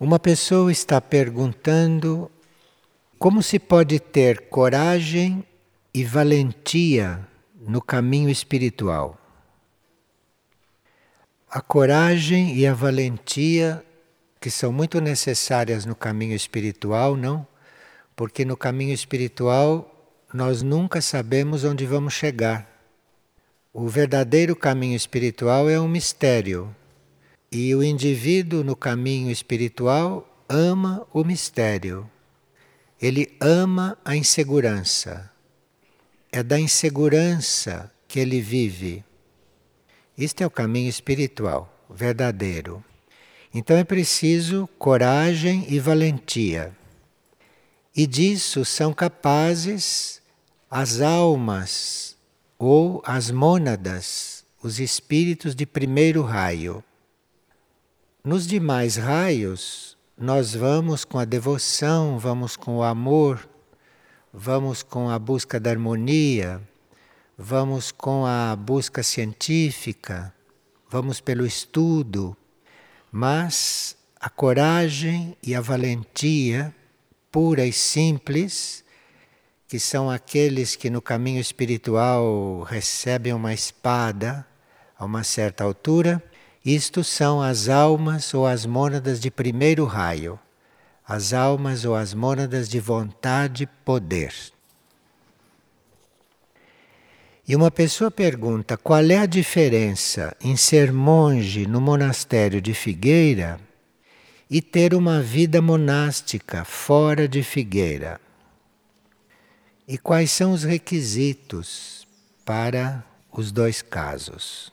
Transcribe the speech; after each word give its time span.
Uma 0.00 0.18
pessoa 0.18 0.72
está 0.72 0.98
perguntando 0.98 2.30
como 3.18 3.42
se 3.42 3.58
pode 3.58 4.00
ter 4.00 4.48
coragem 4.48 5.44
e 5.92 6.02
valentia 6.04 7.28
no 7.60 7.82
caminho 7.82 8.30
espiritual. 8.30 9.18
A 11.50 11.60
coragem 11.60 12.56
e 12.56 12.66
a 12.66 12.72
valentia, 12.72 13.84
que 14.40 14.50
são 14.50 14.72
muito 14.72 15.02
necessárias 15.02 15.84
no 15.84 15.94
caminho 15.94 16.34
espiritual, 16.34 17.14
não? 17.14 17.46
Porque 18.16 18.42
no 18.42 18.56
caminho 18.56 18.94
espiritual 18.94 20.16
nós 20.32 20.62
nunca 20.62 21.02
sabemos 21.02 21.62
onde 21.62 21.84
vamos 21.84 22.14
chegar. 22.14 22.66
O 23.70 23.86
verdadeiro 23.86 24.56
caminho 24.56 24.96
espiritual 24.96 25.68
é 25.68 25.78
um 25.78 25.86
mistério. 25.86 26.74
E 27.52 27.74
o 27.74 27.82
indivíduo 27.82 28.62
no 28.62 28.76
caminho 28.76 29.28
espiritual 29.28 30.24
ama 30.48 31.04
o 31.12 31.24
mistério. 31.24 32.08
Ele 33.02 33.36
ama 33.40 33.98
a 34.04 34.14
insegurança. 34.14 35.28
É 36.30 36.44
da 36.44 36.60
insegurança 36.60 37.90
que 38.06 38.20
ele 38.20 38.40
vive. 38.40 39.04
Este 40.16 40.44
é 40.44 40.46
o 40.46 40.50
caminho 40.50 40.88
espiritual, 40.88 41.68
verdadeiro. 41.90 42.84
Então 43.52 43.76
é 43.76 43.82
preciso 43.82 44.68
coragem 44.78 45.66
e 45.68 45.80
valentia. 45.80 46.72
E 47.96 48.06
disso 48.06 48.64
são 48.64 48.94
capazes 48.94 50.22
as 50.70 51.00
almas 51.00 52.16
ou 52.56 53.02
as 53.04 53.28
mônadas, 53.32 54.44
os 54.62 54.78
espíritos 54.78 55.52
de 55.56 55.66
primeiro 55.66 56.22
raio. 56.22 56.84
Nos 58.22 58.46
demais 58.46 58.96
raios, 58.96 59.96
nós 60.14 60.54
vamos 60.54 61.06
com 61.06 61.18
a 61.18 61.24
devoção, 61.24 62.18
vamos 62.18 62.54
com 62.54 62.76
o 62.76 62.82
amor, 62.82 63.48
vamos 64.30 64.82
com 64.82 65.08
a 65.08 65.18
busca 65.18 65.58
da 65.58 65.70
harmonia, 65.70 66.60
vamos 67.38 67.90
com 67.90 68.26
a 68.26 68.54
busca 68.54 69.02
científica, 69.02 70.34
vamos 70.90 71.18
pelo 71.18 71.46
estudo, 71.46 72.36
mas 73.10 73.96
a 74.20 74.28
coragem 74.28 75.34
e 75.42 75.54
a 75.54 75.60
valentia 75.62 76.74
pura 77.32 77.64
e 77.64 77.72
simples, 77.72 78.84
que 79.66 79.80
são 79.80 80.10
aqueles 80.10 80.76
que 80.76 80.90
no 80.90 81.00
caminho 81.00 81.40
espiritual 81.40 82.64
recebem 82.64 83.32
uma 83.32 83.54
espada 83.54 84.46
a 84.98 85.06
uma 85.06 85.24
certa 85.24 85.64
altura, 85.64 86.22
isto 86.64 87.02
são 87.02 87.40
as 87.40 87.68
almas 87.68 88.34
ou 88.34 88.46
as 88.46 88.66
mônadas 88.66 89.18
de 89.18 89.30
primeiro 89.30 89.84
raio, 89.84 90.38
as 91.06 91.32
almas 91.32 91.84
ou 91.84 91.94
as 91.94 92.12
mônadas 92.12 92.68
de 92.68 92.78
vontade 92.78 93.64
e 93.64 93.66
poder. 93.66 94.34
E 97.48 97.56
uma 97.56 97.70
pessoa 97.70 98.10
pergunta 98.10 98.76
qual 98.76 99.02
é 99.10 99.18
a 99.18 99.26
diferença 99.26 100.36
em 100.40 100.54
ser 100.54 100.92
monge 100.92 101.66
no 101.66 101.80
monastério 101.80 102.60
de 102.60 102.74
Figueira 102.74 103.58
e 104.48 104.60
ter 104.60 104.94
uma 104.94 105.20
vida 105.20 105.60
monástica 105.62 106.64
fora 106.64 107.26
de 107.26 107.42
Figueira. 107.42 108.20
E 109.88 109.98
quais 109.98 110.30
são 110.30 110.52
os 110.52 110.62
requisitos 110.62 112.06
para 112.44 113.04
os 113.32 113.50
dois 113.50 113.82
casos? 113.82 114.72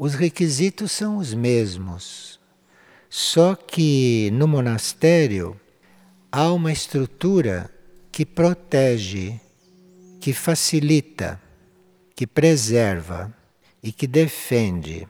Os 0.00 0.14
requisitos 0.14 0.92
são 0.92 1.16
os 1.16 1.34
mesmos, 1.34 2.38
só 3.10 3.56
que 3.56 4.30
no 4.32 4.46
monastério 4.46 5.60
há 6.30 6.52
uma 6.52 6.70
estrutura 6.70 7.68
que 8.12 8.24
protege, 8.24 9.40
que 10.20 10.32
facilita, 10.32 11.42
que 12.14 12.28
preserva 12.28 13.34
e 13.82 13.90
que 13.90 14.06
defende. 14.06 15.08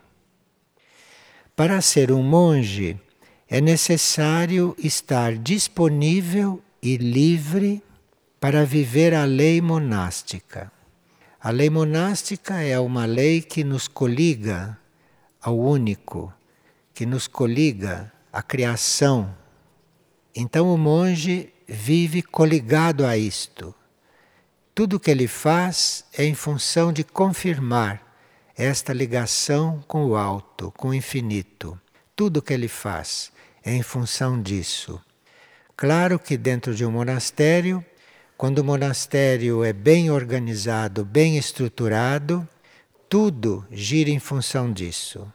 Para 1.55 1.83
ser 1.83 2.11
um 2.11 2.23
monge, 2.23 2.99
é 3.47 3.61
necessário 3.61 4.75
estar 4.79 5.37
disponível 5.37 6.63
e 6.83 6.97
livre 6.97 7.83
para 8.41 8.65
viver 8.65 9.13
a 9.13 9.27
lei 9.27 9.61
monástica. 9.61 10.73
A 11.41 11.51
lei 11.51 11.71
monástica 11.71 12.61
é 12.61 12.81
uma 12.81 13.05
lei 13.05 13.41
que 13.41 13.63
nos 13.63 13.87
coliga 13.87 14.77
ao 15.41 15.59
único, 15.59 16.33
que 16.95 17.07
nos 17.07 17.27
coliga 17.27 18.13
à 18.33 18.43
criação. 18.43 19.35
Então 20.35 20.73
o 20.73 20.79
monge 20.79 21.53
vive 21.67 22.23
coligado 22.23 23.05
a 23.05 23.17
isto. 23.17 23.75
Tudo 24.75 25.01
que 25.01 25.11
ele 25.11 25.27
faz 25.27 26.05
é 26.13 26.25
em 26.25 26.35
função 26.35 26.93
de 26.93 27.05
confirmar 27.05 28.03
esta 28.57 28.93
ligação 28.93 29.83
com 29.87 30.07
o 30.07 30.17
alto, 30.17 30.73
com 30.77 30.89
o 30.89 30.95
infinito. 30.95 31.81
Tudo 32.15 32.43
que 32.43 32.53
ele 32.53 32.69
faz 32.69 33.33
é 33.65 33.75
em 33.75 33.83
função 33.83 34.41
disso. 34.41 35.01
Claro 35.77 36.19
que 36.19 36.37
dentro 36.37 36.75
de 36.75 36.85
um 36.85 36.91
monastério 36.91 37.85
quando 38.39 38.61
o 38.61 38.65
monastério 38.65 39.65
é 39.65 39.73
bem 39.73 40.13
organizado, 40.13 41.05
bem 41.05 41.37
estruturado, 41.37 42.49
tudo 43.09 43.65
gira 43.71 44.11
em 44.11 44.19
função 44.19 44.73
disso. 44.73 45.31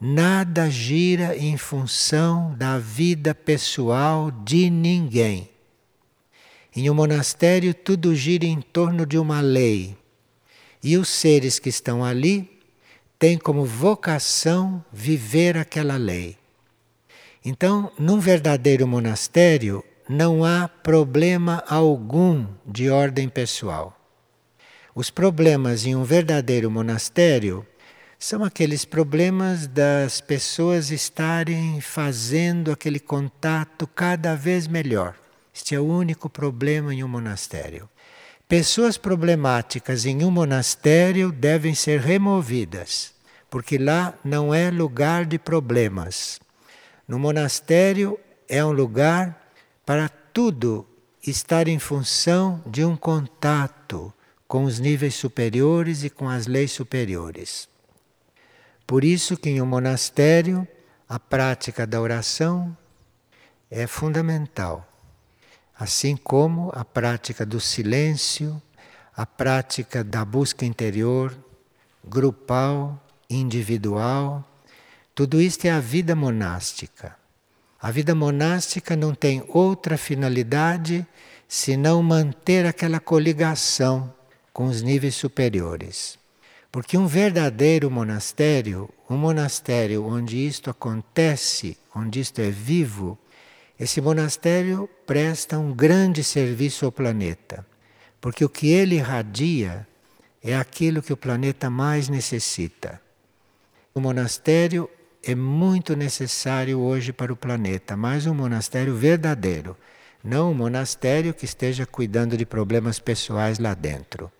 Nada 0.00 0.70
gira 0.70 1.36
em 1.36 1.56
função 1.56 2.54
da 2.56 2.78
vida 2.78 3.34
pessoal 3.34 4.30
de 4.30 4.70
ninguém. 4.70 5.50
Em 6.74 6.88
um 6.88 6.94
monastério, 6.94 7.74
tudo 7.74 8.14
gira 8.14 8.46
em 8.46 8.60
torno 8.60 9.04
de 9.04 9.18
uma 9.18 9.40
lei. 9.40 9.96
E 10.82 10.96
os 10.96 11.08
seres 11.08 11.58
que 11.58 11.68
estão 11.68 12.04
ali 12.04 12.60
têm 13.18 13.36
como 13.36 13.64
vocação 13.64 14.82
viver 14.90 15.58
aquela 15.58 15.96
lei. 15.96 16.38
Então, 17.44 17.92
num 17.98 18.18
verdadeiro 18.18 18.86
monastério, 18.86 19.84
não 20.08 20.44
há 20.44 20.66
problema 20.68 21.62
algum 21.68 22.46
de 22.66 22.88
ordem 22.88 23.28
pessoal. 23.28 23.99
Os 24.94 25.08
problemas 25.08 25.86
em 25.86 25.94
um 25.94 26.02
verdadeiro 26.02 26.68
monastério 26.68 27.64
são 28.18 28.42
aqueles 28.42 28.84
problemas 28.84 29.68
das 29.68 30.20
pessoas 30.20 30.90
estarem 30.90 31.80
fazendo 31.80 32.72
aquele 32.72 32.98
contato 32.98 33.86
cada 33.86 34.34
vez 34.34 34.66
melhor. 34.66 35.14
Este 35.54 35.76
é 35.76 35.80
o 35.80 35.86
único 35.86 36.28
problema 36.28 36.92
em 36.92 37.04
um 37.04 37.08
monastério. 37.08 37.88
Pessoas 38.48 38.98
problemáticas 38.98 40.04
em 40.04 40.24
um 40.24 40.30
monastério 40.30 41.30
devem 41.30 41.72
ser 41.72 42.00
removidas, 42.00 43.14
porque 43.48 43.78
lá 43.78 44.12
não 44.24 44.52
é 44.52 44.70
lugar 44.72 45.24
de 45.24 45.38
problemas. 45.38 46.40
No 47.06 47.16
monastério 47.16 48.18
é 48.48 48.64
um 48.64 48.72
lugar 48.72 49.40
para 49.86 50.08
tudo 50.08 50.84
estar 51.24 51.68
em 51.68 51.78
função 51.78 52.60
de 52.66 52.84
um 52.84 52.96
contato 52.96 54.12
com 54.50 54.64
os 54.64 54.80
níveis 54.80 55.14
superiores 55.14 56.02
e 56.02 56.10
com 56.10 56.28
as 56.28 56.48
leis 56.48 56.72
superiores. 56.72 57.68
Por 58.84 59.04
isso 59.04 59.36
que 59.36 59.48
em 59.48 59.62
um 59.62 59.64
monastério 59.64 60.66
a 61.08 61.20
prática 61.20 61.86
da 61.86 62.00
oração 62.00 62.76
é 63.70 63.86
fundamental, 63.86 64.84
assim 65.78 66.16
como 66.16 66.68
a 66.74 66.84
prática 66.84 67.46
do 67.46 67.60
silêncio, 67.60 68.60
a 69.16 69.24
prática 69.24 70.02
da 70.02 70.24
busca 70.24 70.66
interior, 70.66 71.32
grupal, 72.04 73.00
individual, 73.30 74.44
tudo 75.14 75.40
isto 75.40 75.66
é 75.66 75.70
a 75.70 75.78
vida 75.78 76.16
monástica. 76.16 77.16
A 77.80 77.92
vida 77.92 78.16
monástica 78.16 78.96
não 78.96 79.14
tem 79.14 79.44
outra 79.46 79.96
finalidade 79.96 81.06
senão 81.46 82.02
manter 82.02 82.66
aquela 82.66 82.98
coligação 82.98 84.12
com 84.52 84.66
os 84.66 84.82
níveis 84.82 85.14
superiores. 85.14 86.18
Porque 86.72 86.96
um 86.96 87.06
verdadeiro 87.06 87.90
monastério, 87.90 88.88
um 89.08 89.16
monastério 89.16 90.04
onde 90.04 90.46
isto 90.46 90.70
acontece, 90.70 91.76
onde 91.94 92.20
isto 92.20 92.40
é 92.40 92.50
vivo, 92.50 93.18
esse 93.78 94.00
monastério 94.00 94.88
presta 95.06 95.58
um 95.58 95.72
grande 95.72 96.22
serviço 96.22 96.84
ao 96.84 96.92
planeta. 96.92 97.66
Porque 98.20 98.44
o 98.44 98.48
que 98.48 98.68
ele 98.68 98.96
irradia 98.96 99.86
é 100.42 100.54
aquilo 100.54 101.02
que 101.02 101.12
o 101.12 101.16
planeta 101.16 101.68
mais 101.68 102.08
necessita. 102.08 103.00
O 103.94 104.00
monastério 104.00 104.88
é 105.22 105.34
muito 105.34 105.96
necessário 105.96 106.78
hoje 106.78 107.12
para 107.12 107.32
o 107.32 107.36
planeta, 107.36 107.96
mas 107.96 108.26
um 108.26 108.34
monastério 108.34 108.94
verdadeiro, 108.94 109.76
não 110.22 110.50
um 110.52 110.54
monastério 110.54 111.34
que 111.34 111.44
esteja 111.44 111.84
cuidando 111.84 112.36
de 112.36 112.46
problemas 112.46 112.98
pessoais 112.98 113.58
lá 113.58 113.74
dentro. 113.74 114.30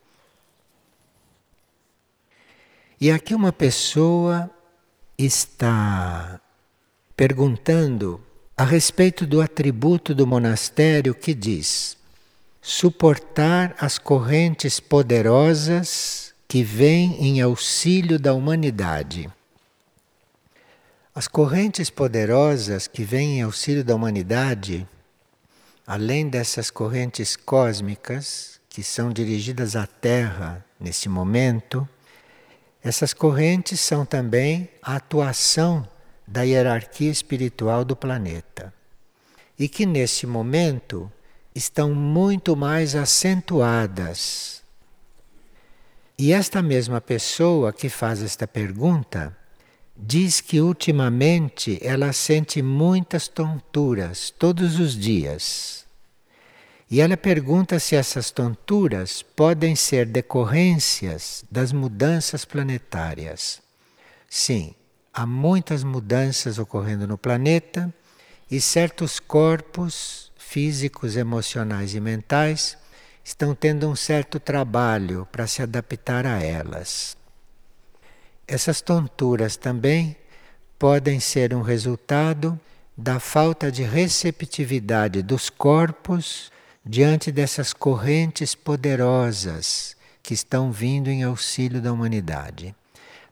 E 3.03 3.11
aqui 3.11 3.35
uma 3.35 3.51
pessoa 3.51 4.51
está 5.17 6.39
perguntando 7.17 8.21
a 8.55 8.63
respeito 8.63 9.27
do 9.27 9.41
atributo 9.41 10.15
do 10.15 10.27
monastério 10.27 11.15
que 11.15 11.33
diz: 11.33 11.97
suportar 12.61 13.75
as 13.81 13.97
correntes 13.97 14.79
poderosas 14.79 16.35
que 16.47 16.63
vêm 16.63 17.17
em 17.25 17.41
auxílio 17.41 18.19
da 18.19 18.35
humanidade. 18.35 19.31
As 21.15 21.27
correntes 21.27 21.89
poderosas 21.89 22.87
que 22.87 23.03
vêm 23.03 23.39
em 23.39 23.43
auxílio 23.43 23.83
da 23.83 23.95
humanidade, 23.95 24.87
além 25.87 26.29
dessas 26.29 26.71
correntes 26.71 27.35
cósmicas 27.35 28.61
que 28.69 28.83
são 28.83 29.11
dirigidas 29.11 29.75
à 29.75 29.87
Terra 29.87 30.63
nesse 30.79 31.09
momento, 31.09 31.89
essas 32.83 33.13
correntes 33.13 33.79
são 33.81 34.07
também 34.07 34.69
a 34.83 34.97
atuação 34.97 35.87
da 36.27 36.43
hierarquia 36.43 37.11
espiritual 37.11 37.85
do 37.85 37.95
planeta. 37.95 38.73
E 39.59 39.69
que 39.69 39.85
nesse 39.85 40.27
momento 40.27 41.11
estão 41.55 41.95
muito 41.95 42.57
mais 42.57 42.95
acentuadas. 42.95 44.63
E 46.17 46.33
esta 46.33 46.63
mesma 46.63 47.01
pessoa 47.01 47.73
que 47.73 47.89
faz 47.89 48.23
esta 48.23 48.47
pergunta 48.47 49.37
diz 49.97 50.41
que 50.41 50.61
ultimamente 50.61 51.79
ela 51.83 52.13
sente 52.13 52.63
muitas 52.63 53.29
tonturas 53.29 54.31
todos 54.31 54.79
os 54.79 54.97
dias. 54.97 55.80
E 56.91 57.01
ela 57.01 57.17
pergunta 57.17 57.79
se 57.79 57.95
essas 57.95 58.33
tonturas 58.33 59.23
podem 59.23 59.77
ser 59.77 60.07
decorrências 60.07 61.45
das 61.49 61.73
mudanças 61.73 62.45
planetárias. 62.45 63.63
Sim, 64.29 64.75
há 65.15 65.25
muitas 65.25 65.85
mudanças 65.85 66.59
ocorrendo 66.59 67.07
no 67.07 67.17
planeta 67.17 67.95
e 68.51 68.61
certos 68.61 69.21
corpos 69.21 70.33
físicos, 70.37 71.17
emocionais 71.17 71.95
e 71.95 72.01
mentais 72.01 72.77
estão 73.23 73.55
tendo 73.55 73.89
um 73.89 73.95
certo 73.95 74.41
trabalho 74.41 75.29
para 75.31 75.47
se 75.47 75.63
adaptar 75.63 76.27
a 76.27 76.43
elas. 76.43 77.17
Essas 78.49 78.81
tonturas 78.81 79.57
também 79.57 80.17
podem 80.77 81.21
ser 81.21 81.55
um 81.55 81.63
resultado 81.63 82.59
da 82.97 83.21
falta 83.21 83.71
de 83.71 83.85
receptividade 83.85 85.23
dos 85.23 85.49
corpos 85.49 86.51
diante 86.91 87.31
dessas 87.31 87.73
correntes 87.73 88.53
poderosas 88.57 89.97
que 90.21 90.35
estão 90.35 90.73
vindo 90.73 91.09
em 91.09 91.23
auxílio 91.23 91.81
da 91.81 91.93
humanidade. 91.93 92.75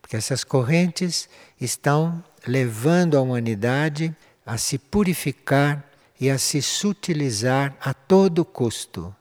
Porque 0.00 0.16
essas 0.16 0.44
correntes 0.44 1.28
estão 1.60 2.22
levando 2.46 3.18
a 3.18 3.20
humanidade 3.20 4.14
a 4.46 4.56
se 4.56 4.78
purificar 4.78 5.84
e 6.20 6.30
a 6.30 6.38
se 6.38 6.62
sutilizar 6.62 7.76
a 7.80 7.92
todo 7.92 8.44
custo. 8.44 9.12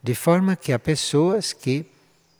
De 0.00 0.14
forma 0.14 0.54
que 0.54 0.72
há 0.72 0.78
pessoas 0.78 1.52
que 1.52 1.84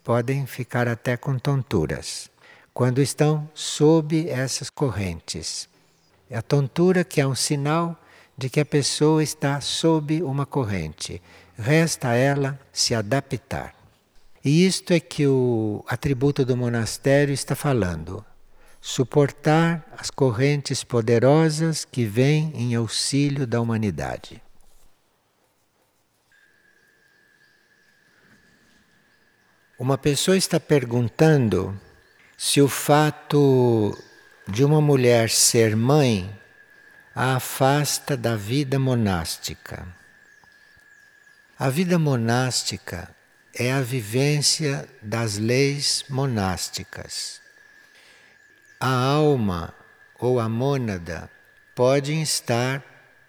podem 0.05 0.47
ficar 0.47 0.87
até 0.87 1.17
com 1.17 1.37
tonturas 1.37 2.31
quando 2.73 3.03
estão 3.03 3.51
sob 3.55 4.29
essas 4.29 4.71
correntes. 4.71 5.69
É 6.31 6.39
a 6.39 6.43
tontura 6.43 7.03
que 7.03 7.21
é 7.21 7.27
um 7.27 7.35
sinal 7.35 8.01
de 8.39 8.49
que 8.49 8.61
a 8.61 8.65
pessoa 8.65 9.21
está 9.21 9.61
sob 9.61 10.23
uma 10.23 10.47
corrente. 10.47 11.21
Resta 11.59 12.11
a 12.11 12.15
ela 12.15 12.59
se 12.73 12.95
adaptar. 12.95 13.75
E 14.45 14.65
isto 14.65 14.93
é 14.93 15.01
que 15.01 15.27
o 15.27 15.85
atributo 15.89 16.45
do 16.45 16.57
monastério 16.57 17.35
está 17.35 17.57
falando. 17.57 18.25
Suportar 18.81 19.85
as 19.99 20.09
correntes 20.09 20.85
poderosas 20.85 21.85
que 21.85 22.05
vêm 22.05 22.53
em 22.55 22.77
auxílio 22.77 23.45
da 23.45 23.61
humanidade. 23.61 24.41
Uma 29.77 29.99
pessoa 29.99 30.37
está 30.37 30.61
perguntando 30.61 31.79
se 32.37 32.61
o 32.61 32.69
fato 32.69 33.97
de 34.47 34.65
uma 34.65 34.81
mulher 34.81 35.29
ser 35.29 35.75
mãe 35.75 36.38
a 37.21 37.35
afasta 37.35 38.17
da 38.17 38.37
vida 38.37 38.79
monástica. 38.79 39.85
A 41.59 41.69
vida 41.69 41.99
monástica 41.99 43.13
é 43.53 43.73
a 43.73 43.81
vivência 43.81 44.89
das 45.03 45.37
leis 45.37 46.05
monásticas. 46.09 47.41
A 48.79 48.93
alma 48.93 49.75
ou 50.17 50.39
a 50.39 50.49
mônada 50.49 51.29
podem 51.75 52.23
estar 52.23 52.85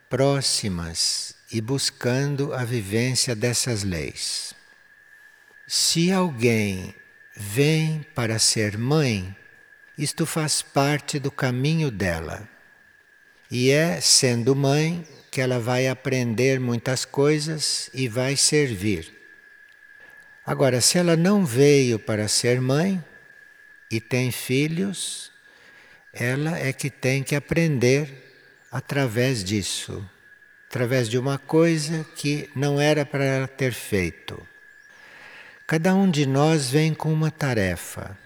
próximas 0.07 1.33
e 1.51 1.59
buscando 1.59 2.53
a 2.53 2.63
vivência 2.63 3.35
dessas 3.35 3.81
leis. 3.81 4.53
Se 5.65 6.11
alguém 6.11 6.93
vem 7.35 8.05
para 8.13 8.37
ser 8.37 8.77
mãe, 8.77 9.35
isto 9.97 10.27
faz 10.27 10.61
parte 10.61 11.17
do 11.17 11.31
caminho 11.31 11.89
dela. 11.89 12.47
E 13.51 13.71
é 13.71 13.99
sendo 13.99 14.55
mãe 14.55 15.07
que 15.31 15.41
ela 15.41 15.59
vai 15.59 15.87
aprender 15.87 16.59
muitas 16.59 17.05
coisas 17.05 17.89
e 17.93 18.07
vai 18.07 18.35
servir. 18.35 19.11
Agora, 20.45 20.81
se 20.81 20.97
ela 20.97 21.15
não 21.15 21.45
veio 21.45 21.99
para 21.99 22.27
ser 22.27 22.59
mãe 22.61 23.03
e 23.89 23.99
tem 23.99 24.31
filhos, 24.31 25.31
ela 26.13 26.57
é 26.57 26.73
que 26.73 26.89
tem 26.89 27.23
que 27.23 27.35
aprender 27.35 28.09
através 28.71 29.43
disso, 29.43 30.07
através 30.67 31.09
de 31.09 31.17
uma 31.17 31.37
coisa 31.37 32.05
que 32.15 32.49
não 32.55 32.79
era 32.79 33.05
para 33.05 33.23
ela 33.23 33.47
ter 33.47 33.73
feito. 33.73 34.45
Cada 35.65 35.93
um 35.93 36.09
de 36.09 36.25
nós 36.25 36.69
vem 36.69 36.93
com 36.93 37.13
uma 37.13 37.29
tarefa. 37.29 38.17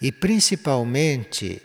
E 0.00 0.12
principalmente 0.12 1.62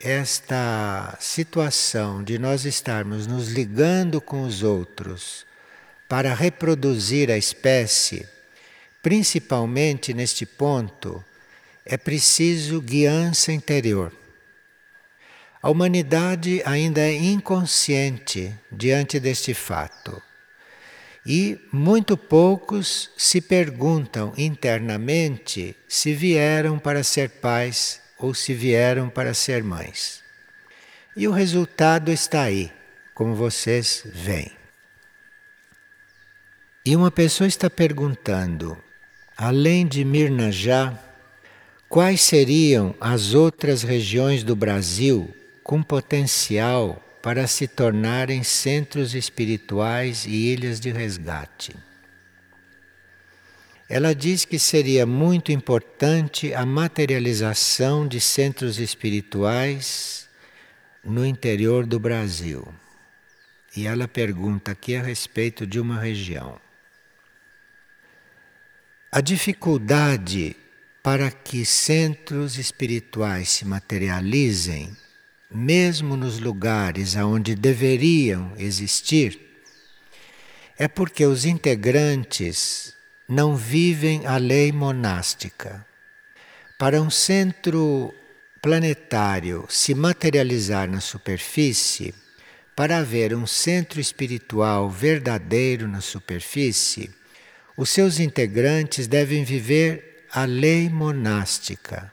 esta 0.00 1.16
situação 1.18 2.22
de 2.22 2.38
nós 2.38 2.64
estarmos 2.64 3.26
nos 3.26 3.48
ligando 3.48 4.20
com 4.20 4.42
os 4.42 4.62
outros 4.62 5.44
para 6.08 6.32
reproduzir 6.34 7.30
a 7.30 7.36
espécie, 7.36 8.26
principalmente 9.02 10.14
neste 10.14 10.46
ponto, 10.46 11.24
é 11.84 11.96
preciso 11.96 12.80
guiança 12.80 13.52
interior. 13.52 14.12
A 15.60 15.68
humanidade 15.68 16.62
ainda 16.64 17.00
é 17.00 17.14
inconsciente 17.14 18.54
diante 18.70 19.18
deste 19.18 19.52
fato. 19.52 20.22
E 21.26 21.58
muito 21.72 22.16
poucos 22.16 23.10
se 23.16 23.40
perguntam 23.40 24.32
internamente 24.38 25.76
se 25.88 26.14
vieram 26.14 26.78
para 26.78 27.02
ser 27.02 27.28
pais 27.28 28.00
ou 28.18 28.34
se 28.34 28.52
vieram 28.52 29.08
para 29.08 29.32
ser 29.32 29.62
mães. 29.62 30.22
E 31.16 31.26
o 31.26 31.32
resultado 31.32 32.10
está 32.10 32.42
aí, 32.42 32.72
como 33.14 33.34
vocês 33.34 34.02
veem. 34.06 34.52
E 36.84 36.96
uma 36.96 37.10
pessoa 37.10 37.46
está 37.46 37.68
perguntando, 37.68 38.76
além 39.36 39.86
de 39.86 40.04
Mirnajá, 40.04 40.98
quais 41.88 42.20
seriam 42.20 42.94
as 43.00 43.34
outras 43.34 43.82
regiões 43.82 44.42
do 44.42 44.54
Brasil 44.56 45.34
com 45.62 45.82
potencial 45.82 47.02
para 47.22 47.46
se 47.46 47.66
tornarem 47.66 48.42
centros 48.42 49.14
espirituais 49.14 50.24
e 50.24 50.30
ilhas 50.30 50.80
de 50.80 50.90
resgate. 50.90 51.74
Ela 53.88 54.14
diz 54.14 54.44
que 54.44 54.58
seria 54.58 55.06
muito 55.06 55.50
importante 55.50 56.52
a 56.52 56.66
materialização 56.66 58.06
de 58.06 58.20
centros 58.20 58.78
espirituais 58.78 60.28
no 61.02 61.24
interior 61.24 61.86
do 61.86 61.98
Brasil. 61.98 62.68
E 63.74 63.86
ela 63.86 64.06
pergunta 64.06 64.72
aqui 64.72 64.94
a 64.94 65.02
respeito 65.02 65.66
de 65.66 65.80
uma 65.80 65.98
região. 65.98 66.60
A 69.10 69.22
dificuldade 69.22 70.54
para 71.02 71.30
que 71.30 71.64
centros 71.64 72.58
espirituais 72.58 73.48
se 73.48 73.64
materializem 73.64 74.94
mesmo 75.50 76.14
nos 76.14 76.38
lugares 76.38 77.16
onde 77.16 77.54
deveriam 77.54 78.52
existir, 78.58 79.40
é 80.76 80.86
porque 80.86 81.24
os 81.24 81.46
integrantes 81.46 82.97
não 83.28 83.56
vivem 83.56 84.26
a 84.26 84.36
lei 84.36 84.72
monástica. 84.72 85.86
Para 86.78 87.02
um 87.02 87.10
centro 87.10 88.14
planetário 88.62 89.66
se 89.68 89.94
materializar 89.94 90.88
na 90.88 91.00
superfície, 91.00 92.14
para 92.74 92.98
haver 92.98 93.34
um 93.34 93.46
centro 93.46 94.00
espiritual 94.00 94.88
verdadeiro 94.88 95.86
na 95.86 96.00
superfície, 96.00 97.10
os 97.76 97.90
seus 97.90 98.18
integrantes 98.18 99.06
devem 99.06 99.44
viver 99.44 100.26
a 100.32 100.44
lei 100.44 100.88
monástica 100.88 102.12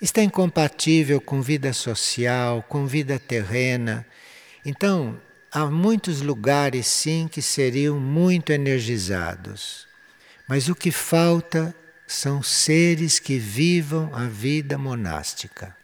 está 0.00 0.22
incompatível 0.22 1.20
com 1.20 1.42
vida 1.42 1.72
social, 1.72 2.62
com 2.62 2.86
vida 2.86 3.18
terrena. 3.18 4.06
Então, 4.64 5.20
há 5.52 5.66
muitos 5.66 6.22
lugares 6.22 6.86
sim 6.86 7.28
que 7.30 7.42
seriam 7.42 8.00
muito 8.00 8.50
energizados. 8.50 9.86
Mas 10.50 10.68
o 10.68 10.74
que 10.74 10.90
falta 10.90 11.72
são 12.08 12.42
seres 12.42 13.20
que 13.20 13.38
vivam 13.38 14.12
a 14.12 14.26
vida 14.26 14.76
monástica. 14.76 15.76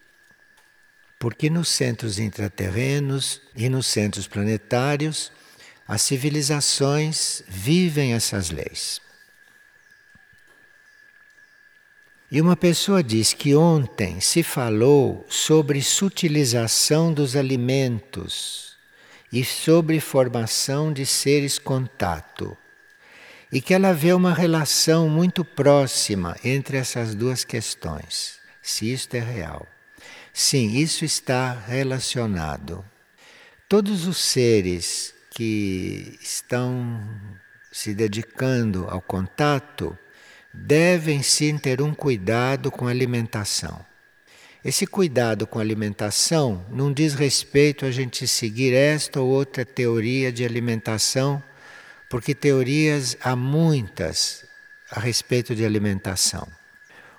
Porque 1.20 1.48
nos 1.48 1.68
centros 1.68 2.18
intraterrenos 2.18 3.40
e 3.54 3.68
nos 3.68 3.86
centros 3.86 4.26
planetários, 4.26 5.30
as 5.86 6.02
civilizações 6.02 7.44
vivem 7.46 8.12
essas 8.12 8.50
leis. 8.50 9.00
E 12.28 12.40
uma 12.40 12.56
pessoa 12.56 13.04
diz 13.04 13.32
que 13.32 13.54
ontem 13.54 14.20
se 14.20 14.42
falou 14.42 15.24
sobre 15.28 15.80
sutilização 15.80 17.12
dos 17.14 17.36
alimentos 17.36 18.76
e 19.32 19.44
sobre 19.44 20.00
formação 20.00 20.92
de 20.92 21.06
seres 21.06 21.56
contato. 21.56 22.58
E 23.56 23.60
que 23.62 23.72
ela 23.72 23.94
vê 23.94 24.12
uma 24.12 24.34
relação 24.34 25.08
muito 25.08 25.42
próxima 25.42 26.36
entre 26.44 26.76
essas 26.76 27.14
duas 27.14 27.42
questões, 27.42 28.38
se 28.60 28.92
isto 28.92 29.14
é 29.14 29.18
real. 29.18 29.66
Sim, 30.30 30.76
isso 30.76 31.06
está 31.06 31.54
relacionado. 31.66 32.84
Todos 33.66 34.06
os 34.06 34.18
seres 34.18 35.14
que 35.30 36.18
estão 36.20 37.00
se 37.72 37.94
dedicando 37.94 38.86
ao 38.90 39.00
contato 39.00 39.98
devem 40.52 41.22
sim 41.22 41.56
ter 41.56 41.80
um 41.80 41.94
cuidado 41.94 42.70
com 42.70 42.86
a 42.86 42.90
alimentação. 42.90 43.82
Esse 44.62 44.86
cuidado 44.86 45.46
com 45.46 45.58
a 45.58 45.62
alimentação 45.62 46.62
não 46.68 46.92
diz 46.92 47.14
respeito 47.14 47.86
a 47.86 47.90
gente 47.90 48.28
seguir 48.28 48.74
esta 48.74 49.18
ou 49.18 49.30
outra 49.30 49.64
teoria 49.64 50.30
de 50.30 50.44
alimentação, 50.44 51.42
porque 52.08 52.34
teorias 52.34 53.16
há 53.20 53.34
muitas 53.34 54.44
a 54.90 55.00
respeito 55.00 55.54
de 55.54 55.64
alimentação. 55.64 56.46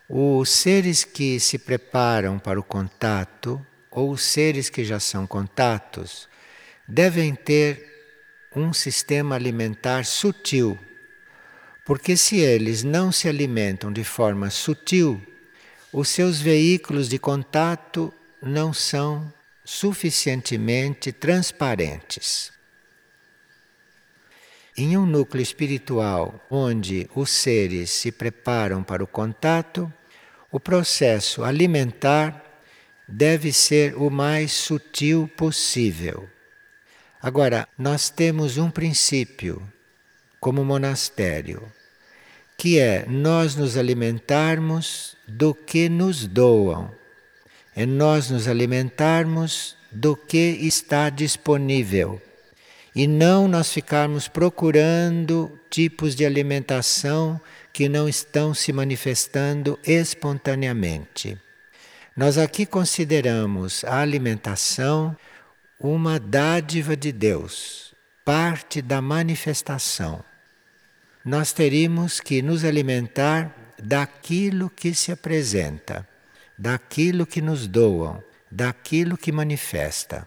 Os 0.09 0.49
seres 0.49 1.03
que 1.03 1.39
se 1.39 1.57
preparam 1.57 2.39
para 2.39 2.59
o 2.59 2.63
contato, 2.63 3.65
ou 3.91 4.11
os 4.11 4.21
seres 4.21 4.69
que 4.69 4.85
já 4.85 4.99
são 4.99 5.27
contatos, 5.27 6.29
devem 6.87 7.35
ter 7.35 7.85
um 8.55 8.71
sistema 8.71 9.35
alimentar 9.35 10.05
sutil 10.05 10.79
porque 11.87 12.17
se 12.17 12.35
eles 12.35 12.83
não 12.83 13.13
se 13.13 13.29
alimentam 13.29 13.93
de 13.93 14.03
forma 14.03 14.49
sutil, 14.49 15.21
os 15.93 16.09
seus 16.09 16.37
veículos 16.37 17.07
de 17.07 17.17
contato 17.17 18.13
não 18.43 18.73
são 18.73 19.31
suficientemente 19.63 21.13
transparentes. 21.13 22.51
Em 24.79 24.95
um 24.95 25.07
núcleo 25.07 25.41
espiritual 25.41 26.39
onde 26.51 27.09
os 27.15 27.31
seres 27.31 27.89
se 27.89 28.11
preparam 28.11 28.83
para 28.83 29.03
o 29.03 29.07
contato, 29.07 29.91
o 30.51 30.59
processo 30.59 31.43
alimentar 31.43 32.43
deve 33.07 33.51
ser 33.51 33.95
o 33.97 34.11
mais 34.11 34.51
sutil 34.51 35.27
possível. 35.35 36.29
Agora, 37.19 37.67
nós 37.75 38.11
temos 38.11 38.59
um 38.59 38.69
princípio 38.69 39.67
como 40.39 40.63
monastério 40.63 41.63
que 42.55 42.79
é 42.79 43.03
nós 43.07 43.55
nos 43.55 43.77
alimentarmos 43.77 45.15
do 45.27 45.53
que 45.53 45.89
nos 45.89 46.25
doam, 46.25 46.91
é 47.75 47.85
nós 47.85 48.31
nos 48.31 48.47
alimentarmos 48.47 49.75
do 49.91 50.15
que 50.15 50.37
está 50.37 51.09
disponível 51.09 52.21
e 52.97 53.05
não 53.05 53.47
nós 53.47 53.71
ficarmos 53.71 54.27
procurando 54.27 55.57
tipos 55.69 56.15
de 56.15 56.25
alimentação 56.25 57.39
que 57.71 57.87
não 57.87 58.09
estão 58.09 58.53
se 58.53 58.73
manifestando 58.73 59.79
espontaneamente. 59.85 61.37
Nós 62.15 62.37
aqui 62.37 62.65
consideramos 62.65 63.83
a 63.85 63.99
alimentação 63.99 65.15
uma 65.79 66.19
dádiva 66.19 66.97
de 66.97 67.11
Deus, 67.11 67.93
parte 68.25 68.81
da 68.81 68.99
manifestação 68.99 70.25
nós 71.27 71.51
teríamos 71.51 72.21
que 72.21 72.41
nos 72.41 72.63
alimentar 72.63 73.53
daquilo 73.77 74.69
que 74.69 74.95
se 74.95 75.11
apresenta, 75.11 76.07
daquilo 76.57 77.27
que 77.27 77.41
nos 77.41 77.67
doam, 77.67 78.23
daquilo 78.49 79.17
que 79.17 79.29
manifesta. 79.29 80.25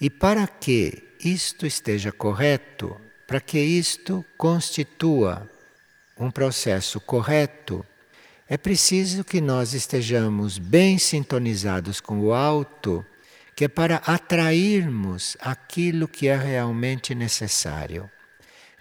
E 0.00 0.08
para 0.08 0.46
que 0.46 1.11
isto 1.22 1.66
esteja 1.66 2.10
correto, 2.12 3.00
para 3.26 3.40
que 3.40 3.58
isto 3.58 4.24
constitua 4.36 5.48
um 6.18 6.30
processo 6.30 7.00
correto, 7.00 7.84
é 8.48 8.56
preciso 8.56 9.24
que 9.24 9.40
nós 9.40 9.72
estejamos 9.72 10.58
bem 10.58 10.98
sintonizados 10.98 12.00
com 12.00 12.20
o 12.20 12.34
alto, 12.34 13.04
que 13.56 13.64
é 13.64 13.68
para 13.68 13.96
atrairmos 13.96 15.36
aquilo 15.40 16.06
que 16.06 16.28
é 16.28 16.36
realmente 16.36 17.14
necessário. 17.14 18.10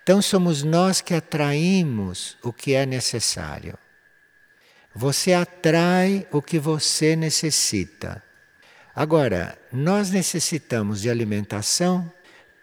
Então 0.04 0.22
somos 0.22 0.64
nós 0.64 1.00
que 1.00 1.14
atraímos 1.14 2.38
o 2.42 2.52
que 2.52 2.74
é 2.74 2.86
necessário. 2.86 3.78
Você 4.94 5.32
atrai 5.32 6.28
o 6.32 6.42
que 6.42 6.60
você 6.60 7.16
necessita. 7.16 8.22
Agora, 8.94 9.58
nós 9.72 10.10
necessitamos 10.10 11.02
de 11.02 11.10
alimentação 11.10 12.12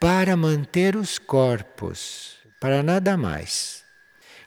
para 0.01 0.37
manter 0.37 0.97
os 0.97 1.19
corpos, 1.19 2.37
para 2.61 2.83
nada 2.83 3.17
mais. 3.17 3.83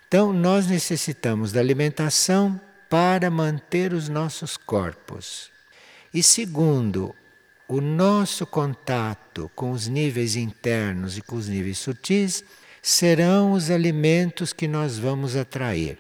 Então, 0.08 0.34
nós 0.34 0.68
necessitamos 0.68 1.52
da 1.52 1.60
alimentação 1.60 2.60
para 2.90 3.30
manter 3.30 3.94
os 3.94 4.10
nossos 4.10 4.58
corpos. 4.58 5.50
E 6.14 6.22
segundo, 6.22 7.16
o 7.68 7.80
nosso 7.80 8.46
contato 8.46 9.50
com 9.56 9.72
os 9.72 9.88
níveis 9.88 10.36
internos 10.36 11.18
e 11.18 11.22
com 11.22 11.38
os 11.38 11.48
níveis 11.48 11.78
sutis 11.78 12.44
serão 12.82 13.54
os 13.54 13.70
alimentos 13.70 14.52
que 14.52 14.68
nós 14.68 14.98
vamos 14.98 15.38
atrair. 15.38 15.98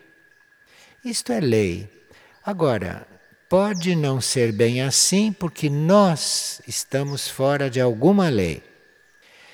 Isto 1.03 1.31
é 1.31 1.39
lei. 1.39 1.89
Agora, 2.43 3.07
pode 3.47 3.95
não 3.95 4.19
ser 4.19 4.51
bem 4.51 4.81
assim 4.81 5.31
porque 5.31 5.69
nós 5.69 6.61
estamos 6.67 7.29
fora 7.29 7.69
de 7.69 7.79
alguma 7.79 8.27
lei. 8.27 8.70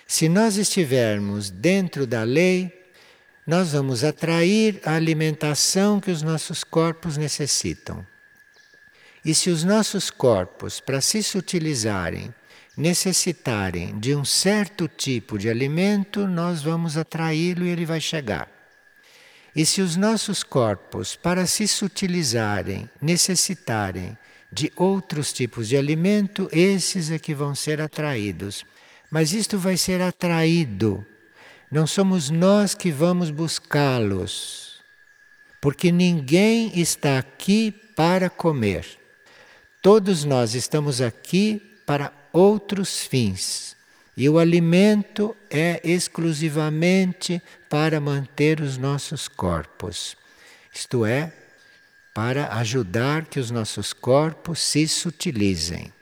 Se 0.07 0.29
nós 0.29 0.55
estivermos 0.55 1.49
dentro 1.49 2.07
da 2.07 2.23
lei, 2.23 2.73
nós 3.45 3.73
vamos 3.73 4.05
atrair 4.05 4.79
a 4.85 4.95
alimentação 4.95 5.99
que 5.99 6.09
os 6.09 6.21
nossos 6.21 6.63
corpos 6.63 7.17
necessitam. 7.17 8.07
E 9.23 9.35
se 9.35 9.49
os 9.49 9.65
nossos 9.65 10.09
corpos, 10.09 10.79
para 10.79 11.01
se 11.01 11.21
sutilizarem, 11.21 12.33
necessitarem 12.77 13.99
de 13.99 14.15
um 14.15 14.23
certo 14.23 14.87
tipo 14.87 15.37
de 15.37 15.49
alimento, 15.49 16.25
nós 16.25 16.61
vamos 16.61 16.95
atraí-lo 16.95 17.65
e 17.65 17.69
ele 17.69 17.85
vai 17.85 17.99
chegar. 17.99 18.49
E 19.53 19.65
se 19.65 19.81
os 19.81 19.97
nossos 19.97 20.43
corpos, 20.43 21.17
para 21.17 21.45
se 21.45 21.67
sutilizarem, 21.67 22.89
necessitarem 23.01 24.17
de 24.49 24.71
outros 24.75 25.33
tipos 25.33 25.67
de 25.67 25.75
alimento, 25.75 26.47
esses 26.53 27.11
é 27.11 27.19
que 27.19 27.33
vão 27.33 27.53
ser 27.53 27.81
atraídos. 27.81 28.63
Mas 29.09 29.31
isto 29.33 29.57
vai 29.57 29.77
ser 29.77 30.01
atraído. 30.01 31.05
Não 31.71 31.87
somos 31.87 32.29
nós 32.29 32.73
que 32.73 32.91
vamos 32.91 33.29
buscá-los. 33.29 34.81
Porque 35.61 35.91
ninguém 35.91 36.79
está 36.79 37.17
aqui 37.17 37.71
para 37.95 38.29
comer. 38.29 38.85
Todos 39.81 40.23
nós 40.23 40.53
estamos 40.53 41.01
aqui 41.01 41.61
para 41.85 42.11
outros 42.31 43.01
fins. 43.01 43.75
E 44.15 44.27
o 44.27 44.39
alimento 44.39 45.35
é 45.49 45.79
exclusivamente 45.83 47.41
para 47.69 47.99
manter 47.99 48.61
os 48.61 48.77
nossos 48.77 49.27
corpos. 49.27 50.17
Isto 50.73 51.05
é, 51.05 51.31
para 52.13 52.53
ajudar 52.55 53.25
que 53.25 53.39
os 53.39 53.51
nossos 53.51 53.93
corpos 53.93 54.59
se 54.59 54.87
sutilizem. 54.87 55.93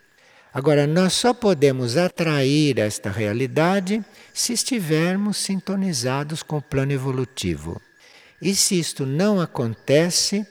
Agora, 0.56 0.86
nós 0.86 1.12
só 1.12 1.34
podemos 1.34 1.98
atrair 1.98 2.78
esta 2.78 3.10
realidade 3.10 4.02
se 4.32 4.54
estivermos 4.54 5.36
sintonizados 5.36 6.42
com 6.42 6.56
o 6.56 6.62
plano 6.62 6.92
evolutivo. 6.92 7.78
E 8.40 8.54
se 8.54 8.80
isto 8.80 9.04
não 9.04 9.38
acontece, 9.38 10.46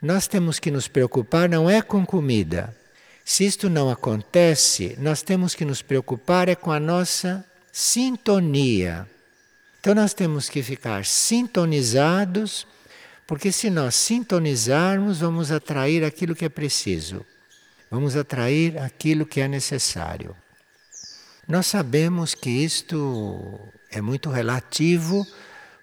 nós 0.00 0.26
temos 0.26 0.58
que 0.58 0.70
nos 0.70 0.88
preocupar 0.88 1.46
não 1.46 1.68
é 1.68 1.82
com 1.82 2.06
comida, 2.06 2.74
se 3.22 3.44
isto 3.44 3.68
não 3.68 3.90
acontece, 3.90 4.96
nós 4.98 5.20
temos 5.20 5.54
que 5.54 5.66
nos 5.66 5.82
preocupar 5.82 6.48
é 6.48 6.54
com 6.54 6.72
a 6.72 6.80
nossa 6.80 7.44
sintonia. 7.70 9.06
Então 9.78 9.94
nós 9.94 10.14
temos 10.14 10.48
que 10.48 10.62
ficar 10.62 11.04
sintonizados 11.04 12.66
Porque 13.26 13.52
se 13.52 13.68
nós 13.70 13.94
sintonizarmos, 13.94 15.20
vamos 15.20 15.52
atrair 15.52 16.02
aquilo 16.02 16.34
que 16.34 16.46
é 16.46 16.48
preciso. 16.48 17.24
Vamos 17.90 18.14
atrair 18.14 18.78
aquilo 18.78 19.26
que 19.26 19.40
é 19.40 19.48
necessário. 19.48 20.36
Nós 21.48 21.66
sabemos 21.66 22.34
que 22.36 22.48
isto 22.48 23.58
é 23.90 24.00
muito 24.00 24.30
relativo, 24.30 25.26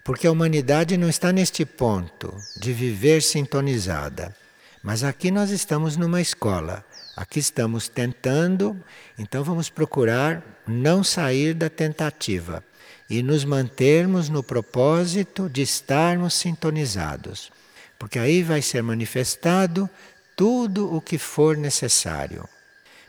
porque 0.02 0.26
a 0.26 0.32
humanidade 0.32 0.96
não 0.96 1.10
está 1.10 1.30
neste 1.30 1.66
ponto 1.66 2.34
de 2.56 2.72
viver 2.72 3.22
sintonizada. 3.22 4.34
Mas 4.82 5.04
aqui 5.04 5.30
nós 5.30 5.50
estamos 5.50 5.98
numa 5.98 6.20
escola. 6.20 6.82
Aqui 7.14 7.40
estamos 7.40 7.88
tentando, 7.88 8.82
então 9.18 9.44
vamos 9.44 9.68
procurar 9.68 10.42
não 10.66 11.04
sair 11.04 11.52
da 11.52 11.68
tentativa 11.68 12.64
e 13.10 13.22
nos 13.22 13.44
mantermos 13.44 14.30
no 14.30 14.42
propósito 14.42 15.46
de 15.48 15.60
estarmos 15.60 16.32
sintonizados. 16.32 17.50
Porque 17.98 18.18
aí 18.18 18.42
vai 18.42 18.62
ser 18.62 18.82
manifestado 18.82 19.90
tudo 20.38 20.94
o 20.94 21.00
que 21.00 21.18
for 21.18 21.56
necessário. 21.56 22.48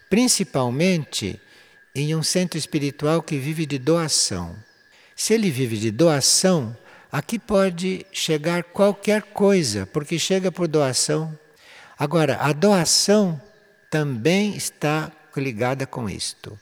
Principalmente 0.10 1.40
em 1.94 2.16
um 2.16 2.24
centro 2.24 2.58
espiritual 2.58 3.22
que 3.22 3.38
vive 3.38 3.68
de 3.68 3.78
doação. 3.78 4.56
Se 5.16 5.36
ele 5.36 5.52
vive 5.52 5.78
de 5.78 5.92
doação, 5.92 6.76
aqui 7.12 7.38
pode 7.38 8.04
chegar 8.12 8.64
qualquer 8.64 9.22
coisa, 9.22 9.86
porque 9.86 10.18
chega 10.18 10.52
por 10.52 10.68
doação. 10.68 11.38
Agora, 12.00 12.38
a 12.38 12.52
doação 12.52 13.40
também 13.92 14.56
está 14.56 15.12
ligada 15.38 15.86
com 15.86 16.10
isto. 16.10 16.60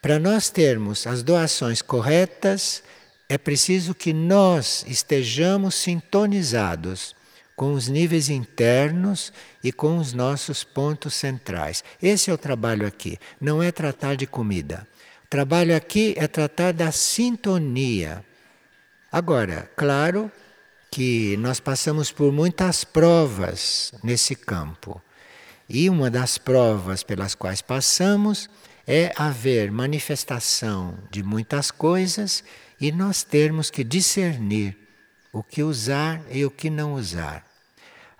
Para 0.00 0.20
nós 0.20 0.48
termos 0.48 1.08
as 1.08 1.24
doações 1.24 1.82
corretas, 1.82 2.84
é 3.28 3.36
preciso 3.36 3.96
que 3.96 4.12
nós 4.12 4.84
estejamos 4.86 5.74
sintonizados 5.74 7.17
com 7.58 7.72
os 7.72 7.88
níveis 7.88 8.28
internos 8.28 9.32
e 9.64 9.72
com 9.72 9.98
os 9.98 10.12
nossos 10.12 10.62
pontos 10.62 11.12
centrais. 11.14 11.82
Esse 12.00 12.30
é 12.30 12.32
o 12.32 12.38
trabalho 12.38 12.86
aqui, 12.86 13.18
não 13.40 13.60
é 13.60 13.72
tratar 13.72 14.14
de 14.14 14.28
comida. 14.28 14.86
O 15.24 15.28
trabalho 15.28 15.74
aqui 15.74 16.14
é 16.16 16.28
tratar 16.28 16.72
da 16.72 16.92
sintonia. 16.92 18.24
Agora, 19.10 19.68
claro 19.74 20.30
que 20.88 21.36
nós 21.38 21.58
passamos 21.58 22.12
por 22.12 22.32
muitas 22.32 22.84
provas 22.84 23.92
nesse 24.04 24.36
campo. 24.36 25.02
E 25.68 25.90
uma 25.90 26.08
das 26.08 26.38
provas 26.38 27.02
pelas 27.02 27.34
quais 27.34 27.60
passamos 27.60 28.48
é 28.86 29.12
haver 29.16 29.72
manifestação 29.72 30.96
de 31.10 31.24
muitas 31.24 31.72
coisas 31.72 32.44
e 32.80 32.92
nós 32.92 33.24
termos 33.24 33.68
que 33.68 33.82
discernir 33.82 34.78
o 35.32 35.42
que 35.42 35.64
usar 35.64 36.22
e 36.30 36.44
o 36.44 36.52
que 36.52 36.70
não 36.70 36.94
usar. 36.94 37.47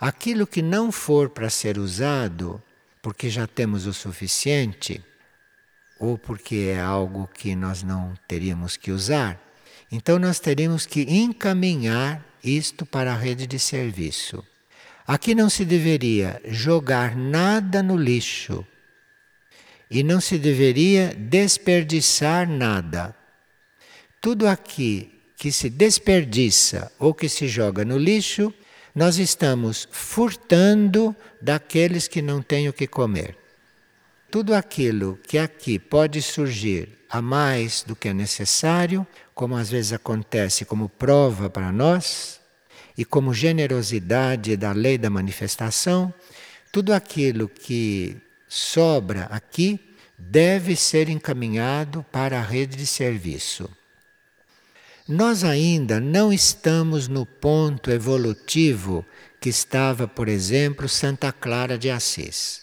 Aquilo 0.00 0.46
que 0.46 0.62
não 0.62 0.92
for 0.92 1.28
para 1.28 1.50
ser 1.50 1.76
usado, 1.76 2.62
porque 3.02 3.28
já 3.28 3.46
temos 3.46 3.86
o 3.86 3.92
suficiente, 3.92 5.02
ou 5.98 6.16
porque 6.16 6.72
é 6.72 6.80
algo 6.80 7.28
que 7.34 7.56
nós 7.56 7.82
não 7.82 8.14
teríamos 8.28 8.76
que 8.76 8.92
usar, 8.92 9.40
então 9.90 10.18
nós 10.18 10.38
teríamos 10.38 10.86
que 10.86 11.02
encaminhar 11.02 12.24
isto 12.44 12.86
para 12.86 13.12
a 13.12 13.16
rede 13.16 13.46
de 13.46 13.58
serviço. 13.58 14.44
Aqui 15.06 15.34
não 15.34 15.50
se 15.50 15.64
deveria 15.64 16.40
jogar 16.44 17.16
nada 17.16 17.82
no 17.82 17.96
lixo 17.96 18.64
e 19.90 20.02
não 20.02 20.20
se 20.20 20.38
deveria 20.38 21.14
desperdiçar 21.14 22.48
nada. 22.48 23.16
Tudo 24.20 24.46
aqui 24.46 25.10
que 25.36 25.50
se 25.50 25.70
desperdiça 25.70 26.92
ou 26.98 27.14
que 27.14 27.28
se 27.28 27.48
joga 27.48 27.84
no 27.84 27.96
lixo 27.96 28.52
nós 28.94 29.18
estamos 29.18 29.88
furtando 29.90 31.14
daqueles 31.40 32.08
que 32.08 32.22
não 32.22 32.42
têm 32.42 32.68
o 32.68 32.72
que 32.72 32.86
comer. 32.86 33.36
Tudo 34.30 34.54
aquilo 34.54 35.18
que 35.26 35.38
aqui 35.38 35.78
pode 35.78 36.20
surgir 36.20 36.98
a 37.08 37.22
mais 37.22 37.82
do 37.82 37.96
que 37.96 38.08
é 38.08 38.12
necessário, 38.12 39.06
como 39.34 39.56
às 39.56 39.70
vezes 39.70 39.92
acontece 39.92 40.64
como 40.64 40.88
prova 40.88 41.48
para 41.48 41.72
nós, 41.72 42.38
e 42.96 43.04
como 43.04 43.32
generosidade 43.32 44.56
da 44.56 44.72
lei 44.72 44.98
da 44.98 45.08
manifestação, 45.08 46.12
tudo 46.72 46.92
aquilo 46.92 47.48
que 47.48 48.16
sobra 48.48 49.26
aqui 49.26 49.78
deve 50.18 50.74
ser 50.74 51.08
encaminhado 51.08 52.04
para 52.10 52.40
a 52.40 52.42
rede 52.42 52.76
de 52.76 52.86
serviço. 52.86 53.70
Nós 55.08 55.42
ainda 55.42 55.98
não 55.98 56.30
estamos 56.30 57.08
no 57.08 57.24
ponto 57.24 57.90
evolutivo 57.90 59.06
que 59.40 59.48
estava, 59.48 60.06
por 60.06 60.28
exemplo, 60.28 60.86
Santa 60.86 61.32
Clara 61.32 61.78
de 61.78 61.88
Assis. 61.88 62.60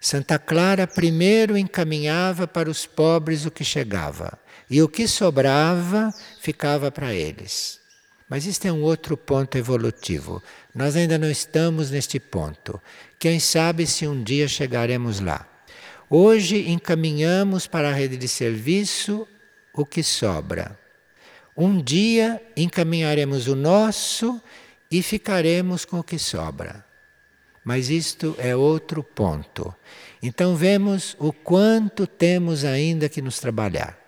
Santa 0.00 0.38
Clara 0.38 0.86
primeiro 0.86 1.58
encaminhava 1.58 2.48
para 2.48 2.70
os 2.70 2.86
pobres 2.86 3.44
o 3.44 3.50
que 3.50 3.62
chegava, 3.62 4.38
e 4.70 4.80
o 4.80 4.88
que 4.88 5.06
sobrava 5.06 6.10
ficava 6.40 6.90
para 6.90 7.12
eles. 7.12 7.78
Mas 8.30 8.46
isto 8.46 8.66
é 8.66 8.72
um 8.72 8.82
outro 8.82 9.14
ponto 9.14 9.58
evolutivo. 9.58 10.42
Nós 10.74 10.96
ainda 10.96 11.18
não 11.18 11.30
estamos 11.30 11.90
neste 11.90 12.18
ponto. 12.18 12.80
Quem 13.18 13.38
sabe 13.38 13.86
se 13.86 14.06
um 14.06 14.22
dia 14.22 14.48
chegaremos 14.48 15.20
lá. 15.20 15.46
Hoje 16.08 16.66
encaminhamos 16.66 17.66
para 17.66 17.90
a 17.90 17.92
rede 17.92 18.16
de 18.16 18.26
serviço 18.26 19.28
o 19.74 19.84
que 19.84 20.02
sobra. 20.02 20.82
Um 21.56 21.80
dia 21.80 22.42
encaminharemos 22.56 23.46
o 23.46 23.54
nosso 23.54 24.40
e 24.90 25.02
ficaremos 25.02 25.84
com 25.84 26.00
o 26.00 26.04
que 26.04 26.18
sobra. 26.18 26.84
Mas 27.64 27.88
isto 27.88 28.34
é 28.38 28.54
outro 28.54 29.02
ponto. 29.02 29.74
Então 30.22 30.56
vemos 30.56 31.16
o 31.18 31.32
quanto 31.32 32.06
temos 32.06 32.64
ainda 32.64 33.08
que 33.08 33.22
nos 33.22 33.38
trabalhar. 33.38 33.98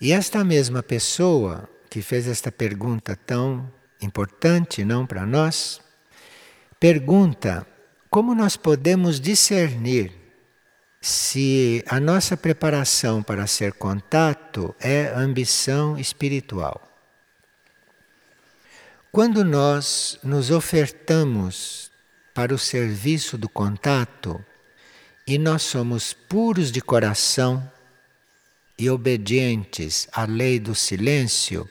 E 0.00 0.12
esta 0.12 0.44
mesma 0.44 0.82
pessoa 0.82 1.68
que 1.88 2.02
fez 2.02 2.26
esta 2.26 2.50
pergunta 2.50 3.16
tão 3.16 3.70
importante, 4.00 4.84
não 4.84 5.06
para 5.06 5.24
nós, 5.24 5.80
pergunta 6.78 7.66
como 8.10 8.34
nós 8.34 8.56
podemos 8.56 9.20
discernir 9.20 10.21
se 11.04 11.82
a 11.88 11.98
nossa 11.98 12.36
preparação 12.36 13.24
para 13.24 13.44
ser 13.48 13.72
contato 13.72 14.72
é 14.78 15.12
ambição 15.16 15.98
espiritual. 15.98 16.80
Quando 19.10 19.44
nós 19.44 20.16
nos 20.22 20.52
ofertamos 20.52 21.90
para 22.32 22.54
o 22.54 22.58
serviço 22.58 23.36
do 23.36 23.48
contato 23.48 24.42
e 25.26 25.38
nós 25.38 25.62
somos 25.62 26.12
puros 26.12 26.70
de 26.70 26.80
coração 26.80 27.68
e 28.78 28.88
obedientes 28.88 30.06
à 30.12 30.24
lei 30.24 30.60
do 30.60 30.72
silêncio, 30.72 31.68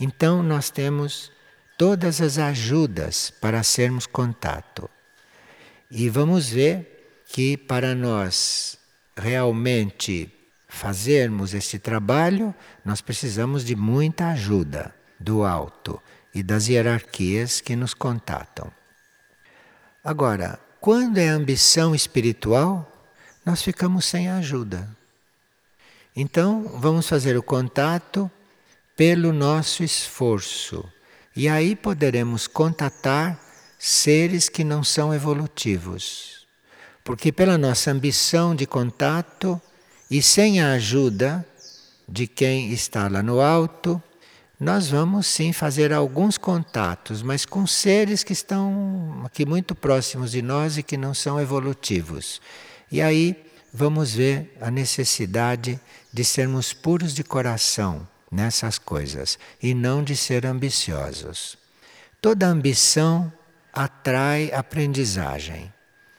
então 0.00 0.42
nós 0.42 0.70
temos 0.70 1.30
todas 1.76 2.22
as 2.22 2.38
ajudas 2.38 3.30
para 3.38 3.62
sermos 3.62 4.06
contato. 4.06 4.88
E 5.90 6.08
vamos 6.08 6.48
ver 6.48 6.91
que 7.32 7.56
para 7.56 7.94
nós 7.94 8.76
realmente 9.16 10.30
fazermos 10.68 11.54
esse 11.54 11.78
trabalho, 11.78 12.54
nós 12.84 13.00
precisamos 13.00 13.64
de 13.64 13.74
muita 13.74 14.28
ajuda 14.28 14.94
do 15.18 15.42
alto 15.42 16.00
e 16.34 16.42
das 16.42 16.68
hierarquias 16.68 17.58
que 17.58 17.74
nos 17.74 17.94
contatam. 17.94 18.70
Agora, 20.04 20.60
quando 20.78 21.16
é 21.16 21.28
ambição 21.28 21.94
espiritual, 21.94 22.86
nós 23.46 23.62
ficamos 23.62 24.04
sem 24.04 24.28
ajuda. 24.28 24.86
Então, 26.14 26.64
vamos 26.74 27.08
fazer 27.08 27.34
o 27.38 27.42
contato 27.42 28.30
pelo 28.94 29.32
nosso 29.32 29.82
esforço. 29.82 30.84
E 31.34 31.48
aí 31.48 31.74
poderemos 31.74 32.46
contatar 32.46 33.40
seres 33.78 34.50
que 34.50 34.62
não 34.62 34.84
são 34.84 35.14
evolutivos. 35.14 36.41
Porque 37.04 37.32
pela 37.32 37.58
nossa 37.58 37.90
ambição 37.90 38.54
de 38.54 38.66
contato 38.66 39.60
e 40.10 40.22
sem 40.22 40.60
a 40.60 40.72
ajuda 40.72 41.44
de 42.08 42.26
quem 42.26 42.72
está 42.72 43.08
lá 43.08 43.22
no 43.22 43.40
alto, 43.40 44.00
nós 44.60 44.88
vamos 44.88 45.26
sim 45.26 45.52
fazer 45.52 45.92
alguns 45.92 46.38
contatos, 46.38 47.20
mas 47.20 47.44
com 47.44 47.66
seres 47.66 48.22
que 48.22 48.32
estão 48.32 49.22
aqui 49.24 49.44
muito 49.44 49.74
próximos 49.74 50.30
de 50.30 50.40
nós 50.40 50.78
e 50.78 50.82
que 50.84 50.96
não 50.96 51.12
são 51.12 51.40
evolutivos. 51.40 52.40
E 52.90 53.00
aí 53.00 53.44
vamos 53.72 54.14
ver 54.14 54.56
a 54.60 54.70
necessidade 54.70 55.80
de 56.12 56.24
sermos 56.24 56.72
puros 56.72 57.12
de 57.14 57.24
coração 57.24 58.06
nessas 58.30 58.78
coisas 58.78 59.38
e 59.60 59.74
não 59.74 60.04
de 60.04 60.16
ser 60.16 60.46
ambiciosos. 60.46 61.58
Toda 62.20 62.46
ambição 62.46 63.32
atrai 63.72 64.52
aprendizagem. 64.52 65.72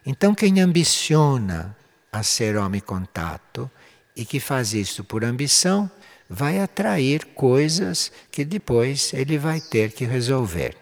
Então, 0.05 0.35
quem 0.35 0.59
ambiciona 0.59 1.75
a 2.11 2.21
ser 2.21 2.57
homem 2.57 2.81
contato 2.81 3.69
e 4.15 4.25
que 4.25 4.39
faz 4.39 4.73
isso 4.73 5.03
por 5.03 5.23
ambição, 5.23 5.89
vai 6.29 6.59
atrair 6.59 7.25
coisas 7.33 8.11
que 8.31 8.45
depois 8.45 9.13
ele 9.13 9.37
vai 9.37 9.59
ter 9.59 9.91
que 9.91 10.05
resolver. 10.05 10.77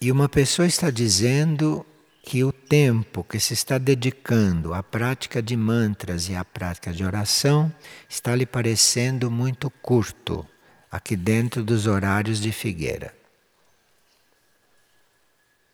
E 0.00 0.10
uma 0.10 0.28
pessoa 0.28 0.66
está 0.66 0.90
dizendo 0.90 1.86
que 2.22 2.44
o 2.44 2.52
tempo 2.52 3.24
que 3.24 3.38
se 3.40 3.54
está 3.54 3.78
dedicando 3.78 4.74
à 4.74 4.82
prática 4.82 5.42
de 5.42 5.56
mantras 5.56 6.28
e 6.28 6.34
à 6.34 6.44
prática 6.44 6.92
de 6.92 7.04
oração 7.04 7.72
está 8.08 8.34
lhe 8.34 8.46
parecendo 8.46 9.30
muito 9.30 9.70
curto 9.70 10.46
aqui 10.90 11.16
dentro 11.16 11.64
dos 11.64 11.86
horários 11.86 12.40
de 12.40 12.52
Figueira. 12.52 13.14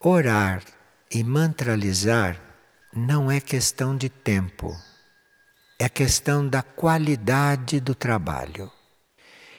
Orar 0.00 0.62
e 1.10 1.24
mantralizar 1.24 2.40
não 2.92 3.30
é 3.30 3.40
questão 3.40 3.96
de 3.96 4.08
tempo, 4.08 4.76
é 5.78 5.88
questão 5.88 6.46
da 6.46 6.62
qualidade 6.62 7.80
do 7.80 7.94
trabalho. 7.94 8.70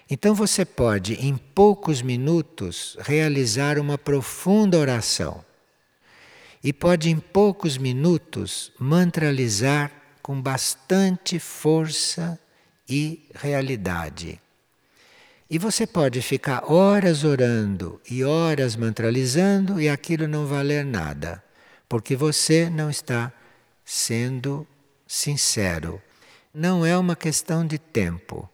Então 0.10 0.34
você 0.34 0.66
pode, 0.66 1.14
em 1.14 1.38
poucos 1.38 2.02
minutos, 2.02 2.98
realizar 3.02 3.78
uma 3.78 3.98
profunda 3.98 4.78
oração. 4.78 5.46
E 6.64 6.74
pode, 6.74 7.10
em 7.10 7.20
poucos 7.20 7.78
minutos, 7.78 8.72
mantralizar 8.80 9.92
com 10.22 10.42
bastante 10.42 11.40
força 11.40 12.40
e 12.88 13.30
realidade. 13.36 14.42
E 15.52 15.58
você 15.58 15.88
pode 15.88 16.22
ficar 16.22 16.72
horas 16.72 17.24
orando 17.24 18.00
e 18.08 18.24
horas 18.24 18.76
mantralizando 18.76 19.82
e 19.82 19.90
aquilo 19.90 20.28
não 20.28 20.46
valer 20.46 20.86
nada, 20.86 21.44
porque 21.88 22.16
você 22.16 22.70
não 22.70 22.88
está 22.88 23.34
sendo 23.84 24.68
sincero. 25.08 26.00
Não 26.54 26.86
é 26.86 26.96
uma 26.96 27.16
questão 27.16 27.66
de 27.66 27.80
tempo, 27.80 28.48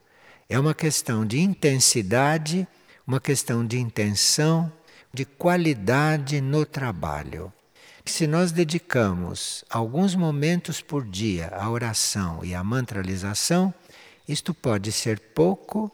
é 0.48 0.58
uma 0.58 0.74
questão 0.74 1.26
de 1.26 1.42
intensidade, 1.42 2.66
uma 3.06 3.20
questão 3.20 3.68
de 3.68 3.78
intenção, 3.78 4.72
de 5.14 5.26
qualidade 5.26 6.40
no 6.40 6.66
trabalho. 6.66 7.52
Se 8.06 8.26
nós 8.26 8.54
dedicamos 8.54 9.66
alguns 9.70 10.16
momentos 10.16 10.80
por 10.80 11.04
dia 11.06 11.50
à 11.50 11.70
oração 11.70 12.40
e 12.42 12.56
à 12.56 12.64
mantralização, 12.64 13.74
isto 14.26 14.54
pode 14.54 14.94
ser 14.94 15.20
pouco 15.20 15.92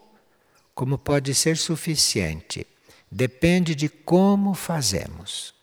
como 0.82 0.98
pode 0.98 1.32
ser 1.32 1.56
suficiente. 1.56 2.66
Depende 3.08 3.72
de 3.72 3.88
como 3.88 4.52
fazemos. 4.52 5.54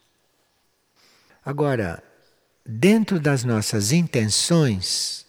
Agora, 1.44 2.02
dentro 2.64 3.20
das 3.20 3.44
nossas 3.44 3.92
intenções, 3.92 5.26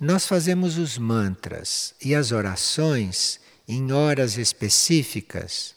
nós 0.00 0.26
fazemos 0.26 0.76
os 0.76 0.98
mantras 0.98 1.94
e 2.04 2.16
as 2.16 2.32
orações 2.32 3.38
em 3.68 3.92
horas 3.92 4.36
específicas, 4.38 5.76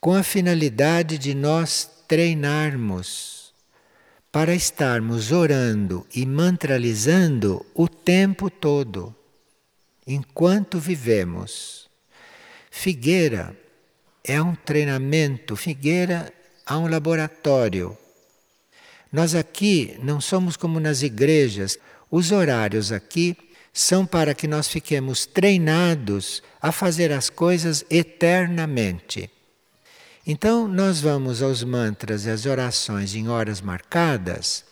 com 0.00 0.14
a 0.14 0.22
finalidade 0.22 1.18
de 1.18 1.34
nós 1.34 1.90
treinarmos 2.06 3.52
para 4.30 4.54
estarmos 4.54 5.32
orando 5.32 6.06
e 6.14 6.24
mantralizando 6.24 7.66
o 7.74 7.88
tempo 7.88 8.48
todo, 8.48 9.12
enquanto 10.06 10.78
vivemos. 10.78 11.87
Figueira 12.78 13.58
é 14.22 14.40
um 14.40 14.54
treinamento, 14.54 15.56
Figueira 15.56 16.32
é 16.64 16.74
um 16.74 16.86
laboratório. 16.86 17.98
Nós 19.12 19.34
aqui 19.34 19.98
não 20.00 20.20
somos 20.20 20.56
como 20.56 20.78
nas 20.78 21.02
igrejas, 21.02 21.76
os 22.08 22.30
horários 22.30 22.92
aqui 22.92 23.36
são 23.72 24.06
para 24.06 24.32
que 24.32 24.46
nós 24.46 24.68
fiquemos 24.68 25.26
treinados 25.26 26.40
a 26.62 26.70
fazer 26.70 27.10
as 27.10 27.28
coisas 27.28 27.84
eternamente. 27.90 29.28
Então, 30.24 30.68
nós 30.68 31.00
vamos 31.00 31.42
aos 31.42 31.64
mantras 31.64 32.26
e 32.26 32.30
às 32.30 32.46
orações 32.46 33.12
em 33.12 33.28
horas 33.28 33.60
marcadas 33.60 34.64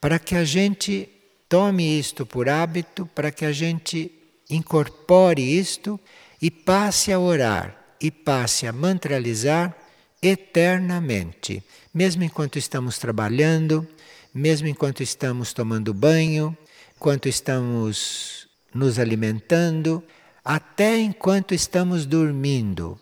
para 0.00 0.18
que 0.18 0.34
a 0.34 0.44
gente 0.44 1.08
tome 1.48 1.96
isto 1.96 2.26
por 2.26 2.48
hábito, 2.48 3.08
para 3.14 3.30
que 3.30 3.44
a 3.44 3.52
gente 3.52 4.10
incorpore 4.50 5.40
isto 5.42 5.98
e 6.42 6.50
passe 6.50 7.12
a 7.12 7.20
orar 7.20 7.94
e 8.00 8.10
passe 8.10 8.66
a 8.66 8.72
mantralizar 8.72 9.76
eternamente, 10.20 11.62
mesmo 11.94 12.24
enquanto 12.24 12.58
estamos 12.58 12.98
trabalhando, 12.98 13.86
mesmo 14.34 14.66
enquanto 14.66 15.04
estamos 15.04 15.52
tomando 15.52 15.94
banho, 15.94 16.56
enquanto 16.96 17.28
estamos 17.28 18.48
nos 18.74 18.98
alimentando, 18.98 20.02
até 20.44 20.98
enquanto 20.98 21.54
estamos 21.54 22.06
dormindo. 22.06 22.98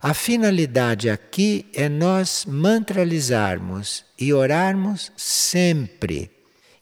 A 0.00 0.12
finalidade 0.12 1.08
aqui 1.08 1.66
é 1.72 1.88
nós 1.88 2.44
mantralizarmos 2.46 4.04
e 4.18 4.32
orarmos 4.32 5.10
sempre, 5.16 6.30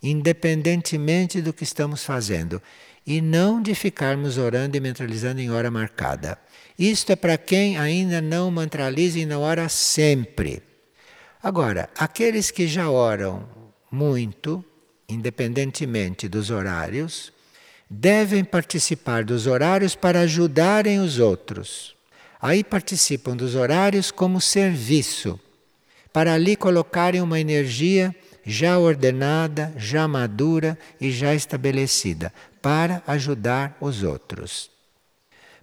independentemente 0.03 1.41
do 1.41 1.53
que 1.53 1.63
estamos 1.63 2.05
fazendo 2.05 2.61
e 3.07 3.21
não 3.21 3.63
de 3.63 3.75
ficarmos 3.75 4.37
orando 4.37 4.77
e 4.77 4.81
mentalizando 4.81 5.41
em 5.41 5.51
hora 5.51 5.71
marcada. 5.71 6.39
Isto 6.79 7.13
é 7.13 7.17
para 7.17 7.39
quem 7.39 7.79
ainda 7.79 8.21
não 8.21 8.51
mantraliza 8.51 9.19
e 9.19 9.27
não 9.27 9.43
ora 9.43 9.69
sempre. 9.69 10.63
Agora, 11.43 11.89
aqueles 11.97 12.51
que 12.51 12.67
já 12.67 12.91
oram 12.91 13.49
muito, 13.91 14.65
independentemente 15.09 16.29
dos 16.29 16.51
horários, 16.51 17.33
devem 17.89 18.45
participar 18.45 19.25
dos 19.25 19.47
horários 19.47 19.95
para 19.95 20.21
ajudarem 20.21 20.99
os 20.99 21.19
outros. 21.19 21.95
Aí 22.43 22.65
participam 22.65 23.37
dos 23.37 23.55
horários 23.55 24.11
como 24.11 24.41
serviço, 24.41 25.39
para 26.13 26.35
ali 26.35 26.57
colocarem 26.57 27.21
uma 27.21 27.39
energia 27.39 28.15
já 28.45 28.79
ordenada, 28.79 29.73
já 29.77 30.07
madura 30.07 30.79
e 31.01 31.11
já 31.11 31.35
estabelecida, 31.35 32.33
para 32.67 33.01
ajudar 33.07 33.77
os 33.81 34.03
outros. 34.03 34.69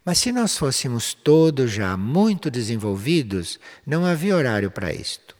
Mas 0.05 0.19
se 0.19 0.31
nós 0.31 0.57
fôssemos 0.57 1.13
todos 1.13 1.69
já 1.69 1.97
muito 1.97 2.49
desenvolvidos, 2.49 3.59
não 3.85 4.05
havia 4.05 4.37
horário 4.37 4.71
para 4.71 4.93
isto. 4.93 5.35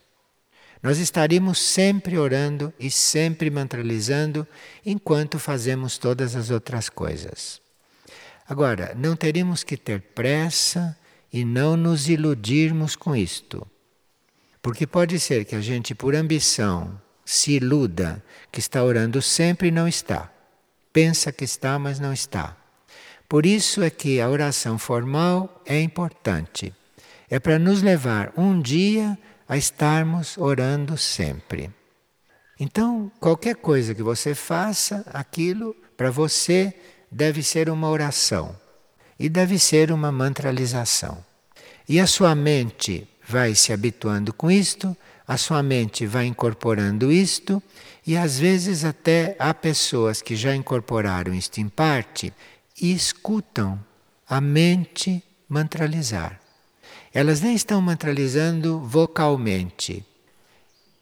Nós 0.82 0.98
estaríamos 0.98 1.60
sempre 1.60 2.18
orando 2.18 2.74
e 2.78 2.92
sempre 2.92 3.50
mantralizando 3.50 4.46
enquanto 4.86 5.40
fazemos 5.40 5.98
todas 5.98 6.36
as 6.36 6.50
outras 6.50 6.90
coisas. 6.90 7.62
Agora, 8.46 8.94
não 8.94 9.16
teríamos 9.16 9.64
que 9.64 9.78
ter 9.78 10.02
pressa 10.02 10.98
e 11.32 11.46
não 11.46 11.78
nos 11.78 12.10
iludirmos 12.10 12.94
com 12.94 13.16
isto. 13.16 13.66
Porque 14.62 14.86
pode 14.86 15.18
ser 15.18 15.46
que 15.46 15.56
a 15.56 15.62
gente, 15.62 15.96
por 15.96 16.14
ambição, 16.14 17.00
se 17.24 17.54
iluda 17.54 18.22
que 18.52 18.60
está 18.60 18.84
orando 18.84 19.22
sempre 19.22 19.70
e 19.70 19.72
não 19.72 19.88
está 19.88 20.33
pensa 20.94 21.32
que 21.32 21.44
está, 21.44 21.78
mas 21.78 22.00
não 22.00 22.14
está. 22.14 22.56
Por 23.28 23.46
isso 23.46 23.82
é 23.82 23.90
que 23.90 24.22
a 24.22 24.30
oração 24.30 24.78
formal 24.78 25.62
é 25.66 25.82
importante. 25.82 26.72
É 27.30 27.40
para 27.40 27.58
nos 27.58 27.82
levar 27.82 28.32
um 28.38 28.62
dia 28.62 29.18
a 29.50 29.58
estarmos 29.58 30.38
orando 30.38 30.96
sempre. 30.98 31.72
Então, 32.60 33.12
qualquer 33.20 33.56
coisa 33.56 33.96
que 33.96 34.04
você 34.04 34.36
faça, 34.36 35.04
aquilo 35.12 35.76
para 35.98 36.12
você 36.12 36.74
deve 37.12 37.42
ser 37.42 37.70
uma 37.70 37.90
oração 37.90 38.56
e 39.20 39.28
deve 39.28 39.58
ser 39.58 39.92
uma 39.92 40.12
mantralização. 40.12 41.24
E 41.90 42.00
a 42.00 42.08
sua 42.08 42.36
mente 42.36 43.08
vai 43.28 43.56
se 43.56 43.74
habituando 43.74 44.34
com 44.34 44.52
isto, 44.52 44.96
a 45.28 45.38
sua 45.38 45.64
mente 45.64 46.06
vai 46.06 46.26
incorporando 46.26 47.12
isto 47.12 47.62
e 48.06 48.18
às 48.18 48.38
vezes 48.38 48.84
até 48.84 49.36
há 49.40 49.54
pessoas 49.54 50.22
que 50.22 50.36
já 50.36 50.56
incorporaram 50.56 51.34
isto 51.34 51.60
em 51.60 51.70
parte 51.70 52.34
e 52.82 52.92
escutam 52.94 53.80
a 54.28 54.42
mente 54.42 55.24
mantralizar. 55.48 56.40
Elas 57.14 57.42
nem 57.42 57.56
estão 57.56 57.82
mantralizando 57.82 58.80
vocalmente. 58.80 60.06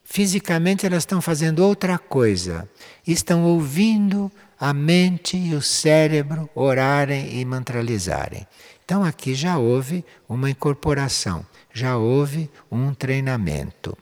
Fisicamente 0.04 0.86
elas 0.86 1.04
estão 1.04 1.22
fazendo 1.22 1.66
outra 1.66 1.98
coisa. 1.98 2.70
Estão 3.08 3.46
ouvindo 3.46 4.30
a 4.60 4.74
mente 4.74 5.38
e 5.38 5.56
o 5.56 5.62
cérebro 5.62 6.50
orarem 6.54 7.40
e 7.40 7.46
mantralizarem. 7.46 8.46
Então 8.84 9.04
aqui 9.04 9.34
já 9.34 9.58
houve 9.58 10.04
uma 10.28 10.50
incorporação, 10.50 11.46
já 11.74 11.96
houve 11.96 12.50
um 12.70 12.94
treinamento. 12.94 13.98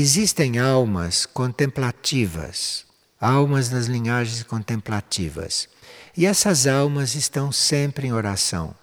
Existem 0.00 0.60
almas 0.60 1.26
contemplativas, 1.26 2.86
almas 3.20 3.68
nas 3.68 3.86
linhagens 3.86 4.44
contemplativas. 4.44 5.68
E 6.16 6.24
essas 6.24 6.68
almas 6.68 7.16
estão 7.16 7.50
sempre 7.50 8.06
em 8.06 8.12
oração 8.12 8.76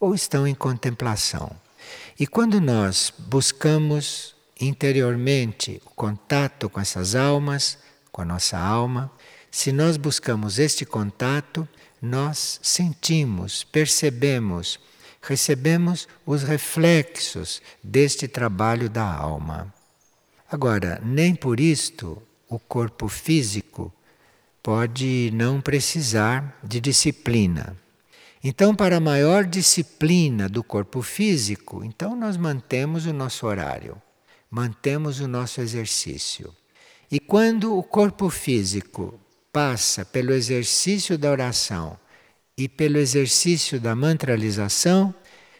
ou 0.00 0.14
estão 0.14 0.46
em 0.46 0.54
contemplação. 0.54 1.50
E 2.18 2.26
quando 2.26 2.62
nós 2.62 3.12
buscamos 3.28 4.34
interiormente 4.58 5.82
o 5.84 5.90
contato 5.90 6.70
com 6.70 6.80
essas 6.80 7.14
almas, 7.14 7.76
com 8.10 8.22
a 8.22 8.24
nossa 8.24 8.56
alma, 8.58 9.12
se 9.50 9.70
nós 9.70 9.98
buscamos 9.98 10.58
este 10.58 10.86
contato, 10.86 11.68
nós 12.00 12.58
sentimos, 12.62 13.64
percebemos, 13.64 14.80
recebemos 15.20 16.08
os 16.24 16.42
reflexos 16.42 17.60
deste 17.82 18.26
trabalho 18.26 18.88
da 18.88 19.04
alma. 19.04 19.70
Agora, 20.54 21.00
nem 21.04 21.34
por 21.34 21.58
isto 21.58 22.22
o 22.48 22.60
corpo 22.60 23.08
físico 23.08 23.92
pode 24.62 25.32
não 25.34 25.60
precisar 25.60 26.60
de 26.62 26.78
disciplina. 26.80 27.76
Então, 28.40 28.72
para 28.72 29.00
maior 29.00 29.44
disciplina 29.44 30.48
do 30.48 30.62
corpo 30.62 31.02
físico, 31.02 31.82
então 31.84 32.14
nós 32.14 32.36
mantemos 32.36 33.04
o 33.04 33.12
nosso 33.12 33.48
horário, 33.48 34.00
mantemos 34.48 35.18
o 35.18 35.26
nosso 35.26 35.60
exercício. 35.60 36.54
E 37.10 37.18
quando 37.18 37.76
o 37.76 37.82
corpo 37.82 38.30
físico 38.30 39.18
passa 39.52 40.04
pelo 40.04 40.32
exercício 40.32 41.18
da 41.18 41.32
oração 41.32 41.98
e 42.56 42.68
pelo 42.68 42.98
exercício 42.98 43.80
da 43.80 43.96
mantralização, 43.96 45.12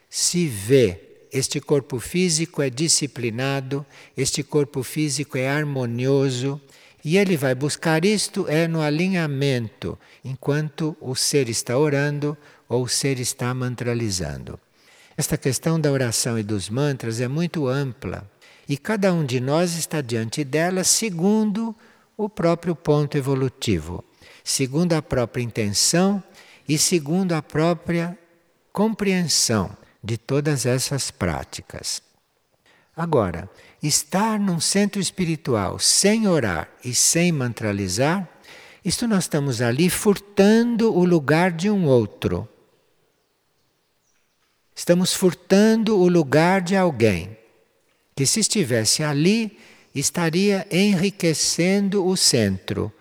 se 0.08 0.46
vê 0.46 1.03
este 1.34 1.60
corpo 1.60 1.98
físico 1.98 2.62
é 2.62 2.70
disciplinado, 2.70 3.84
este 4.16 4.44
corpo 4.44 4.84
físico 4.84 5.36
é 5.36 5.50
harmonioso, 5.50 6.60
e 7.04 7.18
ele 7.18 7.36
vai 7.36 7.56
buscar 7.56 8.04
isto 8.04 8.46
é 8.48 8.68
no 8.68 8.80
alinhamento, 8.80 9.98
enquanto 10.24 10.96
o 11.00 11.16
ser 11.16 11.48
está 11.48 11.76
orando 11.76 12.38
ou 12.68 12.84
o 12.84 12.88
ser 12.88 13.18
está 13.18 13.52
mantralizando. 13.52 14.60
Esta 15.16 15.36
questão 15.36 15.78
da 15.78 15.90
oração 15.90 16.38
e 16.38 16.44
dos 16.44 16.70
mantras 16.70 17.20
é 17.20 17.26
muito 17.26 17.66
ampla 17.66 18.30
e 18.68 18.76
cada 18.76 19.12
um 19.12 19.24
de 19.24 19.40
nós 19.40 19.76
está 19.76 20.00
diante 20.00 20.44
dela 20.44 20.84
segundo 20.84 21.74
o 22.16 22.28
próprio 22.28 22.76
ponto 22.76 23.18
evolutivo, 23.18 24.04
segundo 24.44 24.92
a 24.92 25.02
própria 25.02 25.42
intenção 25.42 26.22
e 26.66 26.78
segundo 26.78 27.32
a 27.32 27.42
própria 27.42 28.16
compreensão 28.72 29.76
de 30.04 30.18
todas 30.18 30.66
essas 30.66 31.10
práticas. 31.10 32.02
Agora, 32.94 33.50
estar 33.82 34.38
num 34.38 34.60
centro 34.60 35.00
espiritual 35.00 35.78
sem 35.78 36.28
orar 36.28 36.68
e 36.84 36.94
sem 36.94 37.32
mantralizar, 37.32 38.28
isto 38.84 39.08
nós 39.08 39.24
estamos 39.24 39.62
ali 39.62 39.88
furtando 39.88 40.94
o 40.94 41.04
lugar 41.04 41.50
de 41.50 41.70
um 41.70 41.86
outro. 41.86 42.46
Estamos 44.76 45.14
furtando 45.14 45.98
o 45.98 46.06
lugar 46.06 46.60
de 46.60 46.76
alguém 46.76 47.36
que, 48.14 48.26
se 48.26 48.40
estivesse 48.40 49.02
ali, 49.02 49.58
estaria 49.94 50.66
enriquecendo 50.70 52.06
o 52.06 52.16
centro 52.16 52.92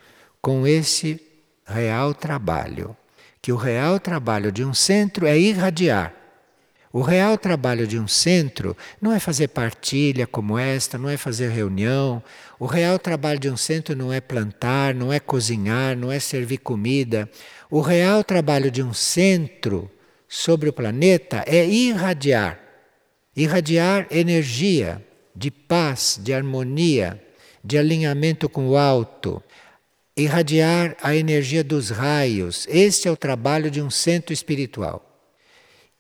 com 0.41 0.65
esse 0.65 1.21
real 1.65 2.13
trabalho. 2.13 2.95
Que 3.41 3.51
o 3.51 3.57
real 3.57 3.99
trabalho 3.99 4.51
de 4.51 4.63
um 4.63 4.73
centro 4.73 5.27
é 5.27 5.37
irradiar. 5.37 6.22
O 6.93 7.01
real 7.01 7.37
trabalho 7.37 7.85
de 7.85 7.99
um 7.99 8.07
centro 8.07 8.77
não 9.01 9.11
é 9.11 9.19
fazer 9.19 9.47
partilha 9.49 10.25
como 10.25 10.57
esta, 10.57 10.97
não 10.97 11.09
é 11.09 11.17
fazer 11.17 11.49
reunião. 11.49 12.23
O 12.59 12.67
real 12.67 12.99
trabalho 12.99 13.39
de 13.39 13.49
um 13.49 13.57
centro 13.57 13.95
não 13.95 14.13
é 14.13 14.21
plantar, 14.21 14.93
não 14.93 15.11
é 15.11 15.19
cozinhar, 15.19 15.97
não 15.97 16.11
é 16.11 16.19
servir 16.19 16.59
comida. 16.59 17.27
O 17.69 17.81
real 17.81 18.23
trabalho 18.23 18.69
de 18.69 18.83
um 18.83 18.93
centro 18.93 19.91
sobre 20.29 20.69
o 20.69 20.73
planeta 20.73 21.43
é 21.47 21.65
irradiar 21.65 22.63
irradiar 23.35 24.07
energia 24.11 25.03
de 25.35 25.49
paz, 25.49 26.19
de 26.21 26.33
harmonia, 26.33 27.21
de 27.63 27.77
alinhamento 27.77 28.47
com 28.47 28.69
o 28.69 28.77
alto, 28.77 29.41
irradiar 30.15 30.95
a 31.01 31.15
energia 31.15 31.63
dos 31.63 31.89
raios. 31.89 32.67
Este 32.69 33.07
é 33.07 33.11
o 33.11 33.17
trabalho 33.17 33.71
de 33.71 33.81
um 33.81 33.89
centro 33.89 34.31
espiritual. 34.31 35.02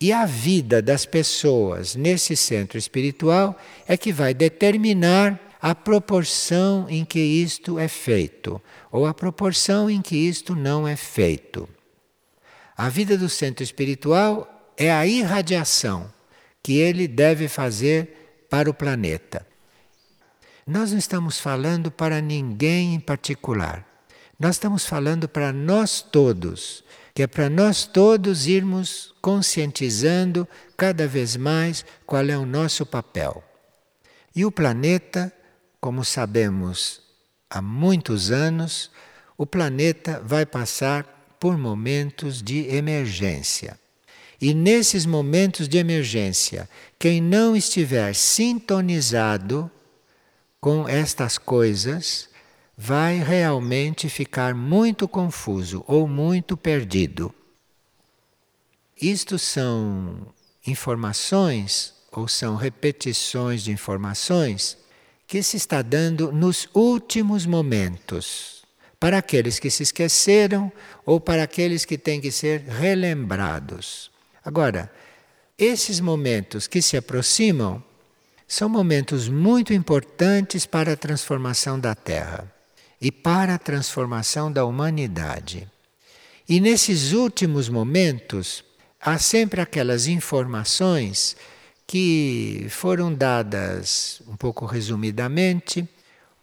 E 0.03 0.11
a 0.11 0.25
vida 0.25 0.81
das 0.81 1.05
pessoas 1.05 1.95
nesse 1.95 2.35
centro 2.35 2.77
espiritual 2.77 3.57
é 3.87 3.95
que 3.95 4.11
vai 4.11 4.33
determinar 4.33 5.39
a 5.61 5.73
proporção 5.73 6.87
em 6.89 7.05
que 7.05 7.21
isto 7.21 7.79
é 7.79 7.87
feito, 7.87 8.61
ou 8.91 9.05
a 9.05 9.13
proporção 9.13 9.89
em 9.89 10.01
que 10.01 10.17
isto 10.17 10.57
não 10.57 10.85
é 10.85 10.97
feito. 10.97 11.69
A 12.75 12.89
vida 12.89 13.17
do 13.17 13.29
centro 13.29 13.63
espiritual 13.63 14.73
é 14.75 14.91
a 14.91 15.07
irradiação 15.07 16.11
que 16.61 16.73
ele 16.73 17.07
deve 17.07 17.47
fazer 17.47 18.45
para 18.49 18.69
o 18.69 18.73
planeta. 18.73 19.47
Nós 20.67 20.91
não 20.91 20.99
estamos 20.99 21.39
falando 21.39 21.89
para 21.89 22.19
ninguém 22.19 22.95
em 22.95 22.99
particular. 22.99 23.87
Nós 24.37 24.55
estamos 24.55 24.85
falando 24.85 25.29
para 25.29 25.53
nós 25.53 26.01
todos, 26.01 26.83
que 27.13 27.23
é 27.23 27.27
para 27.27 27.49
nós 27.49 27.85
todos 27.85 28.47
irmos 28.47 29.13
conscientizando 29.21 30.47
cada 30.75 31.07
vez 31.07 31.35
mais 31.35 31.85
qual 32.05 32.25
é 32.25 32.37
o 32.37 32.45
nosso 32.45 32.85
papel. 32.85 33.43
E 34.35 34.45
o 34.45 34.51
planeta, 34.51 35.31
como 35.79 36.03
sabemos 36.03 37.01
há 37.49 37.61
muitos 37.61 38.31
anos, 38.31 38.89
o 39.37 39.45
planeta 39.45 40.19
vai 40.25 40.45
passar 40.45 41.35
por 41.39 41.57
momentos 41.57 42.41
de 42.41 42.67
emergência. 42.73 43.77
E 44.41 44.53
nesses 44.53 45.05
momentos 45.05 45.69
de 45.69 45.77
emergência, 45.77 46.67
quem 46.97 47.21
não 47.21 47.55
estiver 47.55 48.13
sintonizado 48.15 49.69
com 50.59 50.87
estas 50.87 51.37
coisas, 51.37 52.29
vai 52.77 53.19
realmente 53.19 54.09
ficar 54.09 54.55
muito 54.55 55.07
confuso 55.07 55.83
ou 55.87 56.07
muito 56.07 56.57
perdido. 56.57 57.33
Isto 58.99 59.37
são 59.37 60.27
informações 60.65 61.93
ou 62.11 62.27
são 62.27 62.55
repetições 62.55 63.63
de 63.63 63.71
informações 63.71 64.77
que 65.27 65.41
se 65.41 65.57
está 65.57 65.81
dando 65.81 66.31
nos 66.31 66.67
últimos 66.73 67.45
momentos 67.45 68.63
para 68.99 69.17
aqueles 69.17 69.59
que 69.59 69.69
se 69.69 69.83
esqueceram 69.83 70.71
ou 71.05 71.19
para 71.19 71.43
aqueles 71.43 71.85
que 71.85 71.97
têm 71.97 72.21
que 72.21 72.31
ser 72.31 72.61
relembrados. 72.61 74.11
Agora, 74.43 74.91
esses 75.57 75.99
momentos 75.99 76.67
que 76.67 76.81
se 76.81 76.95
aproximam 76.95 77.83
são 78.47 78.69
momentos 78.69 79.27
muito 79.27 79.73
importantes 79.73 80.65
para 80.65 80.93
a 80.93 80.97
transformação 80.97 81.79
da 81.79 81.95
Terra 81.95 82.52
e 83.03 83.11
para 83.11 83.55
a 83.55 83.59
transformação 83.59 84.49
da 84.49 84.63
humanidade. 84.63 85.69
E 86.47 86.61
nesses 86.61 87.11
últimos 87.11 87.67
momentos, 87.67 88.63
há 88.99 89.17
sempre 89.17 89.59
aquelas 89.59 90.07
informações 90.07 91.35
que 91.85 92.65
foram 92.69 93.13
dadas 93.13 94.21
um 94.25 94.37
pouco 94.37 94.65
resumidamente 94.65 95.85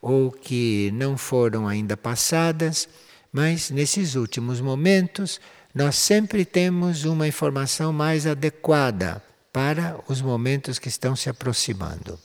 ou 0.02 0.30
que 0.30 0.90
não 0.92 1.16
foram 1.16 1.66
ainda 1.66 1.96
passadas, 1.96 2.86
mas 3.32 3.70
nesses 3.70 4.14
últimos 4.14 4.60
momentos 4.60 5.40
nós 5.74 5.96
sempre 5.96 6.44
temos 6.44 7.06
uma 7.06 7.26
informação 7.26 7.90
mais 7.90 8.26
adequada 8.26 9.22
para 9.50 9.98
os 10.06 10.20
momentos 10.20 10.78
que 10.78 10.88
estão 10.88 11.16
se 11.16 11.30
aproximando. 11.30 12.18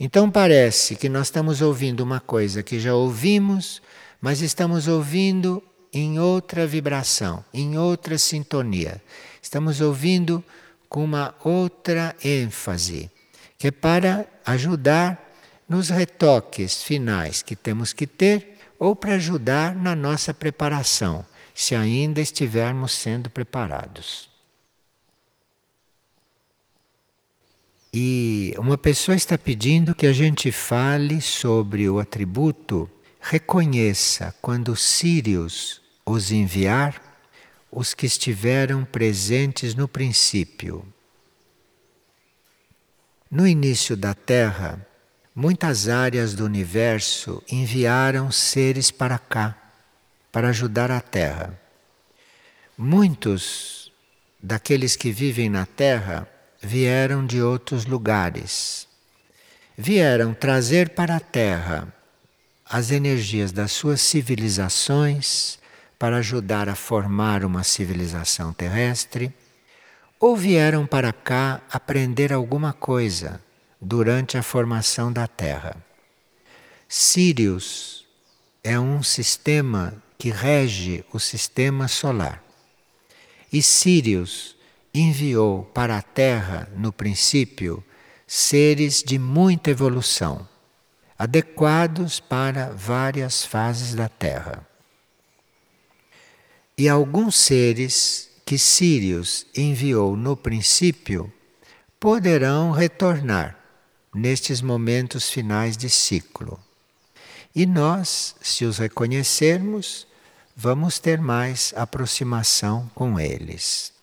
Então 0.00 0.30
parece 0.30 0.94
que 0.94 1.08
nós 1.08 1.26
estamos 1.26 1.60
ouvindo 1.60 2.00
uma 2.00 2.20
coisa 2.20 2.62
que 2.62 2.78
já 2.78 2.94
ouvimos, 2.94 3.82
mas 4.20 4.40
estamos 4.40 4.86
ouvindo 4.86 5.62
em 5.92 6.20
outra 6.20 6.66
vibração, 6.66 7.44
em 7.52 7.76
outra 7.76 8.16
sintonia. 8.16 9.02
Estamos 9.42 9.80
ouvindo 9.80 10.44
com 10.88 11.04
uma 11.04 11.34
outra 11.42 12.14
ênfase, 12.24 13.10
que 13.58 13.68
é 13.68 13.70
para 13.70 14.26
ajudar 14.46 15.28
nos 15.68 15.88
retoques 15.88 16.82
finais 16.82 17.42
que 17.42 17.56
temos 17.56 17.92
que 17.92 18.06
ter 18.06 18.56
ou 18.78 18.94
para 18.94 19.14
ajudar 19.14 19.74
na 19.74 19.96
nossa 19.96 20.32
preparação, 20.32 21.26
se 21.52 21.74
ainda 21.74 22.20
estivermos 22.20 22.92
sendo 22.92 23.28
preparados. 23.28 24.30
E 27.92 28.54
uma 28.58 28.76
pessoa 28.76 29.16
está 29.16 29.38
pedindo 29.38 29.94
que 29.94 30.06
a 30.06 30.12
gente 30.12 30.52
fale 30.52 31.20
sobre 31.20 31.88
o 31.88 31.98
atributo 31.98 32.88
reconheça 33.20 34.34
quando 34.42 34.76
Sírios 34.76 35.80
os 36.04 36.30
enviar 36.30 37.02
os 37.70 37.94
que 37.94 38.06
estiveram 38.06 38.84
presentes 38.84 39.74
no 39.74 39.88
princípio. 39.88 40.86
No 43.30 43.46
início 43.46 43.96
da 43.96 44.14
Terra, 44.14 44.86
muitas 45.34 45.88
áreas 45.88 46.34
do 46.34 46.44
universo 46.44 47.42
enviaram 47.50 48.30
seres 48.30 48.90
para 48.90 49.18
cá, 49.18 49.56
para 50.32 50.48
ajudar 50.48 50.90
a 50.90 51.00
Terra. 51.00 51.58
Muitos 52.76 53.92
daqueles 54.42 54.94
que 54.96 55.10
vivem 55.10 55.50
na 55.50 55.66
Terra 55.66 56.28
vieram 56.60 57.24
de 57.24 57.40
outros 57.40 57.86
lugares. 57.86 58.88
Vieram 59.76 60.34
trazer 60.34 60.90
para 60.90 61.16
a 61.16 61.20
Terra 61.20 61.92
as 62.64 62.90
energias 62.90 63.52
das 63.52 63.72
suas 63.72 64.00
civilizações, 64.00 65.58
para 65.98 66.18
ajudar 66.18 66.68
a 66.68 66.74
formar 66.74 67.44
uma 67.44 67.64
civilização 67.64 68.52
terrestre, 68.52 69.32
ou 70.20 70.36
vieram 70.36 70.86
para 70.86 71.12
cá 71.12 71.60
aprender 71.70 72.32
alguma 72.32 72.72
coisa 72.72 73.40
durante 73.80 74.36
a 74.36 74.42
formação 74.42 75.12
da 75.12 75.26
Terra. 75.26 75.76
Sirius 76.88 78.06
é 78.62 78.78
um 78.78 79.02
sistema 79.02 79.94
que 80.18 80.30
rege 80.30 81.04
o 81.12 81.18
sistema 81.18 81.86
solar. 81.86 82.42
E 83.52 83.62
Sirius 83.62 84.57
enviou 84.92 85.64
para 85.74 85.96
a 85.98 86.02
Terra, 86.02 86.68
no 86.76 86.92
princípio, 86.92 87.82
seres 88.26 89.02
de 89.02 89.18
muita 89.18 89.70
evolução, 89.70 90.46
adequados 91.18 92.20
para 92.20 92.70
várias 92.70 93.44
fases 93.44 93.94
da 93.94 94.08
Terra. 94.08 94.66
E 96.76 96.88
alguns 96.88 97.36
seres 97.36 98.30
que 98.44 98.56
Sirius 98.56 99.46
enviou 99.56 100.16
no 100.16 100.36
princípio 100.36 101.32
poderão 101.98 102.70
retornar 102.70 103.58
nestes 104.14 104.60
momentos 104.60 105.28
finais 105.28 105.76
de 105.76 105.90
ciclo. 105.90 106.58
E 107.54 107.66
nós, 107.66 108.36
se 108.40 108.64
os 108.64 108.78
reconhecermos, 108.78 110.06
vamos 110.54 110.98
ter 110.98 111.20
mais 111.20 111.72
aproximação 111.76 112.90
com 112.94 113.18
eles. 113.18 113.97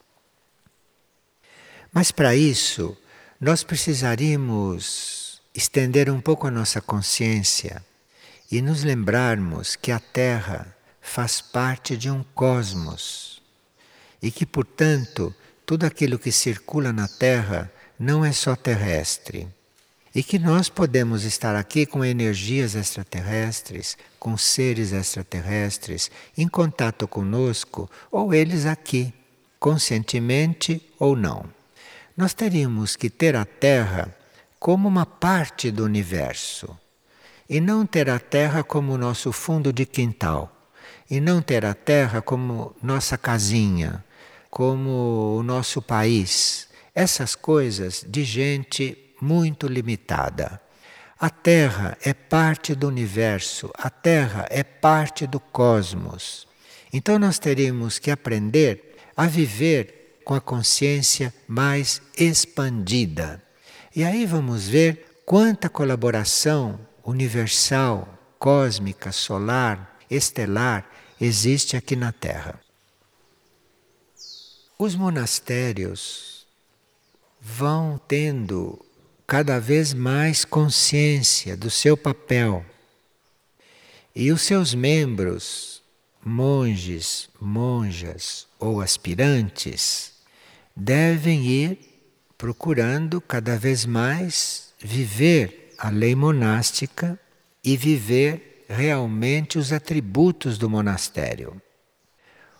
Mas 1.95 2.11
para 2.11 2.35
isso, 2.35 2.97
nós 3.39 3.63
precisaríamos 3.63 5.41
estender 5.53 6.09
um 6.09 6.19
pouco 6.19 6.45
a 6.45 6.51
nossa 6.51 6.81
consciência 6.81 7.81
e 8.51 8.61
nos 8.61 8.83
lembrarmos 8.83 9.77
que 9.77 9.93
a 9.93 9.99
Terra 9.99 10.75
faz 10.99 11.39
parte 11.39 11.95
de 11.95 12.11
um 12.11 12.21
cosmos 12.35 13.41
e 14.21 14.29
que, 14.29 14.45
portanto, 14.45 15.33
tudo 15.65 15.85
aquilo 15.85 16.19
que 16.19 16.33
circula 16.33 16.91
na 16.91 17.07
Terra 17.07 17.71
não 17.97 18.25
é 18.25 18.33
só 18.33 18.57
terrestre. 18.57 19.47
E 20.13 20.21
que 20.21 20.37
nós 20.37 20.67
podemos 20.67 21.23
estar 21.23 21.55
aqui 21.55 21.85
com 21.85 22.03
energias 22.03 22.75
extraterrestres, 22.75 23.97
com 24.19 24.37
seres 24.37 24.91
extraterrestres, 24.91 26.11
em 26.37 26.47
contato 26.49 27.07
conosco, 27.07 27.89
ou 28.11 28.33
eles 28.33 28.65
aqui, 28.65 29.13
conscientemente 29.57 30.81
ou 30.99 31.15
não 31.15 31.55
nós 32.15 32.33
teríamos 32.33 32.95
que 32.95 33.09
ter 33.09 33.35
a 33.35 33.45
Terra 33.45 34.15
como 34.59 34.87
uma 34.87 35.05
parte 35.05 35.69
do 35.69 35.83
universo 35.83 36.77
e 37.49 37.59
não 37.59 37.85
ter 37.85 38.09
a 38.09 38.19
Terra 38.19 38.63
como 38.63 38.97
nosso 38.97 39.31
fundo 39.31 39.73
de 39.73 39.85
quintal 39.85 40.51
e 41.09 41.19
não 41.19 41.41
ter 41.41 41.65
a 41.65 41.73
Terra 41.73 42.21
como 42.21 42.75
nossa 42.81 43.17
casinha, 43.17 44.03
como 44.49 45.37
o 45.37 45.43
nosso 45.43 45.81
país, 45.81 46.67
essas 46.93 47.35
coisas 47.35 48.03
de 48.07 48.23
gente 48.23 49.13
muito 49.21 49.67
limitada. 49.67 50.61
A 51.19 51.29
Terra 51.29 51.97
é 52.01 52.13
parte 52.13 52.73
do 52.73 52.87
universo, 52.87 53.69
a 53.77 53.89
Terra 53.89 54.47
é 54.49 54.63
parte 54.63 55.27
do 55.27 55.39
cosmos. 55.39 56.47
Então 56.91 57.19
nós 57.19 57.37
teríamos 57.39 57.99
que 57.99 58.09
aprender 58.09 58.95
a 59.15 59.27
viver 59.27 59.94
com 60.25 60.33
a 60.33 60.41
consciência 60.41 61.33
mais 61.47 62.01
expandida. 62.17 63.41
E 63.95 64.03
aí 64.03 64.25
vamos 64.25 64.67
ver 64.67 65.21
quanta 65.23 65.69
colaboração 65.69 66.79
universal, 67.03 68.09
cósmica, 68.39 69.11
solar, 69.11 69.97
estelar 70.09 70.89
existe 71.21 71.77
aqui 71.77 71.95
na 71.95 72.11
Terra. 72.11 72.59
Os 74.77 74.95
monastérios 74.95 76.45
vão 77.39 78.01
tendo 78.07 78.83
cada 79.27 79.59
vez 79.59 79.93
mais 79.93 80.43
consciência 80.43 81.55
do 81.55 81.69
seu 81.69 81.95
papel. 81.95 82.65
E 84.15 84.31
os 84.31 84.41
seus 84.41 84.73
membros, 84.73 85.83
monges, 86.23 87.29
monjas 87.39 88.47
ou 88.59 88.81
aspirantes, 88.81 90.14
devem 90.75 91.45
ir 91.45 91.79
procurando 92.37 93.21
cada 93.21 93.57
vez 93.57 93.85
mais 93.85 94.73
viver 94.79 95.73
a 95.77 95.89
lei 95.89 96.15
monástica 96.15 97.19
e 97.63 97.77
viver 97.77 98.65
realmente 98.67 99.57
os 99.57 99.71
atributos 99.71 100.57
do 100.57 100.69
monastério. 100.69 101.61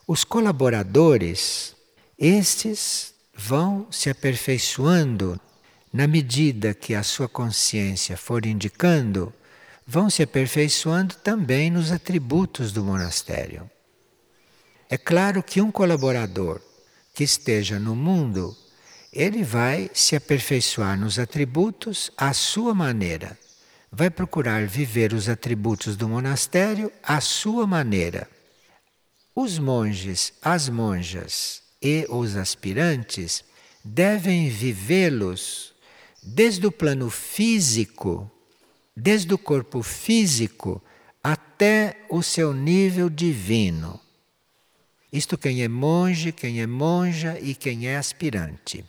Os 0.08 0.24
colaboradores, 0.24 1.76
estes 2.18 3.14
vão 3.36 3.88
se 3.92 4.10
aperfeiçoando 4.10 5.40
na 5.92 6.08
medida 6.08 6.74
que 6.74 6.94
a 6.94 7.04
sua 7.04 7.28
consciência 7.28 8.16
for 8.16 8.46
indicando, 8.46 9.34
vão 9.86 10.10
se 10.10 10.24
aperfeiçoando 10.24 11.16
também 11.16 11.70
nos 11.70 11.92
atributos 11.92 12.72
do 12.72 12.84
monastério. 12.84 13.70
É 14.90 14.98
claro 14.98 15.42
que 15.42 15.62
um 15.62 15.72
colaborador 15.72 16.62
que 17.16 17.24
esteja 17.24 17.80
no 17.80 17.96
mundo, 17.96 18.56
ele 19.12 19.42
vai 19.42 19.90
se 19.94 20.18
aperfeiçoar 20.18 21.00
nos 21.00 21.18
atributos 21.18 22.12
à 22.18 22.34
sua 22.34 22.76
maneira. 22.76 23.40
Vai 23.90 24.10
procurar 24.10 24.68
viver 24.68 25.14
os 25.14 25.30
atributos 25.30 25.96
do 25.96 26.10
monastério 26.10 26.92
à 27.02 27.22
sua 27.22 27.66
maneira. 27.66 28.30
Os 29.34 29.58
monges, 29.58 30.34
as 30.42 30.68
monjas 30.68 31.62
e 31.82 32.06
os 32.10 32.36
aspirantes 32.36 33.46
devem 33.82 34.50
vivê-los 34.50 35.74
desde 36.22 36.68
o 36.68 36.72
plano 36.72 37.10
físico, 37.10 38.30
desde 38.96 39.34
o 39.34 39.38
corpo 39.38 39.82
físico 39.82 40.84
até 41.24 41.98
o 42.10 42.22
seu 42.22 42.54
nível 42.54 43.10
divino. 43.10 44.05
Isto 45.16 45.38
quem 45.38 45.64
é 45.64 45.70
monge, 45.70 46.34
quem 46.34 46.60
é 46.60 46.68
monja 46.68 47.40
e 47.40 47.56
quem 47.56 47.88
é 47.88 47.96
aspirante. 47.96 48.84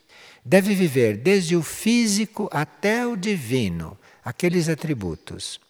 Deve 0.44 0.74
viver 0.74 1.16
desde 1.16 1.54
o 1.54 1.62
físico 1.62 2.48
até 2.50 3.06
o 3.06 3.14
divino, 3.14 3.96
aqueles 4.24 4.68
atributos. 4.68 5.60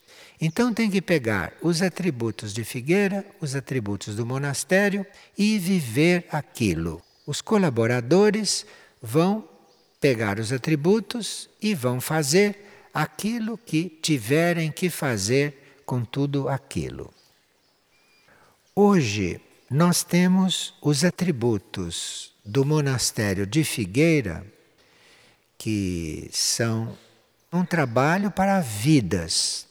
Então 0.41 0.73
tem 0.73 0.91
que 0.91 1.03
pegar 1.03 1.53
os 1.61 1.83
atributos 1.83 2.55
de 2.55 2.65
Figueira, 2.65 3.23
os 3.39 3.55
atributos 3.55 4.17
do 4.17 4.25
monastério 4.25 5.05
e 5.37 5.59
viver 5.59 6.25
aquilo. 6.31 7.03
Os 7.27 7.43
colaboradores 7.43 8.65
vão 9.03 9.47
pegar 10.01 10.39
os 10.39 10.55
atributos 10.55 11.51
e 11.61 11.75
vão 11.75 12.01
fazer 12.01 12.89
aquilo 12.95 13.59
que 13.59 13.91
tiverem 13.91 14.73
que 14.73 14.89
fazer 14.89 15.83
com 15.85 16.03
tudo 16.03 16.49
aquilo. 16.49 17.13
Hoje, 18.75 19.39
nós 19.69 20.05
temos 20.05 20.75
os 20.81 21.05
atributos 21.05 22.33
do 22.45 22.65
monastério 22.65 23.45
de 23.45 23.65
Figueira, 23.65 24.47
que 25.59 26.29
são 26.33 26.97
um 27.53 27.65
trabalho 27.65 28.31
para 28.31 28.61
vidas. 28.61 29.67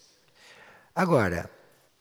Agora, 0.94 1.50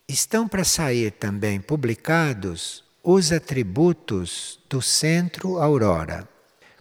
estão 0.08 0.48
para 0.48 0.64
sair 0.64 1.12
também 1.12 1.60
publicados 1.60 2.82
os 3.02 3.30
atributos 3.30 4.58
do 4.68 4.82
Centro 4.82 5.58
Aurora, 5.58 6.28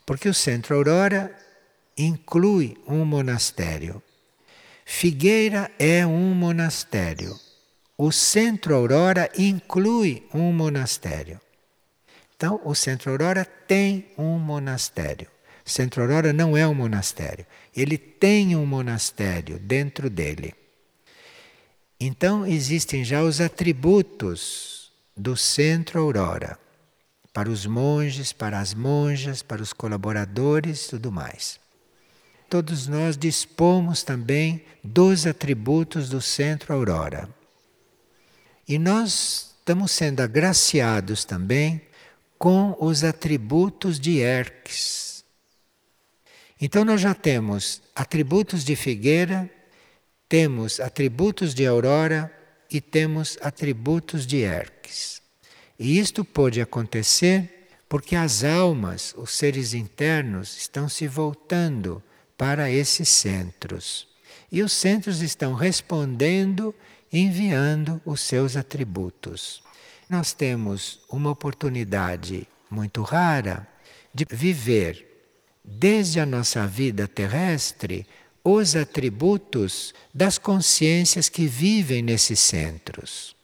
porque 0.08 0.28
o 0.28 0.34
Centro 0.34 0.76
Aurora 0.76 1.36
inclui 1.96 2.76
um 2.88 3.06
monastério. 3.06 4.02
Figueira 4.84 5.70
é 5.78 6.06
um 6.06 6.34
monastério 6.34 7.40
o 7.98 8.12
Centro 8.12 8.76
Aurora 8.76 9.30
inclui 9.38 10.28
um 10.34 10.52
monastério. 10.52 11.40
Então, 12.36 12.60
o 12.64 12.74
Centro 12.74 13.12
Aurora 13.12 13.46
tem 13.46 14.08
um 14.18 14.38
monastério. 14.38 15.28
Centro 15.64 16.02
Aurora 16.02 16.34
não 16.34 16.58
é 16.58 16.68
um 16.68 16.74
monastério, 16.74 17.46
ele 17.76 17.98
tem 17.98 18.56
um 18.56 18.66
monastério 18.66 19.58
dentro 19.60 20.10
dele. 20.10 20.54
Então, 22.00 22.46
existem 22.46 23.04
já 23.06 23.24
os 23.24 23.40
atributos 23.40 24.92
do 25.16 25.38
Centro 25.38 26.02
Aurora 26.02 26.60
para 27.32 27.50
os 27.50 27.66
monges, 27.66 28.34
para 28.34 28.60
as 28.60 28.74
monjas, 28.74 29.42
para 29.42 29.62
os 29.62 29.72
colaboradores 29.72 30.88
tudo 30.88 31.12
mais. 31.12 31.60
Todos 32.50 32.88
nós 32.88 33.18
dispomos 33.18 34.04
também 34.04 34.64
dos 34.84 35.26
atributos 35.26 36.10
do 36.10 36.22
Centro 36.22 36.74
Aurora. 36.74 37.30
E 38.68 38.80
nós 38.80 39.56
estamos 39.60 39.92
sendo 39.92 40.22
agraciados 40.22 41.26
também 41.26 41.82
com 42.38 42.76
os 42.80 43.04
atributos 43.04 44.00
de 44.00 44.20
Erques. 44.20 45.24
Então 46.60 46.86
nós 46.86 47.02
já 47.02 47.14
temos 47.14 47.82
atributos 47.96 48.64
de 48.64 48.76
figueira, 48.76 49.50
temos 50.30 50.80
atributos 50.80 51.54
de 51.54 51.66
aurora 51.66 52.32
e 52.72 52.80
temos 52.80 53.38
atributos 53.42 54.26
de 54.26 54.42
Erques. 54.42 55.22
E 55.78 56.00
isto 56.00 56.24
pôde 56.24 56.62
acontecer 56.62 57.68
porque 57.90 58.16
as 58.16 58.44
almas, 58.44 59.14
os 59.18 59.32
seres 59.32 59.74
internos, 59.74 60.58
estão 60.58 60.90
se 60.90 61.08
voltando 61.08 62.02
para 62.38 62.72
esses 62.72 63.08
centros. 63.08 64.08
E 64.52 64.64
os 64.64 64.72
centros 64.72 65.22
estão 65.22 65.54
respondendo, 65.54 66.74
enviando 67.14 68.02
os 68.04 68.22
seus 68.22 68.58
atributos. 68.58 69.62
Nós 70.10 70.34
temos 70.34 71.00
uma 71.08 71.30
oportunidade 71.30 72.48
muito 72.70 73.04
rara 73.04 73.68
de 74.12 74.26
viver 74.30 75.08
desde 75.64 76.20
a 76.20 76.26
nossa 76.26 76.68
vida 76.68 77.08
terrestre 77.08 78.06
os 78.44 78.76
atributos 78.76 79.94
das 80.14 80.38
consciências 80.38 81.30
que 81.30 81.46
vivem 81.46 82.02
nesses 82.02 82.40
centros. 82.40 83.36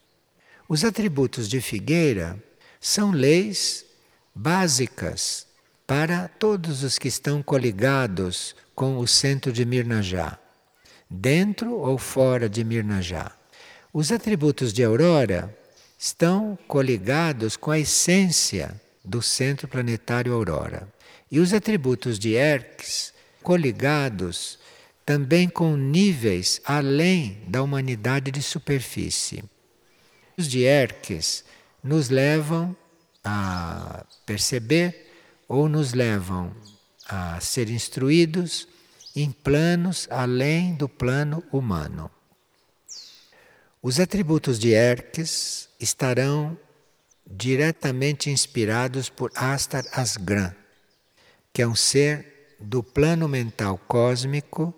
Os 0.68 0.84
atributos 0.84 1.48
de 1.48 1.62
Figueira 1.62 2.38
são 2.82 3.12
leis 3.12 3.86
básicas 4.36 5.48
para 5.88 6.28
todos 6.28 6.84
os 6.84 6.98
que 6.98 7.08
estão 7.08 7.42
coligados 7.42 8.56
com 8.76 8.98
o 8.98 9.08
centro 9.08 9.52
de 9.52 9.66
Mirnajá, 9.66 10.38
dentro 11.10 11.76
ou 11.76 11.98
fora 11.98 12.50
de 12.50 12.64
Mirnajá. 12.64 13.39
Os 13.92 14.12
atributos 14.12 14.72
de 14.72 14.84
Aurora 14.84 15.58
estão 15.98 16.56
coligados 16.68 17.58
com 17.58 17.72
a 17.72 17.80
essência 17.80 18.80
do 19.04 19.20
centro 19.20 19.68
planetário 19.68 20.32
Aurora. 20.32 20.88
E 21.32 21.40
os 21.40 21.54
atributos 21.56 22.20
de 22.20 22.36
Hermes 22.36 23.12
coligados 23.42 24.60
também 25.04 25.50
com 25.50 25.76
níveis 25.76 26.62
além 26.64 27.42
da 27.48 27.64
humanidade 27.64 28.30
de 28.30 28.44
superfície. 28.44 29.44
Os 30.38 30.48
de 30.48 30.64
Hermes 30.66 31.44
nos 31.84 32.10
levam 32.10 32.78
a 33.24 34.06
perceber 34.24 35.12
ou 35.48 35.68
nos 35.68 35.94
levam 35.94 36.56
a 37.08 37.40
ser 37.42 37.72
instruídos 37.72 38.68
em 39.16 39.32
planos 39.32 40.08
além 40.12 40.76
do 40.76 40.88
plano 40.88 41.44
humano. 41.52 42.12
Os 43.82 43.98
atributos 43.98 44.60
de 44.60 44.74
Hermes 44.74 45.70
estarão 45.80 46.58
diretamente 47.26 48.30
inspirados 48.30 49.08
por 49.08 49.32
Astar 49.34 49.86
Asgram, 49.94 50.54
que 51.54 51.62
é 51.62 51.68
um 51.68 51.76
ser 51.76 52.58
do 52.60 52.84
plano 52.84 53.26
mental 53.30 53.80
cósmico 53.88 54.74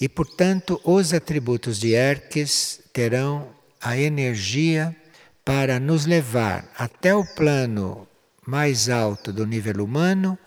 e, 0.00 0.08
portanto, 0.08 0.80
os 0.84 1.12
atributos 1.12 1.78
de 1.78 1.92
Hermes 1.92 2.80
terão 2.94 3.54
a 3.78 3.98
energia 3.98 4.96
para 5.44 5.78
nos 5.78 6.06
levar 6.06 6.72
até 6.78 7.14
o 7.14 7.26
plano 7.34 8.08
mais 8.46 8.88
alto 8.88 9.34
do 9.34 9.46
nível 9.46 9.84
humano 9.84 10.38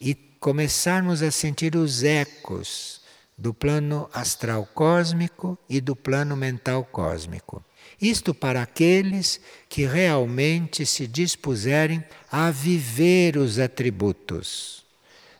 e 0.00 0.14
começarmos 0.14 1.22
a 1.22 1.30
sentir 1.30 1.76
os 1.76 2.02
ecos 2.02 3.01
do 3.42 3.52
plano 3.52 4.08
astral 4.14 4.64
cósmico 4.72 5.58
e 5.68 5.80
do 5.80 5.96
plano 5.96 6.36
mental 6.36 6.84
cósmico. 6.84 7.60
Isto 8.00 8.32
para 8.32 8.62
aqueles 8.62 9.40
que 9.68 9.84
realmente 9.84 10.86
se 10.86 11.08
dispuserem 11.08 12.04
a 12.30 12.52
viver 12.52 13.36
os 13.36 13.58
atributos. 13.58 14.84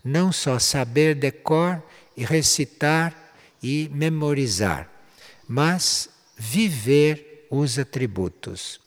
Não 0.05 0.33
só 0.33 0.59
saber 0.59 1.15
decor 1.15 1.81
e 2.17 2.25
recitar 2.25 3.15
e 3.63 3.89
memorizar, 3.95 4.91
mas 5.47 6.09
viver 6.37 7.47
os 7.49 7.79
atributos. 7.79 8.81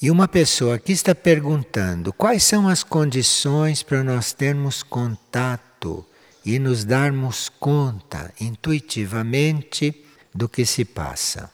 E 0.00 0.12
uma 0.12 0.28
pessoa 0.28 0.76
aqui 0.76 0.92
está 0.92 1.12
perguntando 1.12 2.12
quais 2.12 2.44
são 2.44 2.68
as 2.68 2.84
condições 2.84 3.82
para 3.82 4.04
nós 4.04 4.32
termos 4.32 4.84
contato 4.84 6.06
e 6.44 6.58
nos 6.58 6.84
darmos 6.84 7.48
conta 7.48 8.32
intuitivamente 8.40 10.04
do 10.34 10.48
que 10.48 10.64
se 10.64 10.84
passa. 10.84 11.50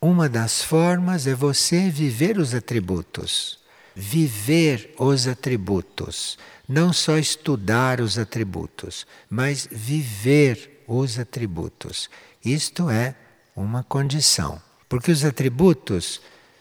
Uma 0.00 0.28
das 0.28 0.62
formas 0.62 1.26
é 1.26 1.34
você 1.34 1.88
viver 1.88 2.38
os 2.38 2.54
atributos. 2.54 3.58
Viver 3.94 4.94
os 4.98 5.26
atributos. 5.26 6.38
Não 6.68 6.92
só 6.92 7.16
estudar 7.18 8.00
os 8.00 8.18
atributos, 8.18 9.06
mas 9.30 9.68
viver 9.70 10.84
os 10.86 11.18
atributos. 11.18 12.10
Isto 12.44 12.90
é 12.90 13.14
uma 13.56 13.82
condição. 13.82 14.60
Porque 14.88 15.10
os 15.10 15.24
atributos 15.24 16.20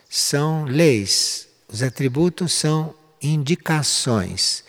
são 0.09 0.63
leis, 0.63 1.47
os 1.67 1.81
atributos 1.81 2.53
são 2.53 2.95
indicações 3.21 4.63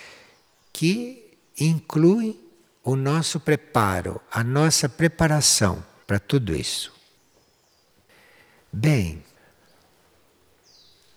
que 0.72 1.36
incluem 1.58 2.38
o 2.84 2.94
nosso 2.94 3.40
preparo, 3.40 4.20
a 4.30 4.44
nossa 4.44 4.88
preparação 4.88 5.82
para 6.06 6.20
tudo 6.20 6.54
isso. 6.54 6.92
Bem, 8.70 9.24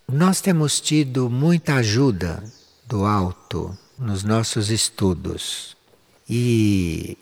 nós 0.08 0.40
temos 0.40 0.80
tido 0.80 1.30
muita 1.30 1.76
ajuda 1.76 2.42
do 2.86 3.06
alto 3.06 3.78
nos 4.00 4.24
nossos 4.24 4.70
estudos 4.70 5.76
e 6.30 7.18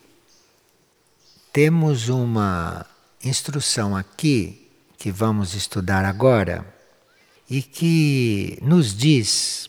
temos 1.51 2.09
uma 2.09 2.85
instrução 3.23 3.95
aqui 3.95 4.69
que 4.97 5.11
vamos 5.11 5.55
estudar 5.55 6.05
agora 6.05 6.71
e 7.49 7.63
que 7.63 8.59
nos 8.61 8.95
diz 8.95 9.67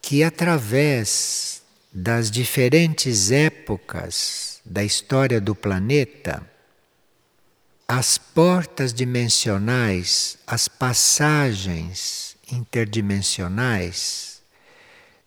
que 0.00 0.22
através 0.24 1.59
das 1.92 2.30
diferentes 2.30 3.30
épocas 3.30 4.60
da 4.64 4.84
história 4.84 5.40
do 5.40 5.54
planeta, 5.54 6.48
as 7.88 8.16
portas 8.16 8.94
dimensionais, 8.94 10.38
as 10.46 10.68
passagens 10.68 12.36
interdimensionais 12.52 14.40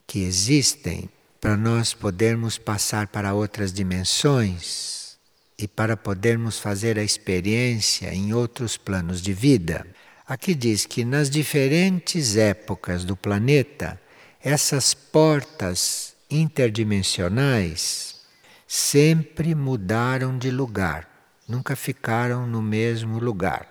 que 0.08 0.20
existem 0.24 1.10
para 1.42 1.58
nós 1.58 1.94
podermos 1.94 2.58
passar 2.58 3.08
para 3.08 3.34
outras 3.34 3.74
dimensões 3.74 5.18
e 5.58 5.68
para 5.68 5.98
podermos 5.98 6.58
fazer 6.58 6.98
a 6.98 7.04
experiência 7.04 8.14
em 8.14 8.34
outros 8.34 8.78
planos 8.78 9.22
de 9.22 9.34
vida. 9.34 9.86
Aqui 10.26 10.56
diz 10.56 10.86
que 10.86 11.04
nas 11.04 11.30
diferentes 11.30 12.38
épocas 12.38 13.04
do 13.04 13.18
planeta, 13.18 14.00
essas 14.42 14.94
portas 14.94 16.13
interdimensionais 16.34 18.22
sempre 18.68 19.54
mudaram 19.56 20.38
de 20.38 20.50
lugar 20.52 21.14
nunca 21.48 21.76
ficaram 21.76 22.48
no 22.48 22.62
mesmo 22.62 23.20
lugar, 23.20 23.68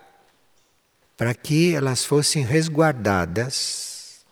para 1.17 1.35
que 1.35 1.75
elas 1.75 2.05
fossem 2.05 2.45
resguardadas 2.45 4.25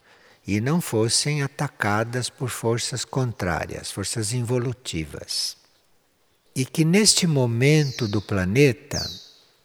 e 0.46 0.60
não 0.60 0.80
fossem 0.80 1.42
atacadas 1.42 2.28
por 2.28 2.48
forças 2.50 3.04
contrárias, 3.04 3.90
forças 3.90 4.32
involutivas. 4.32 5.56
E 6.54 6.64
que 6.64 6.84
neste 6.84 7.26
momento 7.26 8.08
do 8.08 8.20
planeta, 8.20 9.00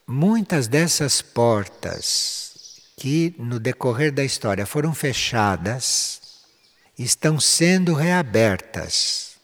muitas 0.05 0.67
dessas 0.67 1.21
portas 1.21 2.81
que 2.97 3.35
no 3.37 3.59
decorrer 3.59 4.11
da 4.11 4.23
história 4.23 4.65
foram 4.65 4.93
fechadas, 4.93 6.21
estão 6.97 7.39
sendo 7.39 7.93
reabertas 7.93 9.35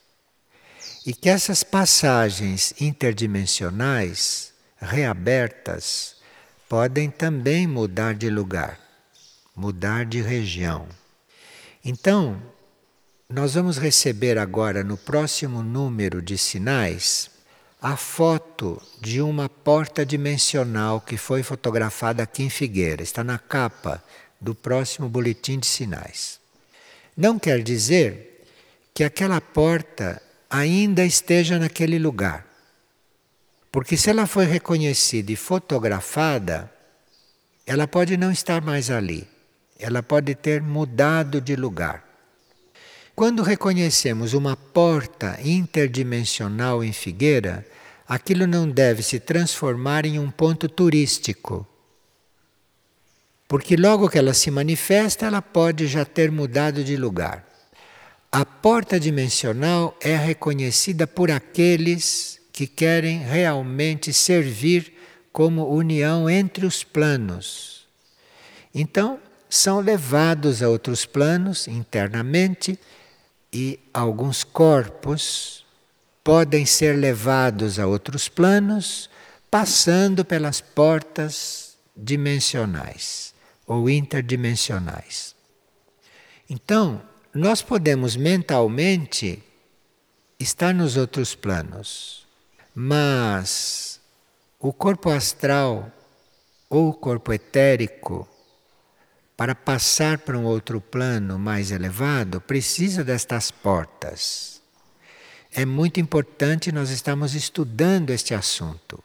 e 1.05 1.13
que 1.13 1.29
essas 1.29 1.63
passagens 1.63 2.73
interdimensionais 2.79 4.53
reabertas 4.79 6.15
podem 6.69 7.09
também 7.09 7.67
mudar 7.67 8.13
de 8.13 8.29
lugar, 8.29 8.79
mudar 9.55 10.05
de 10.05 10.21
região. 10.21 10.87
Então, 11.83 12.41
nós 13.27 13.53
vamos 13.55 13.77
receber 13.77 14.37
agora 14.37 14.83
no 14.83 14.97
próximo 14.97 15.63
número 15.63 16.21
de 16.21 16.37
sinais 16.37 17.31
a 17.81 17.97
foto 17.97 18.79
de 18.99 19.21
uma 19.21 19.49
porta 19.49 20.05
dimensional 20.05 21.01
que 21.01 21.17
foi 21.17 21.41
fotografada 21.41 22.21
aqui 22.21 22.43
em 22.43 22.49
Figueira, 22.49 23.01
está 23.01 23.23
na 23.23 23.39
capa 23.39 24.03
do 24.39 24.53
próximo 24.53 25.09
boletim 25.09 25.57
de 25.57 25.65
sinais. 25.65 26.40
Não 27.15 27.37
quer 27.37 27.61
dizer 27.61 28.45
que 28.93 29.03
aquela 29.03 29.41
porta 29.41 30.21
ainda 30.49 31.05
esteja 31.05 31.57
naquele 31.59 31.97
lugar. 31.99 32.45
Porque 33.71 33.95
se 33.95 34.09
ela 34.09 34.27
foi 34.27 34.45
reconhecida 34.45 35.31
e 35.31 35.35
fotografada, 35.35 36.71
ela 37.65 37.87
pode 37.87 38.17
não 38.17 38.31
estar 38.31 38.61
mais 38.61 38.89
ali. 38.89 39.27
Ela 39.79 40.03
pode 40.03 40.35
ter 40.35 40.61
mudado 40.61 41.39
de 41.39 41.55
lugar. 41.55 42.03
Quando 43.15 43.43
reconhecemos 43.43 44.33
uma 44.33 44.55
porta 44.55 45.39
interdimensional 45.43 46.83
em 46.83 46.91
Figueira, 46.91 47.65
aquilo 48.07 48.45
não 48.45 48.69
deve 48.69 49.03
se 49.03 49.19
transformar 49.19 50.05
em 50.05 50.19
um 50.19 50.29
ponto 50.29 50.67
turístico. 50.67 51.67
Porque 53.51 53.75
logo 53.75 54.07
que 54.07 54.17
ela 54.17 54.33
se 54.33 54.49
manifesta, 54.49 55.25
ela 55.25 55.41
pode 55.41 55.85
já 55.85 56.05
ter 56.05 56.31
mudado 56.31 56.85
de 56.85 56.95
lugar. 56.95 57.45
A 58.31 58.45
porta 58.45 58.97
dimensional 58.97 59.93
é 59.99 60.15
reconhecida 60.15 61.05
por 61.05 61.29
aqueles 61.29 62.39
que 62.53 62.65
querem 62.65 63.19
realmente 63.19 64.13
servir 64.13 64.93
como 65.33 65.67
união 65.67 66.29
entre 66.29 66.65
os 66.65 66.81
planos. 66.81 67.85
Então, 68.73 69.19
são 69.49 69.81
levados 69.81 70.63
a 70.63 70.69
outros 70.69 71.05
planos 71.05 71.67
internamente 71.67 72.79
e 73.51 73.77
alguns 73.93 74.45
corpos 74.45 75.65
podem 76.23 76.65
ser 76.65 76.95
levados 76.95 77.79
a 77.79 77.85
outros 77.85 78.29
planos 78.29 79.09
passando 79.49 80.23
pelas 80.23 80.61
portas 80.61 81.75
dimensionais 81.97 83.31
ou 83.65 83.89
interdimensionais. 83.89 85.35
Então, 86.49 87.01
nós 87.33 87.61
podemos 87.61 88.15
mentalmente 88.15 89.41
estar 90.39 90.73
nos 90.73 90.97
outros 90.97 91.33
planos, 91.35 92.27
mas 92.73 94.01
o 94.59 94.73
corpo 94.73 95.09
astral 95.09 95.91
ou 96.69 96.89
o 96.89 96.93
corpo 96.93 97.31
etérico 97.31 98.27
para 99.41 99.55
passar 99.55 100.19
para 100.19 100.37
um 100.37 100.45
outro 100.45 100.79
plano 100.79 101.39
mais 101.39 101.71
elevado, 101.71 102.39
precisa 102.39 103.03
destas 103.03 103.49
portas. 103.49 104.61
É 105.51 105.65
muito 105.65 105.99
importante 105.99 106.71
nós 106.71 106.91
estamos 106.91 107.33
estudando 107.33 108.11
este 108.11 108.35
assunto. 108.35 109.03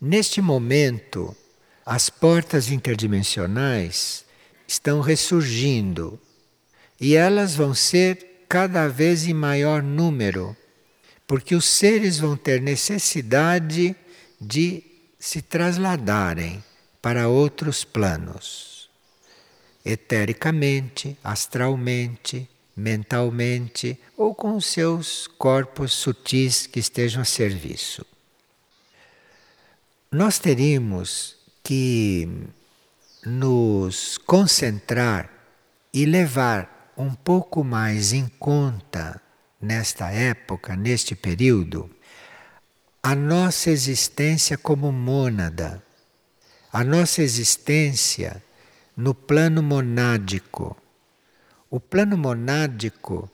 Neste 0.00 0.40
momento, 0.40 1.36
as 1.84 2.10
portas 2.10 2.70
interdimensionais 2.70 4.24
estão 4.66 5.00
ressurgindo 5.00 6.20
e 7.00 7.14
elas 7.16 7.54
vão 7.54 7.74
ser 7.74 8.44
cada 8.48 8.88
vez 8.88 9.26
em 9.26 9.34
maior 9.34 9.82
número, 9.82 10.56
porque 11.26 11.54
os 11.54 11.64
seres 11.64 12.18
vão 12.18 12.36
ter 12.36 12.60
necessidade 12.60 13.96
de 14.40 14.82
se 15.18 15.40
trasladarem 15.40 16.62
para 17.00 17.28
outros 17.28 17.84
planos, 17.84 18.90
etericamente, 19.84 21.16
astralmente, 21.22 22.48
mentalmente 22.76 23.98
ou 24.16 24.34
com 24.34 24.56
os 24.56 24.66
seus 24.66 25.26
corpos 25.26 25.92
sutis 25.92 26.66
que 26.66 26.80
estejam 26.80 27.22
a 27.22 27.24
serviço. 27.24 28.04
Nós 30.10 30.38
teríamos 30.38 31.36
que 31.70 32.28
nos 33.24 34.18
concentrar 34.18 35.30
e 35.94 36.04
levar 36.04 36.92
um 36.96 37.14
pouco 37.14 37.62
mais 37.62 38.12
em 38.12 38.26
conta 38.26 39.22
nesta 39.62 40.10
época, 40.10 40.74
neste 40.74 41.14
período, 41.14 41.88
a 43.00 43.14
nossa 43.14 43.70
existência 43.70 44.58
como 44.58 44.90
mônada 44.90 45.80
a 46.72 46.82
nossa 46.82 47.22
existência 47.22 48.42
no 48.96 49.14
plano 49.14 49.62
monádico. 49.62 50.76
O 51.70 51.78
plano 51.78 52.18
monádico 52.18 53.30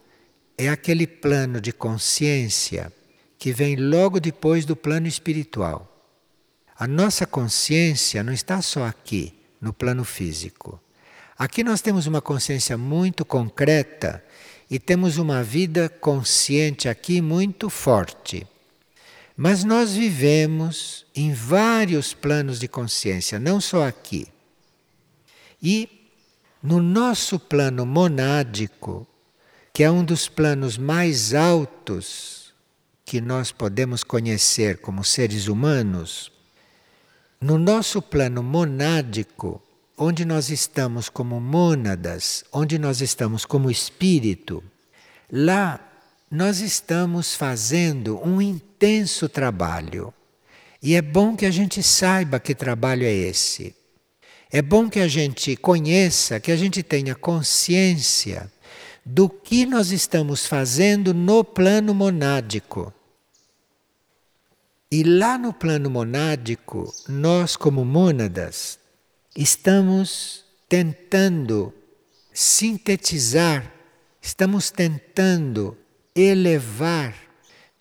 é 0.58 0.68
aquele 0.68 1.06
plano 1.06 1.58
de 1.58 1.72
consciência 1.72 2.92
que 3.38 3.50
vem 3.50 3.76
logo 3.76 4.20
depois 4.20 4.66
do 4.66 4.76
plano 4.76 5.06
espiritual. 5.06 5.95
A 6.78 6.86
nossa 6.86 7.26
consciência 7.26 8.22
não 8.22 8.32
está 8.32 8.60
só 8.60 8.84
aqui, 8.84 9.34
no 9.60 9.72
plano 9.72 10.04
físico. 10.04 10.78
Aqui 11.38 11.64
nós 11.64 11.80
temos 11.80 12.06
uma 12.06 12.20
consciência 12.20 12.76
muito 12.76 13.24
concreta 13.24 14.22
e 14.70 14.78
temos 14.78 15.16
uma 15.16 15.42
vida 15.42 15.88
consciente 15.88 16.88
aqui 16.88 17.20
muito 17.20 17.70
forte. 17.70 18.46
Mas 19.36 19.64
nós 19.64 19.94
vivemos 19.94 21.06
em 21.14 21.32
vários 21.32 22.12
planos 22.12 22.58
de 22.58 22.68
consciência, 22.68 23.38
não 23.38 23.60
só 23.60 23.86
aqui. 23.86 24.26
E 25.62 25.88
no 26.62 26.80
nosso 26.82 27.38
plano 27.38 27.86
monádico, 27.86 29.06
que 29.72 29.82
é 29.82 29.90
um 29.90 30.04
dos 30.04 30.28
planos 30.28 30.76
mais 30.76 31.32
altos 31.32 32.54
que 33.04 33.20
nós 33.20 33.52
podemos 33.52 34.02
conhecer 34.02 34.78
como 34.78 35.04
seres 35.04 35.48
humanos, 35.48 36.32
no 37.40 37.58
nosso 37.58 38.00
plano 38.00 38.42
monádico, 38.42 39.62
onde 39.96 40.24
nós 40.24 40.50
estamos 40.50 41.08
como 41.08 41.40
mônadas, 41.40 42.44
onde 42.52 42.78
nós 42.78 43.00
estamos 43.00 43.44
como 43.44 43.70
espírito, 43.70 44.62
lá 45.30 45.80
nós 46.30 46.60
estamos 46.60 47.34
fazendo 47.34 48.20
um 48.26 48.40
intenso 48.40 49.28
trabalho. 49.28 50.12
E 50.82 50.94
é 50.94 51.02
bom 51.02 51.36
que 51.36 51.46
a 51.46 51.50
gente 51.50 51.82
saiba 51.82 52.40
que 52.40 52.54
trabalho 52.54 53.04
é 53.04 53.12
esse. 53.12 53.74
É 54.50 54.62
bom 54.62 54.88
que 54.88 55.00
a 55.00 55.08
gente 55.08 55.56
conheça, 55.56 56.38
que 56.38 56.52
a 56.52 56.56
gente 56.56 56.82
tenha 56.82 57.14
consciência 57.14 58.50
do 59.04 59.28
que 59.28 59.66
nós 59.66 59.90
estamos 59.90 60.46
fazendo 60.46 61.14
no 61.14 61.44
plano 61.44 61.94
monádico. 61.94 62.92
E 64.90 65.02
lá 65.02 65.36
no 65.36 65.52
plano 65.52 65.90
monádico, 65.90 66.94
nós, 67.08 67.56
como 67.56 67.84
mônadas, 67.84 68.78
estamos 69.36 70.44
tentando 70.68 71.74
sintetizar, 72.32 73.72
estamos 74.22 74.70
tentando 74.70 75.76
elevar 76.14 77.14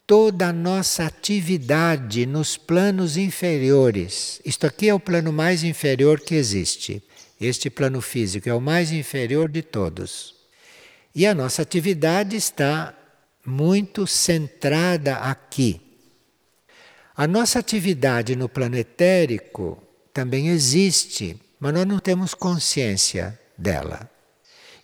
toda 0.08 0.48
a 0.48 0.54
nossa 0.54 1.06
atividade 1.06 2.26
nos 2.26 2.58
planos 2.58 3.18
inferiores. 3.18 4.42
Isto 4.44 4.66
aqui 4.66 4.90
é 4.90 4.94
o 4.94 5.00
plano 5.00 5.32
mais 5.32 5.64
inferior 5.64 6.20
que 6.20 6.34
existe. 6.34 7.04
Este 7.40 7.70
plano 7.70 8.02
físico 8.02 8.50
é 8.50 8.54
o 8.54 8.62
mais 8.62 8.92
inferior 8.92 9.48
de 9.48 9.62
todos. 9.62 10.34
E 11.14 11.28
a 11.28 11.36
nossa 11.36 11.62
atividade 11.62 12.36
está 12.36 12.98
muito 13.46 14.08
centrada 14.08 15.18
aqui. 15.18 15.85
A 17.18 17.26
nossa 17.26 17.60
atividade 17.60 18.36
no 18.36 18.50
plano 18.50 18.76
etérico 18.76 19.82
também 20.14 20.50
existe, 20.50 21.40
mas 21.58 21.74
nós 21.74 21.86
não 21.86 21.98
temos 21.98 22.34
consciência 22.34 23.40
dela. 23.58 24.10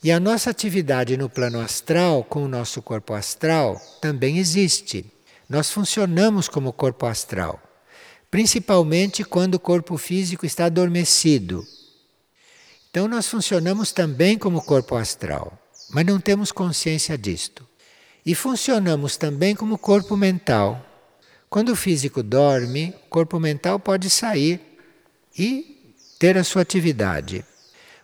E 0.01 0.13
a 0.13 0.19
nossa 0.19 0.49
atividade 0.49 1.17
no 1.17 1.29
plano 1.29 1.59
astral, 1.59 2.23
com 2.23 2.45
o 2.45 2.47
nosso 2.47 2.81
corpo 2.81 3.13
astral, 3.13 3.75
também 4.01 4.37
existe. 4.37 5.05
Nós 5.49 5.69
funcionamos 5.69 6.47
como 6.47 6.71
corpo 6.71 7.05
astral, 7.05 7.61
principalmente 8.31 9.25
quando 9.25 9.55
o 9.55 9.59
corpo 9.59 9.97
físico 9.97 10.45
está 10.45 10.65
adormecido. 10.65 11.67
Então, 12.89 13.09
nós 13.09 13.27
funcionamos 13.27 13.91
também 13.91 14.37
como 14.37 14.61
corpo 14.61 14.95
astral, 14.95 15.59
mas 15.89 16.05
não 16.05 16.17
temos 16.17 16.51
consciência 16.53 17.17
disto. 17.17 17.67
E 18.25 18.33
funcionamos 18.33 19.17
também 19.17 19.53
como 19.53 19.77
corpo 19.77 20.15
mental. 20.15 20.90
Quando 21.51 21.73
o 21.73 21.75
físico 21.75 22.23
dorme, 22.23 22.95
o 23.07 23.09
corpo 23.09 23.37
mental 23.37 23.77
pode 23.77 24.09
sair 24.09 24.61
e 25.37 25.93
ter 26.17 26.37
a 26.37 26.45
sua 26.45 26.61
atividade. 26.61 27.43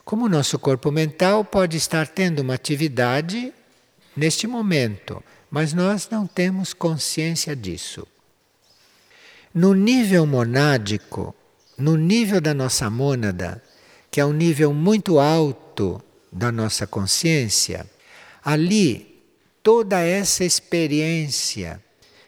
Como 0.03 0.25
o 0.25 0.29
nosso 0.29 0.59
corpo 0.59 0.91
mental 0.91 1.45
pode 1.45 1.77
estar 1.77 2.09
tendo 2.09 2.39
uma 2.39 2.55
atividade 2.55 3.53
neste 4.17 4.47
momento, 4.47 5.23
mas 5.49 5.71
nós 5.71 6.09
não 6.09 6.27
temos 6.27 6.73
consciência 6.73 7.55
disso. 7.55 8.05
No 9.53 9.73
nível 9.73 10.25
monádico, 10.25 11.33
no 11.77 11.95
nível 11.95 12.41
da 12.41 12.53
nossa 12.53 12.89
mônada, 12.89 13.63
que 14.11 14.19
é 14.19 14.25
um 14.25 14.33
nível 14.33 14.73
muito 14.73 15.19
alto 15.19 16.03
da 16.33 16.51
nossa 16.51 16.85
consciência, 16.85 17.89
ali 18.43 19.23
toda 19.63 20.01
essa 20.01 20.43
experiência 20.43 21.81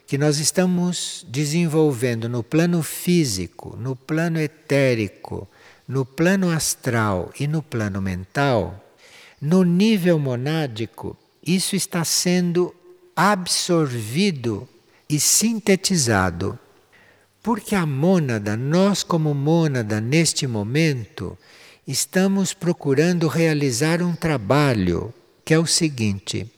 que 0.10 0.18
nós 0.18 0.40
estamos 0.40 1.24
desenvolvendo 1.30 2.28
no 2.28 2.42
plano 2.42 2.82
físico, 2.82 3.78
no 3.78 3.96
plano 3.96 4.40
etérico, 4.40 5.48
no 5.88 6.04
plano 6.04 6.50
astral 6.50 7.32
e 7.40 7.46
no 7.46 7.62
plano 7.62 8.02
mental, 8.02 8.84
no 9.40 9.62
nível 9.62 10.18
monádico, 10.18 11.16
isso 11.46 11.76
está 11.76 12.04
sendo 12.04 12.74
absorvido 13.16 14.68
e 15.08 15.20
sintetizado. 15.20 16.58
Porque 17.44 17.76
a 17.76 17.86
mônada, 17.86 18.58
nós 18.58 19.04
como 19.04 19.36
mônada 19.36 20.02
neste 20.02 20.48
momento, 20.48 21.38
estamos 21.86 22.52
procurando 22.52 23.28
realizar 23.28 24.02
um 24.02 24.16
trabalho 24.16 25.14
que 25.46 25.54
é 25.54 25.60
o 25.60 25.68
seguinte: 25.68 26.52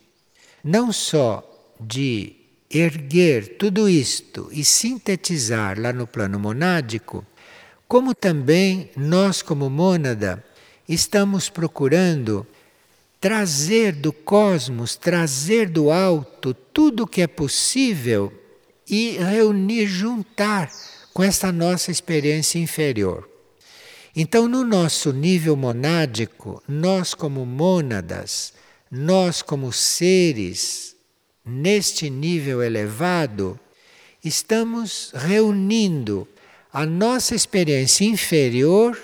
não 0.64 0.90
só 0.90 1.46
de 1.78 2.41
erguer 2.72 3.56
tudo 3.58 3.88
isto 3.88 4.48
e 4.50 4.64
sintetizar 4.64 5.78
lá 5.78 5.92
no 5.92 6.06
plano 6.06 6.38
monádico, 6.38 7.24
como 7.86 8.14
também 8.14 8.90
nós, 8.96 9.42
como 9.42 9.68
mônada, 9.68 10.42
estamos 10.88 11.50
procurando 11.50 12.46
trazer 13.20 13.92
do 13.92 14.12
cosmos, 14.12 14.96
trazer 14.96 15.68
do 15.68 15.90
alto 15.90 16.54
tudo 16.54 17.04
o 17.04 17.06
que 17.06 17.20
é 17.20 17.26
possível 17.26 18.32
e 18.88 19.18
reunir, 19.18 19.86
juntar 19.86 20.70
com 21.12 21.22
essa 21.22 21.52
nossa 21.52 21.90
experiência 21.90 22.58
inferior. 22.58 23.28
Então, 24.16 24.48
no 24.48 24.64
nosso 24.64 25.12
nível 25.12 25.56
monádico, 25.56 26.62
nós, 26.66 27.14
como 27.14 27.46
mônadas, 27.46 28.52
nós, 28.90 29.40
como 29.40 29.72
seres, 29.72 30.91
neste 31.44 32.08
nível 32.08 32.62
elevado, 32.62 33.58
estamos 34.24 35.12
reunindo 35.14 36.26
a 36.72 36.86
nossa 36.86 37.34
experiência 37.34 38.04
inferior 38.04 38.98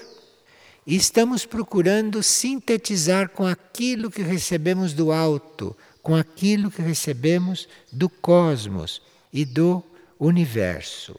e 0.86 0.96
estamos 0.96 1.44
procurando 1.44 2.22
sintetizar 2.22 3.28
com 3.28 3.46
aquilo 3.46 4.10
que 4.10 4.22
recebemos 4.22 4.92
do 4.92 5.12
alto, 5.12 5.76
com 6.02 6.14
aquilo 6.14 6.70
que 6.70 6.80
recebemos 6.80 7.68
do 7.92 8.08
cosmos 8.08 9.02
e 9.32 9.44
do 9.44 9.82
universo. 10.18 11.14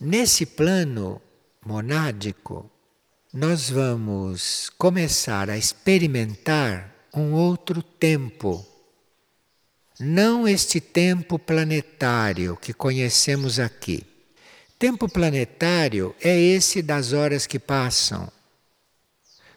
Nesse 0.00 0.44
plano 0.44 1.22
monádico, 1.64 2.68
nós 3.32 3.70
vamos 3.70 4.68
começar 4.76 5.48
a 5.48 5.56
experimentar 5.56 6.91
um 7.14 7.32
outro 7.34 7.82
tempo 7.82 8.66
não 10.00 10.48
este 10.48 10.80
tempo 10.80 11.38
planetário 11.38 12.56
que 12.56 12.72
conhecemos 12.72 13.60
aqui. 13.60 14.04
Tempo 14.76 15.08
planetário 15.08 16.12
é 16.20 16.36
esse 16.36 16.82
das 16.82 17.12
horas 17.12 17.46
que 17.46 17.56
passam, 17.56 18.28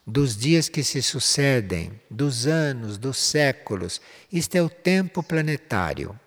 dos 0.06 0.38
dias 0.38 0.70
que 0.70 0.84
se 0.84 1.02
sucedem, 1.02 2.00
dos 2.12 2.46
anos, 2.46 3.00
dos 3.00 3.18
séculos. 3.18 4.00
Isto 4.32 4.56
é 4.56 4.62
o 4.62 4.70
tempo 4.70 5.24
planetário. 5.24 6.20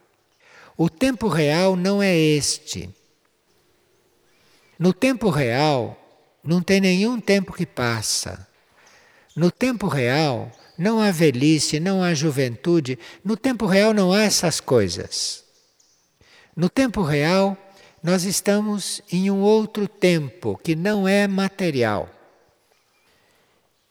O 0.76 0.90
tempo 0.90 1.28
real 1.28 1.76
não 1.76 2.02
é 2.02 2.16
este. 2.16 2.90
No 4.76 4.92
tempo 4.92 5.30
real, 5.30 5.96
não 6.42 6.60
tem 6.60 6.80
nenhum 6.80 7.20
tempo 7.20 7.52
que 7.52 7.66
passa. 7.66 8.48
No 9.36 9.50
tempo 9.52 9.86
real, 9.86 10.50
não 10.78 11.00
há 11.00 11.10
velhice, 11.10 11.80
não 11.80 12.02
há 12.02 12.14
juventude. 12.14 12.96
No 13.24 13.36
tempo 13.36 13.66
real 13.66 13.92
não 13.92 14.12
há 14.12 14.22
essas 14.22 14.60
coisas. 14.60 15.42
No 16.54 16.70
tempo 16.70 17.02
real, 17.02 17.56
nós 18.00 18.22
estamos 18.22 19.02
em 19.10 19.28
um 19.28 19.40
outro 19.40 19.88
tempo 19.88 20.58
que 20.62 20.76
não 20.76 21.08
é 21.08 21.26
material. 21.26 22.08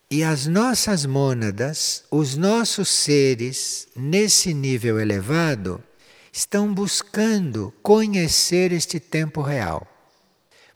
E 0.10 0.24
as 0.24 0.48
nossas 0.48 1.06
mônadas, 1.06 2.06
os 2.10 2.38
nossos 2.38 2.88
seres, 2.88 3.90
nesse 3.94 4.54
nível 4.54 4.98
elevado, 4.98 5.84
estão 6.32 6.74
buscando 6.74 7.74
conhecer 7.84 8.72
este 8.72 9.02
tempo 9.02 9.42
real. 9.42 9.86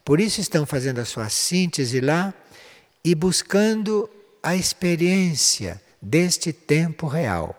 Por 0.03 0.20
isso 0.20 0.41
estão 0.41 0.66
fazendo 0.66 0.99
a 0.99 1.05
sua 1.05 1.30
síntese 1.30 2.01
lá 2.01 2.34
e 3.05 3.16
buscando 3.16 4.09
a 4.43 4.55
experiência 4.55 5.82
deste 6.02 6.52
tempo 6.52 7.08
real. 7.08 7.58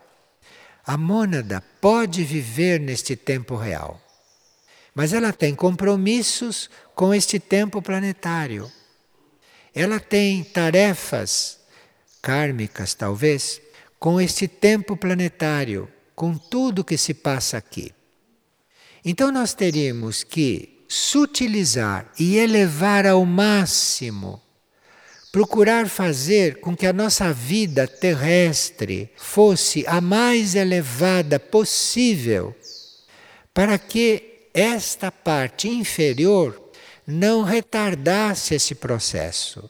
A 0.85 0.97
mônada 0.97 1.63
pode 1.81 2.25
viver 2.25 2.81
neste 2.81 3.15
tempo 3.15 3.55
real, 3.55 4.01
mas 4.95 5.13
ela 5.13 5.33
tem 5.33 5.55
compromissos 5.55 6.69
com 6.95 7.15
este 7.15 7.39
tempo 7.39 7.81
planetário. 7.81 8.71
Ela 9.75 10.01
tem 10.01 10.43
tarefas 10.43 11.59
kármicas, 12.21 12.95
talvez, 12.95 13.61
com 13.99 14.21
este 14.21 14.49
tempo 14.49 14.97
planetário, 14.97 15.89
com 16.15 16.37
tudo 16.37 16.85
que 16.85 16.99
se 16.99 17.15
passa 17.15 17.57
aqui. 17.57 17.93
Então 19.05 19.33
nós 19.33 19.55
teríamos 19.55 20.23
que 20.23 20.85
sutilizar 20.89 22.13
e 22.19 22.37
elevar 22.37 23.07
ao 23.07 23.25
máximo 23.25 24.43
procurar 25.33 25.89
fazer 25.89 26.61
com 26.61 26.77
que 26.77 26.87
a 26.87 26.93
nossa 26.93 27.33
vida 27.33 27.89
terrestre 27.89 29.11
fosse 29.17 29.83
a 29.87 29.99
mais 29.99 30.55
elevada 30.55 31.41
possível, 31.41 32.55
para 33.55 33.79
que 33.79 34.49
esta 34.53 35.11
parte 35.11 35.69
inferior 35.69 36.63
não 37.07 37.43
retardasse 37.43 38.55
esse 38.55 38.75
processo. 38.75 39.69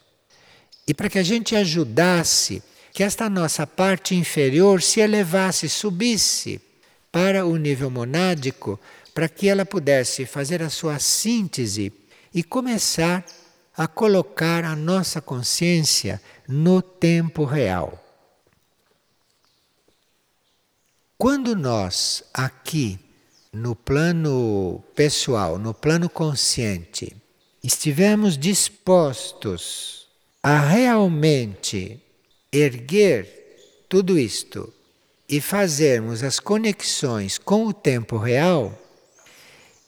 E 0.85 0.93
para 0.93 1.09
que 1.09 1.17
a 1.17 1.23
gente 1.23 1.55
ajudasse 1.55 2.61
que 2.91 3.01
esta 3.01 3.29
nossa 3.29 3.65
parte 3.65 4.13
inferior 4.15 4.81
se 4.81 4.99
elevasse, 4.99 5.69
subisse 5.69 6.59
para 7.09 7.45
o 7.45 7.55
nível 7.55 7.89
monádico, 7.89 8.77
para 9.13 9.29
que 9.29 9.47
ela 9.47 9.65
pudesse 9.65 10.25
fazer 10.25 10.61
a 10.61 10.69
sua 10.69 10.99
síntese 10.99 11.93
e 12.33 12.43
começar 12.43 13.23
a 13.25 13.42
colocar 13.87 14.63
a 14.63 14.75
nossa 14.75 15.19
consciência 15.19 16.21
no 16.47 16.81
tempo 16.81 17.43
real. 17.43 17.99
Quando 21.17 21.55
nós, 21.55 22.23
aqui, 22.33 22.99
no 23.51 23.75
plano 23.75 24.83
pessoal, 24.95 25.57
no 25.57 25.73
plano 25.73 26.09
consciente, 26.09 27.15
estivermos 27.63 28.37
dispostos 28.37 30.07
a 30.41 30.59
realmente 30.59 32.01
erguer 32.51 33.85
tudo 33.87 34.19
isto 34.19 34.71
e 35.29 35.39
fazermos 35.39 36.23
as 36.23 36.39
conexões 36.39 37.37
com 37.37 37.65
o 37.65 37.73
tempo 37.73 38.17
real, 38.17 38.77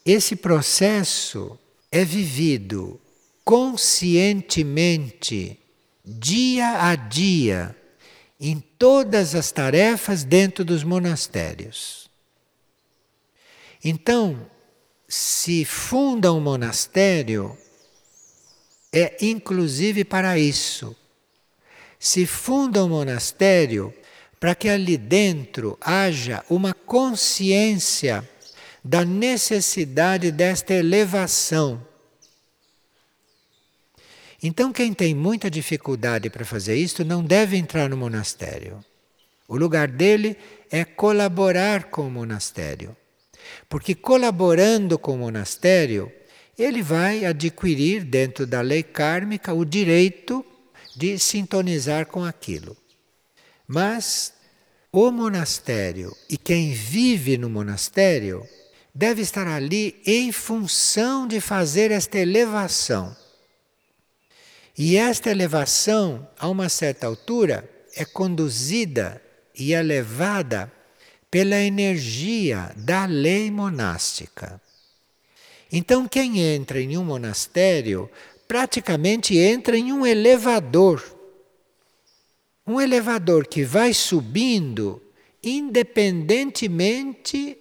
esse 0.04 0.34
processo 0.34 1.58
é 1.92 2.04
vivido 2.04 2.98
conscientemente, 3.46 5.58
dia 6.04 6.82
a 6.82 6.94
dia, 6.96 7.74
em 8.40 8.58
todas 8.58 9.36
as 9.36 9.52
tarefas 9.52 10.24
dentro 10.24 10.64
dos 10.64 10.82
monastérios. 10.82 12.10
Então, 13.84 14.50
se 15.08 15.64
funda 15.64 16.32
um 16.32 16.40
monastério, 16.40 17.56
é 18.92 19.16
inclusive 19.24 20.04
para 20.04 20.36
isso. 20.36 20.96
Se 22.00 22.26
funda 22.26 22.84
um 22.84 22.88
monastério 22.88 23.94
para 24.40 24.56
que 24.56 24.68
ali 24.68 24.96
dentro 24.96 25.78
haja 25.80 26.44
uma 26.50 26.74
consciência 26.74 28.28
da 28.82 29.04
necessidade 29.04 30.32
desta 30.32 30.74
elevação 30.74 31.80
então, 34.42 34.72
quem 34.72 34.92
tem 34.92 35.14
muita 35.14 35.50
dificuldade 35.50 36.28
para 36.28 36.44
fazer 36.44 36.76
isto 36.76 37.04
não 37.04 37.24
deve 37.24 37.56
entrar 37.56 37.88
no 37.88 37.96
monastério. 37.96 38.84
O 39.48 39.56
lugar 39.56 39.88
dele 39.88 40.36
é 40.70 40.84
colaborar 40.84 41.84
com 41.84 42.06
o 42.06 42.10
monastério. 42.10 42.96
Porque 43.68 43.94
colaborando 43.94 44.98
com 44.98 45.14
o 45.14 45.18
monastério, 45.18 46.12
ele 46.58 46.82
vai 46.82 47.24
adquirir 47.24 48.04
dentro 48.04 48.46
da 48.46 48.60
lei 48.60 48.82
kármica 48.82 49.54
o 49.54 49.64
direito 49.64 50.44
de 50.94 51.18
sintonizar 51.18 52.06
com 52.06 52.24
aquilo. 52.24 52.76
Mas 53.66 54.34
o 54.92 55.10
monastério 55.10 56.14
e 56.28 56.36
quem 56.36 56.72
vive 56.72 57.38
no 57.38 57.48
monastério 57.48 58.46
deve 58.94 59.22
estar 59.22 59.46
ali 59.46 60.00
em 60.06 60.32
função 60.32 61.26
de 61.26 61.40
fazer 61.40 61.90
esta 61.90 62.18
elevação 62.18 63.14
e 64.78 64.96
esta 64.96 65.30
elevação, 65.30 66.28
a 66.38 66.48
uma 66.48 66.68
certa 66.68 67.06
altura, 67.06 67.68
é 67.94 68.04
conduzida 68.04 69.22
e 69.54 69.72
é 69.72 69.82
levada 69.82 70.70
pela 71.30 71.56
energia 71.56 72.72
da 72.76 73.06
lei 73.06 73.50
monástica. 73.50 74.60
Então, 75.72 76.06
quem 76.06 76.40
entra 76.40 76.78
em 76.80 76.98
um 76.98 77.04
monastério 77.04 78.10
praticamente 78.46 79.36
entra 79.36 79.78
em 79.78 79.92
um 79.92 80.06
elevador. 80.06 81.02
Um 82.66 82.80
elevador 82.80 83.46
que 83.46 83.64
vai 83.64 83.94
subindo 83.94 85.02
independentemente 85.42 87.58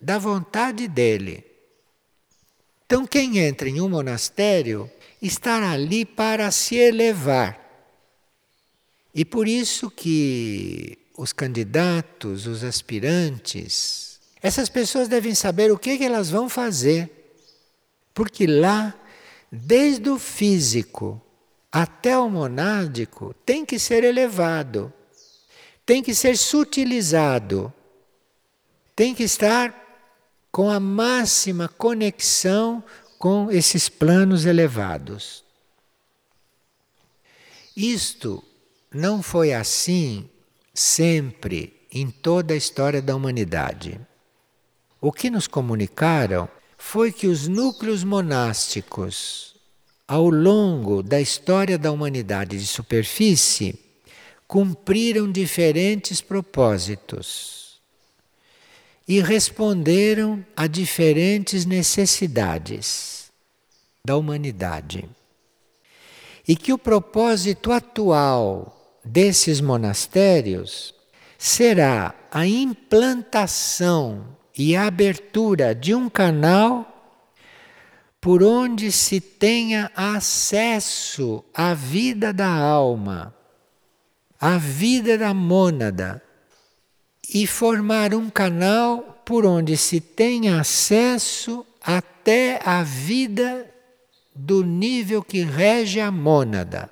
da 0.00 0.18
vontade 0.18 0.86
dele. 0.86 1.44
Então, 2.84 3.06
quem 3.06 3.38
entra 3.38 3.68
em 3.68 3.80
um 3.80 3.88
monastério 3.88 4.88
estar 5.20 5.62
ali 5.62 6.04
para 6.04 6.50
se 6.50 6.76
elevar. 6.76 7.60
E 9.14 9.24
por 9.24 9.48
isso 9.48 9.90
que 9.90 10.98
os 11.16 11.32
candidatos, 11.32 12.46
os 12.46 12.62
aspirantes, 12.62 14.20
essas 14.42 14.68
pessoas 14.68 15.08
devem 15.08 15.34
saber 15.34 15.72
o 15.72 15.78
que, 15.78 15.96
que 15.98 16.04
elas 16.04 16.30
vão 16.30 16.48
fazer. 16.48 17.10
Porque 18.12 18.46
lá 18.46 18.94
desde 19.50 20.10
o 20.10 20.18
físico 20.18 21.20
até 21.70 22.16
o 22.18 22.28
monádico, 22.28 23.34
tem 23.44 23.64
que 23.64 23.78
ser 23.78 24.02
elevado, 24.02 24.92
tem 25.84 26.02
que 26.02 26.14
ser 26.14 26.36
sutilizado, 26.36 27.72
tem 28.94 29.14
que 29.14 29.24
estar 29.24 29.84
com 30.50 30.70
a 30.70 30.80
máxima 30.80 31.68
conexão 31.68 32.82
com 33.18 33.50
esses 33.50 33.88
planos 33.88 34.44
elevados. 34.44 35.44
Isto 37.76 38.42
não 38.92 39.22
foi 39.22 39.52
assim 39.52 40.28
sempre 40.72 41.74
em 41.92 42.10
toda 42.10 42.54
a 42.54 42.56
história 42.56 43.00
da 43.00 43.14
humanidade. 43.14 44.00
O 45.00 45.12
que 45.12 45.30
nos 45.30 45.46
comunicaram 45.46 46.48
foi 46.78 47.12
que 47.12 47.26
os 47.26 47.48
núcleos 47.48 48.04
monásticos, 48.04 49.56
ao 50.06 50.28
longo 50.28 51.02
da 51.02 51.20
história 51.20 51.78
da 51.78 51.90
humanidade 51.90 52.58
de 52.58 52.66
superfície, 52.66 53.78
cumpriram 54.46 55.30
diferentes 55.30 56.20
propósitos 56.20 57.65
e 59.06 59.20
responderam 59.20 60.44
a 60.56 60.66
diferentes 60.66 61.64
necessidades 61.64 63.30
da 64.04 64.16
humanidade. 64.16 65.08
E 66.46 66.56
que 66.56 66.72
o 66.72 66.78
propósito 66.78 67.72
atual 67.72 68.98
desses 69.04 69.60
monastérios 69.60 70.94
será 71.38 72.14
a 72.30 72.46
implantação 72.46 74.36
e 74.56 74.74
a 74.74 74.86
abertura 74.86 75.74
de 75.74 75.94
um 75.94 76.08
canal 76.08 76.92
por 78.20 78.42
onde 78.42 78.90
se 78.90 79.20
tenha 79.20 79.90
acesso 79.94 81.44
à 81.54 81.74
vida 81.74 82.32
da 82.32 82.48
alma, 82.48 83.34
à 84.40 84.58
vida 84.58 85.16
da 85.16 85.32
mônada, 85.32 86.22
e 87.32 87.46
formar 87.46 88.14
um 88.14 88.30
canal 88.30 89.22
por 89.24 89.44
onde 89.44 89.76
se 89.76 90.00
tenha 90.00 90.60
acesso 90.60 91.66
até 91.80 92.60
a 92.64 92.82
vida 92.82 93.66
do 94.34 94.62
nível 94.62 95.22
que 95.22 95.42
rege 95.42 96.00
a 96.00 96.10
mônada. 96.10 96.90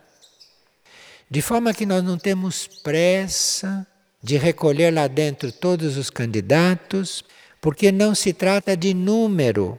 De 1.31 1.43
forma 1.43 1.75
que 1.75 1.87
nós 1.87 2.03
não 2.03 2.19
temos 2.19 2.67
pressa 2.67 3.87
de 4.23 4.37
recolher 4.37 4.93
lá 4.93 5.07
dentro 5.07 5.53
todos 5.53 5.97
os 5.97 6.09
candidatos, 6.09 7.25
porque 7.61 7.93
não 7.93 8.15
se 8.15 8.33
trata 8.33 8.77
de 8.77 8.95
número 8.95 9.79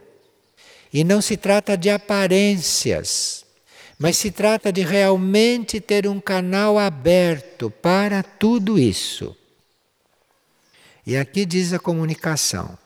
e 0.92 1.02
não 1.02 1.20
se 1.20 1.36
trata 1.36 1.76
de 1.76 1.90
aparências, 1.90 3.44
mas 3.98 4.16
se 4.16 4.30
trata 4.30 4.72
de 4.72 4.82
realmente 4.82 5.80
ter 5.80 6.06
um 6.06 6.20
canal 6.20 6.78
aberto 6.78 7.70
para 7.70 8.22
tudo 8.22 8.78
isso. 8.78 9.36
E 11.06 11.16
aqui 11.16 11.46
diz 11.46 11.72
a 11.72 11.78
comunicação. 11.78 12.76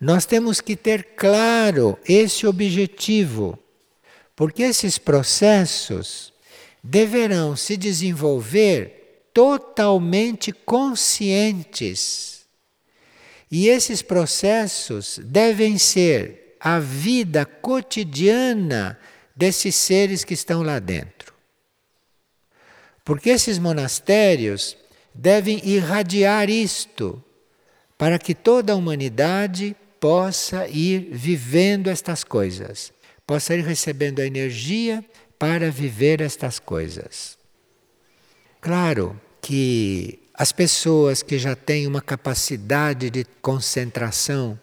Nós 0.00 0.24
temos 0.24 0.60
que 0.60 0.76
ter 0.76 1.16
claro 1.16 1.98
esse 2.08 2.46
objetivo, 2.46 3.58
porque 4.36 4.62
esses 4.62 4.96
processos 4.96 6.32
deverão 6.82 7.56
se 7.56 7.76
desenvolver 7.76 9.30
totalmente 9.34 10.52
conscientes. 10.52 12.46
E 13.50 13.68
esses 13.68 14.00
processos 14.00 15.18
devem 15.24 15.76
ser 15.76 16.56
a 16.60 16.78
vida 16.78 17.44
cotidiana 17.44 18.98
desses 19.34 19.74
seres 19.74 20.22
que 20.22 20.34
estão 20.34 20.62
lá 20.62 20.78
dentro. 20.78 21.34
Porque 23.04 23.30
esses 23.30 23.58
monastérios 23.58 24.76
devem 25.18 25.60
irradiar 25.64 26.48
isto 26.48 27.22
para 27.98 28.20
que 28.20 28.36
toda 28.36 28.72
a 28.72 28.76
humanidade 28.76 29.74
possa 29.98 30.68
ir 30.68 31.08
vivendo 31.10 31.90
estas 31.90 32.22
coisas, 32.22 32.92
possa 33.26 33.56
ir 33.56 33.64
recebendo 33.64 34.20
a 34.20 34.26
energia 34.26 35.04
para 35.36 35.72
viver 35.72 36.20
estas 36.20 36.60
coisas. 36.60 37.36
Claro, 38.60 39.20
que 39.42 40.20
as 40.32 40.52
pessoas 40.52 41.20
que 41.20 41.36
já 41.36 41.56
têm 41.56 41.88
uma 41.88 42.00
capacidade 42.00 43.10
de 43.10 43.24
concentração, 43.42 44.58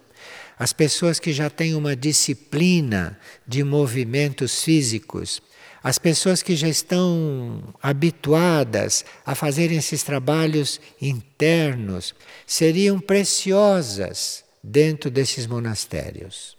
as 0.58 0.72
pessoas 0.72 1.20
que 1.20 1.34
já 1.34 1.50
têm 1.50 1.76
uma 1.76 1.98
disciplina 1.98 3.20
de 3.46 3.62
movimentos 3.62 4.64
físicos, 4.64 5.42
as 5.86 6.00
pessoas 6.00 6.42
que 6.42 6.56
já 6.56 6.68
estão 6.68 7.62
habituadas 7.80 9.06
a 9.24 9.36
fazerem 9.36 9.78
esses 9.78 10.02
trabalhos 10.02 10.82
internos, 11.00 12.16
seriam 12.44 13.00
preciosas 13.00 14.44
dentro 14.64 15.12
desses 15.12 15.46
monastérios. 15.46 16.58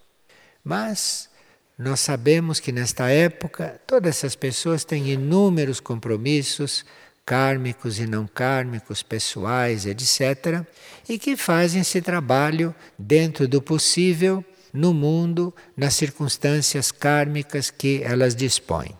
Mas 0.62 1.28
nós 1.76 1.98
sabemos 1.98 2.60
que 2.60 2.70
nesta 2.70 3.10
época 3.10 3.80
todas 3.84 4.10
essas 4.10 4.36
pessoas 4.36 4.84
têm 4.84 5.08
inúmeros 5.08 5.80
compromissos 5.80 6.84
kármicos 7.24 7.98
e 7.98 8.06
não 8.06 8.28
kármicos, 8.28 9.02
pessoais, 9.02 9.86
etc., 9.86 10.64
e 11.08 11.18
que 11.18 11.36
fazem 11.36 11.80
esse 11.80 12.00
trabalho 12.00 12.72
dentro 12.96 13.48
do 13.48 13.60
possível 13.60 14.44
no 14.72 14.94
mundo, 14.94 15.52
nas 15.76 15.94
circunstâncias 15.94 16.92
kármicas 16.92 17.72
que 17.72 18.04
elas 18.04 18.32
dispõem. 18.32 18.96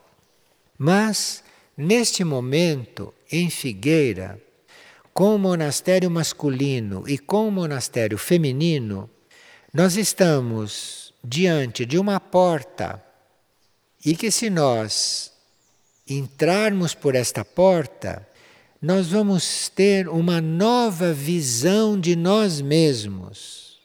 Mas, 0.78 1.42
neste 1.76 2.24
momento, 2.24 3.14
em 3.30 3.48
Figueira, 3.50 4.40
com 5.12 5.34
o 5.34 5.38
monastério 5.38 6.10
masculino 6.10 7.04
e 7.08 7.16
com 7.16 7.48
o 7.48 7.50
monastério 7.50 8.18
feminino, 8.18 9.08
nós 9.72 9.96
estamos 9.96 11.14
diante 11.24 11.86
de 11.86 11.98
uma 11.98 12.20
porta 12.20 13.02
e 14.04 14.14
que, 14.14 14.30
se 14.30 14.50
nós 14.50 15.32
entrarmos 16.08 16.94
por 16.94 17.14
esta 17.14 17.44
porta, 17.44 18.26
nós 18.80 19.08
vamos 19.08 19.68
ter 19.68 20.08
uma 20.08 20.40
nova 20.40 21.12
visão 21.12 21.98
de 21.98 22.14
nós 22.14 22.60
mesmos. 22.60 23.80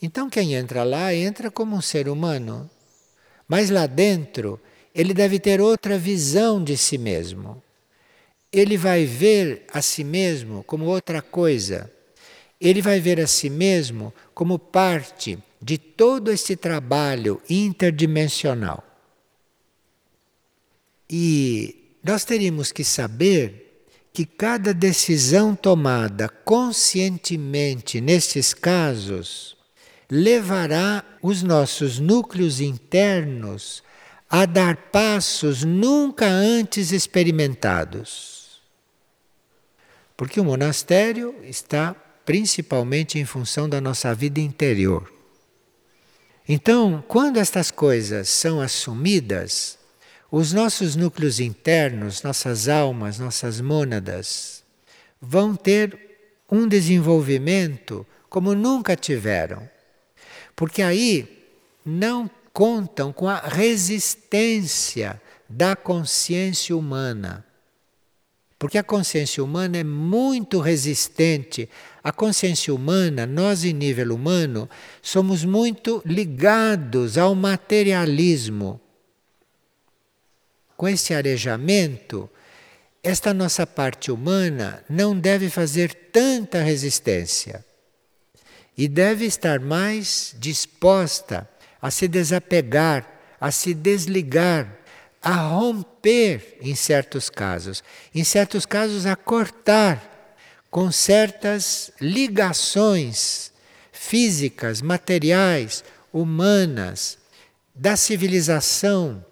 Então, 0.00 0.30
quem 0.30 0.54
entra 0.54 0.84
lá, 0.84 1.14
entra 1.14 1.50
como 1.50 1.76
um 1.76 1.80
ser 1.80 2.08
humano, 2.08 2.70
mas 3.46 3.70
lá 3.70 3.86
dentro 3.86 4.60
ele 4.94 5.14
deve 5.14 5.38
ter 5.38 5.60
outra 5.60 5.98
visão 5.98 6.62
de 6.62 6.76
si 6.76 6.98
mesmo. 6.98 7.62
Ele 8.52 8.76
vai 8.76 9.06
ver 9.06 9.64
a 9.72 9.80
si 9.80 10.04
mesmo 10.04 10.62
como 10.64 10.84
outra 10.84 11.22
coisa. 11.22 11.90
Ele 12.60 12.82
vai 12.82 13.00
ver 13.00 13.18
a 13.20 13.26
si 13.26 13.48
mesmo 13.48 14.12
como 14.34 14.58
parte 14.58 15.38
de 15.60 15.78
todo 15.78 16.30
este 16.30 16.56
trabalho 16.56 17.40
interdimensional. 17.48 18.84
E 21.08 21.96
nós 22.02 22.24
teríamos 22.24 22.72
que 22.72 22.84
saber 22.84 23.84
que 24.12 24.26
cada 24.26 24.74
decisão 24.74 25.54
tomada 25.54 26.28
conscientemente 26.28 28.00
nestes 28.00 28.52
casos 28.52 29.56
levará 30.10 31.02
os 31.22 31.42
nossos 31.42 31.98
núcleos 31.98 32.60
internos 32.60 33.82
a 34.34 34.46
dar 34.46 34.76
passos 34.90 35.62
nunca 35.62 36.24
antes 36.24 36.90
experimentados. 36.90 38.62
Porque 40.16 40.40
o 40.40 40.44
monastério 40.44 41.36
está 41.42 41.94
principalmente 42.24 43.18
em 43.18 43.26
função 43.26 43.68
da 43.68 43.78
nossa 43.78 44.14
vida 44.14 44.40
interior. 44.40 45.12
Então, 46.48 47.04
quando 47.06 47.36
estas 47.36 47.70
coisas 47.70 48.30
são 48.30 48.58
assumidas, 48.58 49.78
os 50.30 50.50
nossos 50.50 50.96
núcleos 50.96 51.38
internos, 51.38 52.22
nossas 52.22 52.70
almas, 52.70 53.18
nossas 53.18 53.60
mônadas, 53.60 54.64
vão 55.20 55.54
ter 55.54 56.40
um 56.50 56.66
desenvolvimento 56.66 58.06
como 58.30 58.54
nunca 58.54 58.96
tiveram. 58.96 59.68
Porque 60.56 60.80
aí 60.80 61.46
não 61.84 62.30
contam 62.52 63.12
com 63.12 63.28
a 63.28 63.38
resistência 63.38 65.20
da 65.48 65.74
consciência 65.74 66.76
humana. 66.76 67.44
Porque 68.58 68.78
a 68.78 68.82
consciência 68.82 69.42
humana 69.42 69.78
é 69.78 69.84
muito 69.84 70.60
resistente. 70.60 71.68
A 72.02 72.12
consciência 72.12 72.72
humana, 72.72 73.26
nós 73.26 73.64
em 73.64 73.72
nível 73.72 74.14
humano, 74.14 74.70
somos 75.00 75.44
muito 75.44 76.00
ligados 76.04 77.18
ao 77.18 77.34
materialismo 77.34 78.80
com 80.82 80.88
esse 80.88 81.14
arejamento, 81.14 82.28
esta 83.04 83.32
nossa 83.32 83.64
parte 83.64 84.10
humana 84.10 84.82
não 84.90 85.16
deve 85.16 85.48
fazer 85.48 85.94
tanta 86.10 86.60
resistência 86.60 87.64
e 88.76 88.88
deve 88.88 89.24
estar 89.24 89.60
mais 89.60 90.34
disposta 90.40 91.48
a 91.82 91.90
se 91.90 92.06
desapegar, 92.06 93.04
a 93.40 93.50
se 93.50 93.74
desligar, 93.74 94.78
a 95.20 95.34
romper 95.34 96.58
em 96.60 96.76
certos 96.76 97.28
casos, 97.28 97.82
em 98.14 98.22
certos 98.22 98.64
casos 98.64 99.04
a 99.04 99.16
cortar 99.16 100.36
com 100.70 100.90
certas 100.90 101.90
ligações 102.00 103.52
físicas, 103.92 104.80
materiais, 104.80 105.84
humanas, 106.12 107.18
da 107.74 107.96
civilização. 107.96 109.24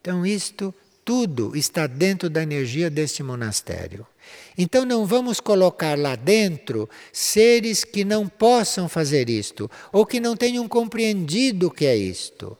Então, 0.00 0.24
isto 0.26 0.74
tudo 1.04 1.56
está 1.56 1.86
dentro 1.86 2.28
da 2.28 2.42
energia 2.42 2.90
deste 2.90 3.22
monastério. 3.22 4.06
Então 4.56 4.84
não 4.84 5.04
vamos 5.04 5.40
colocar 5.40 5.98
lá 5.98 6.16
dentro 6.16 6.88
seres 7.12 7.84
que 7.84 8.04
não 8.04 8.28
possam 8.28 8.88
fazer 8.88 9.28
isto 9.28 9.70
ou 9.92 10.06
que 10.06 10.20
não 10.20 10.36
tenham 10.36 10.66
compreendido 10.68 11.66
o 11.68 11.70
que 11.70 11.86
é 11.86 11.96
isto. 11.96 12.56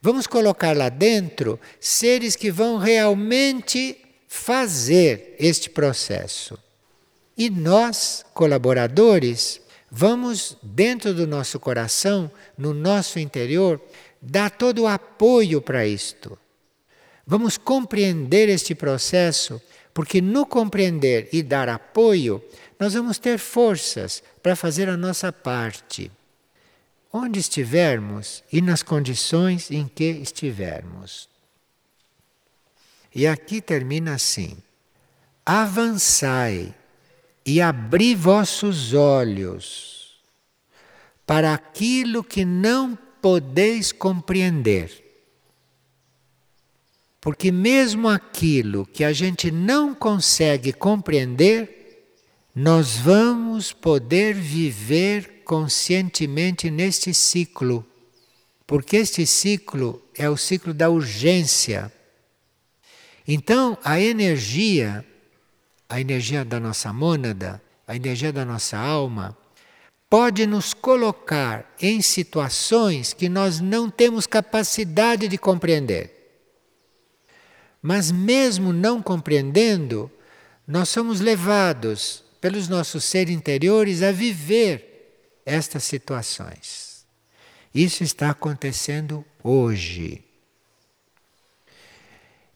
Vamos 0.00 0.26
colocar 0.26 0.76
lá 0.76 0.88
dentro 0.88 1.60
seres 1.78 2.34
que 2.34 2.50
vão 2.50 2.76
realmente 2.76 3.96
fazer 4.26 5.36
este 5.38 5.70
processo. 5.70 6.58
E 7.36 7.48
nós, 7.48 8.24
colaboradores, 8.34 9.60
vamos, 9.90 10.56
dentro 10.62 11.12
do 11.14 11.26
nosso 11.26 11.60
coração, 11.60 12.30
no 12.56 12.72
nosso 12.72 13.18
interior, 13.18 13.80
dar 14.20 14.50
todo 14.50 14.82
o 14.82 14.86
apoio 14.86 15.60
para 15.60 15.86
isto. 15.86 16.38
Vamos 17.26 17.56
compreender 17.56 18.48
este 18.48 18.74
processo, 18.74 19.60
porque 19.94 20.20
no 20.20 20.46
compreender 20.46 21.28
e 21.32 21.42
dar 21.42 21.68
apoio, 21.68 22.42
nós 22.78 22.94
vamos 22.94 23.18
ter 23.18 23.38
forças 23.38 24.22
para 24.42 24.56
fazer 24.56 24.88
a 24.88 24.96
nossa 24.96 25.32
parte. 25.32 26.10
Onde 27.12 27.38
estivermos 27.38 28.42
e 28.50 28.62
nas 28.62 28.82
condições 28.82 29.70
em 29.70 29.86
que 29.86 30.04
estivermos. 30.04 31.28
E 33.14 33.26
aqui 33.26 33.60
termina 33.60 34.14
assim: 34.14 34.56
avançai 35.44 36.74
e 37.44 37.60
abri 37.60 38.14
vossos 38.14 38.94
olhos 38.94 40.22
para 41.26 41.52
aquilo 41.52 42.24
que 42.24 42.44
não 42.44 42.96
podeis 43.20 43.92
compreender. 43.92 45.01
Porque, 47.22 47.50
mesmo 47.50 48.06
aquilo 48.08 48.84
que 48.84 49.02
a 49.02 49.14
gente 49.14 49.50
não 49.50 49.94
consegue 49.94 50.74
compreender, 50.74 52.04
nós 52.54 52.98
vamos 52.98 53.72
poder 53.72 54.34
viver 54.34 55.42
conscientemente 55.44 56.70
neste 56.70 57.14
ciclo. 57.14 57.86
Porque 58.66 58.98
este 58.98 59.24
ciclo 59.24 60.02
é 60.14 60.28
o 60.28 60.36
ciclo 60.36 60.74
da 60.74 60.90
urgência. 60.90 61.90
Então, 63.26 63.78
a 63.82 63.98
energia 63.98 65.02
a 65.92 66.00
energia 66.00 66.42
da 66.42 66.58
nossa 66.58 66.90
mônada, 66.90 67.60
a 67.86 67.94
energia 67.94 68.32
da 68.32 68.46
nossa 68.46 68.78
alma, 68.78 69.36
pode 70.08 70.46
nos 70.46 70.72
colocar 70.72 71.70
em 71.78 72.00
situações 72.00 73.12
que 73.12 73.28
nós 73.28 73.60
não 73.60 73.90
temos 73.90 74.26
capacidade 74.26 75.28
de 75.28 75.36
compreender. 75.36 76.21
Mas, 77.82 78.12
mesmo 78.12 78.72
não 78.72 79.02
compreendendo, 79.02 80.10
nós 80.66 80.88
somos 80.88 81.20
levados 81.20 82.24
pelos 82.40 82.68
nossos 82.68 83.04
seres 83.04 83.34
interiores 83.34 84.02
a 84.02 84.12
viver 84.12 85.42
estas 85.44 85.82
situações. 85.82 87.04
Isso 87.74 88.04
está 88.04 88.30
acontecendo 88.30 89.24
hoje. 89.42 90.24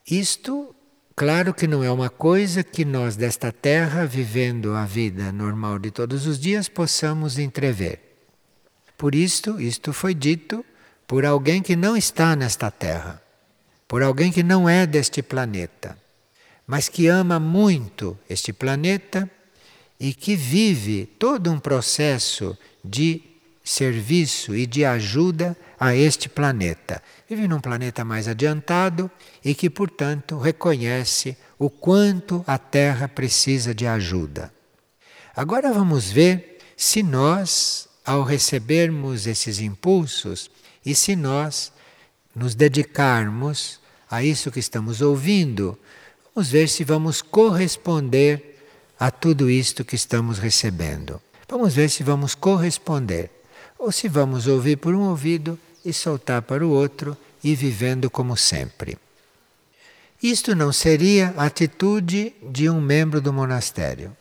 Isto 0.08 0.76
Claro 1.18 1.54
que 1.54 1.66
não 1.66 1.82
é 1.82 1.90
uma 1.90 2.10
coisa 2.10 2.62
que 2.62 2.84
nós 2.84 3.16
desta 3.16 3.50
terra, 3.50 4.04
vivendo 4.04 4.74
a 4.74 4.84
vida 4.84 5.32
normal 5.32 5.78
de 5.78 5.90
todos 5.90 6.26
os 6.26 6.38
dias, 6.38 6.68
possamos 6.68 7.38
entrever. 7.38 8.18
Por 8.98 9.14
isto, 9.14 9.58
isto 9.58 9.94
foi 9.94 10.12
dito 10.12 10.62
por 11.06 11.24
alguém 11.24 11.62
que 11.62 11.74
não 11.74 11.96
está 11.96 12.36
nesta 12.36 12.70
terra, 12.70 13.22
por 13.88 14.02
alguém 14.02 14.32
que 14.32 14.42
não 14.42 14.68
é 14.68 14.86
deste 14.86 15.22
planeta, 15.22 15.96
mas 16.66 16.88
que 16.88 17.06
ama 17.06 17.38
muito 17.38 18.18
este 18.28 18.52
planeta 18.52 19.30
e 19.98 20.12
que 20.12 20.36
vive 20.36 21.06
todo 21.18 21.50
um 21.50 21.58
processo 21.58 22.56
de 22.84 23.22
serviço 23.64 24.54
e 24.54 24.66
de 24.66 24.84
ajuda 24.84 25.56
a 25.78 25.94
este 25.94 26.28
planeta. 26.28 27.02
Vive 27.28 27.48
num 27.48 27.60
planeta 27.60 28.04
mais 28.04 28.28
adiantado 28.28 29.10
e 29.44 29.54
que, 29.54 29.68
portanto, 29.68 30.38
reconhece 30.38 31.36
o 31.58 31.68
quanto 31.68 32.44
a 32.46 32.58
Terra 32.58 33.08
precisa 33.08 33.74
de 33.74 33.86
ajuda. 33.86 34.52
Agora 35.34 35.72
vamos 35.72 36.10
ver 36.10 36.58
se 36.76 37.02
nós, 37.02 37.88
ao 38.04 38.22
recebermos 38.22 39.26
esses 39.26 39.60
impulsos, 39.60 40.50
e 40.84 40.94
se 40.94 41.16
nós 41.16 41.72
nos 42.36 42.54
dedicarmos 42.54 43.80
a 44.10 44.22
isso 44.22 44.52
que 44.52 44.60
estamos 44.60 45.00
ouvindo, 45.00 45.78
vamos 46.34 46.50
ver 46.50 46.68
se 46.68 46.84
vamos 46.84 47.22
corresponder 47.22 48.60
a 49.00 49.10
tudo 49.10 49.50
isto 49.50 49.86
que 49.86 49.96
estamos 49.96 50.38
recebendo. 50.38 51.20
Vamos 51.48 51.74
ver 51.74 51.88
se 51.88 52.02
vamos 52.02 52.34
corresponder 52.34 53.30
ou 53.78 53.90
se 53.90 54.06
vamos 54.06 54.46
ouvir 54.46 54.76
por 54.76 54.94
um 54.94 55.08
ouvido 55.08 55.58
e 55.82 55.92
soltar 55.92 56.42
para 56.42 56.64
o 56.64 56.70
outro 56.70 57.16
e 57.42 57.54
vivendo 57.54 58.10
como 58.10 58.36
sempre. 58.36 58.98
Isto 60.22 60.54
não 60.54 60.72
seria 60.72 61.32
a 61.36 61.46
atitude 61.46 62.34
de 62.42 62.68
um 62.68 62.80
membro 62.80 63.20
do 63.20 63.32
monastério. 63.32 64.14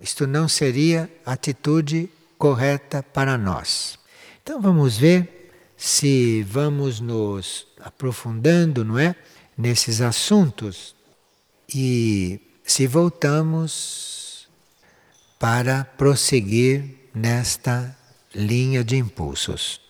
Isto 0.00 0.26
não 0.26 0.48
seria 0.48 1.10
a 1.24 1.32
atitude 1.32 2.08
correta 2.38 3.02
para 3.02 3.38
nós. 3.38 3.98
Então 4.42 4.60
vamos 4.60 4.96
ver 4.96 5.43
se 5.84 6.42
vamos 6.44 6.98
nos 6.98 7.66
aprofundando, 7.78 8.82
não 8.82 8.98
é, 8.98 9.14
nesses 9.56 10.00
assuntos 10.00 10.96
e 11.68 12.40
se 12.64 12.86
voltamos 12.86 14.48
para 15.38 15.84
prosseguir 15.84 17.10
nesta 17.14 17.94
linha 18.34 18.82
de 18.82 18.96
impulsos. 18.96 19.83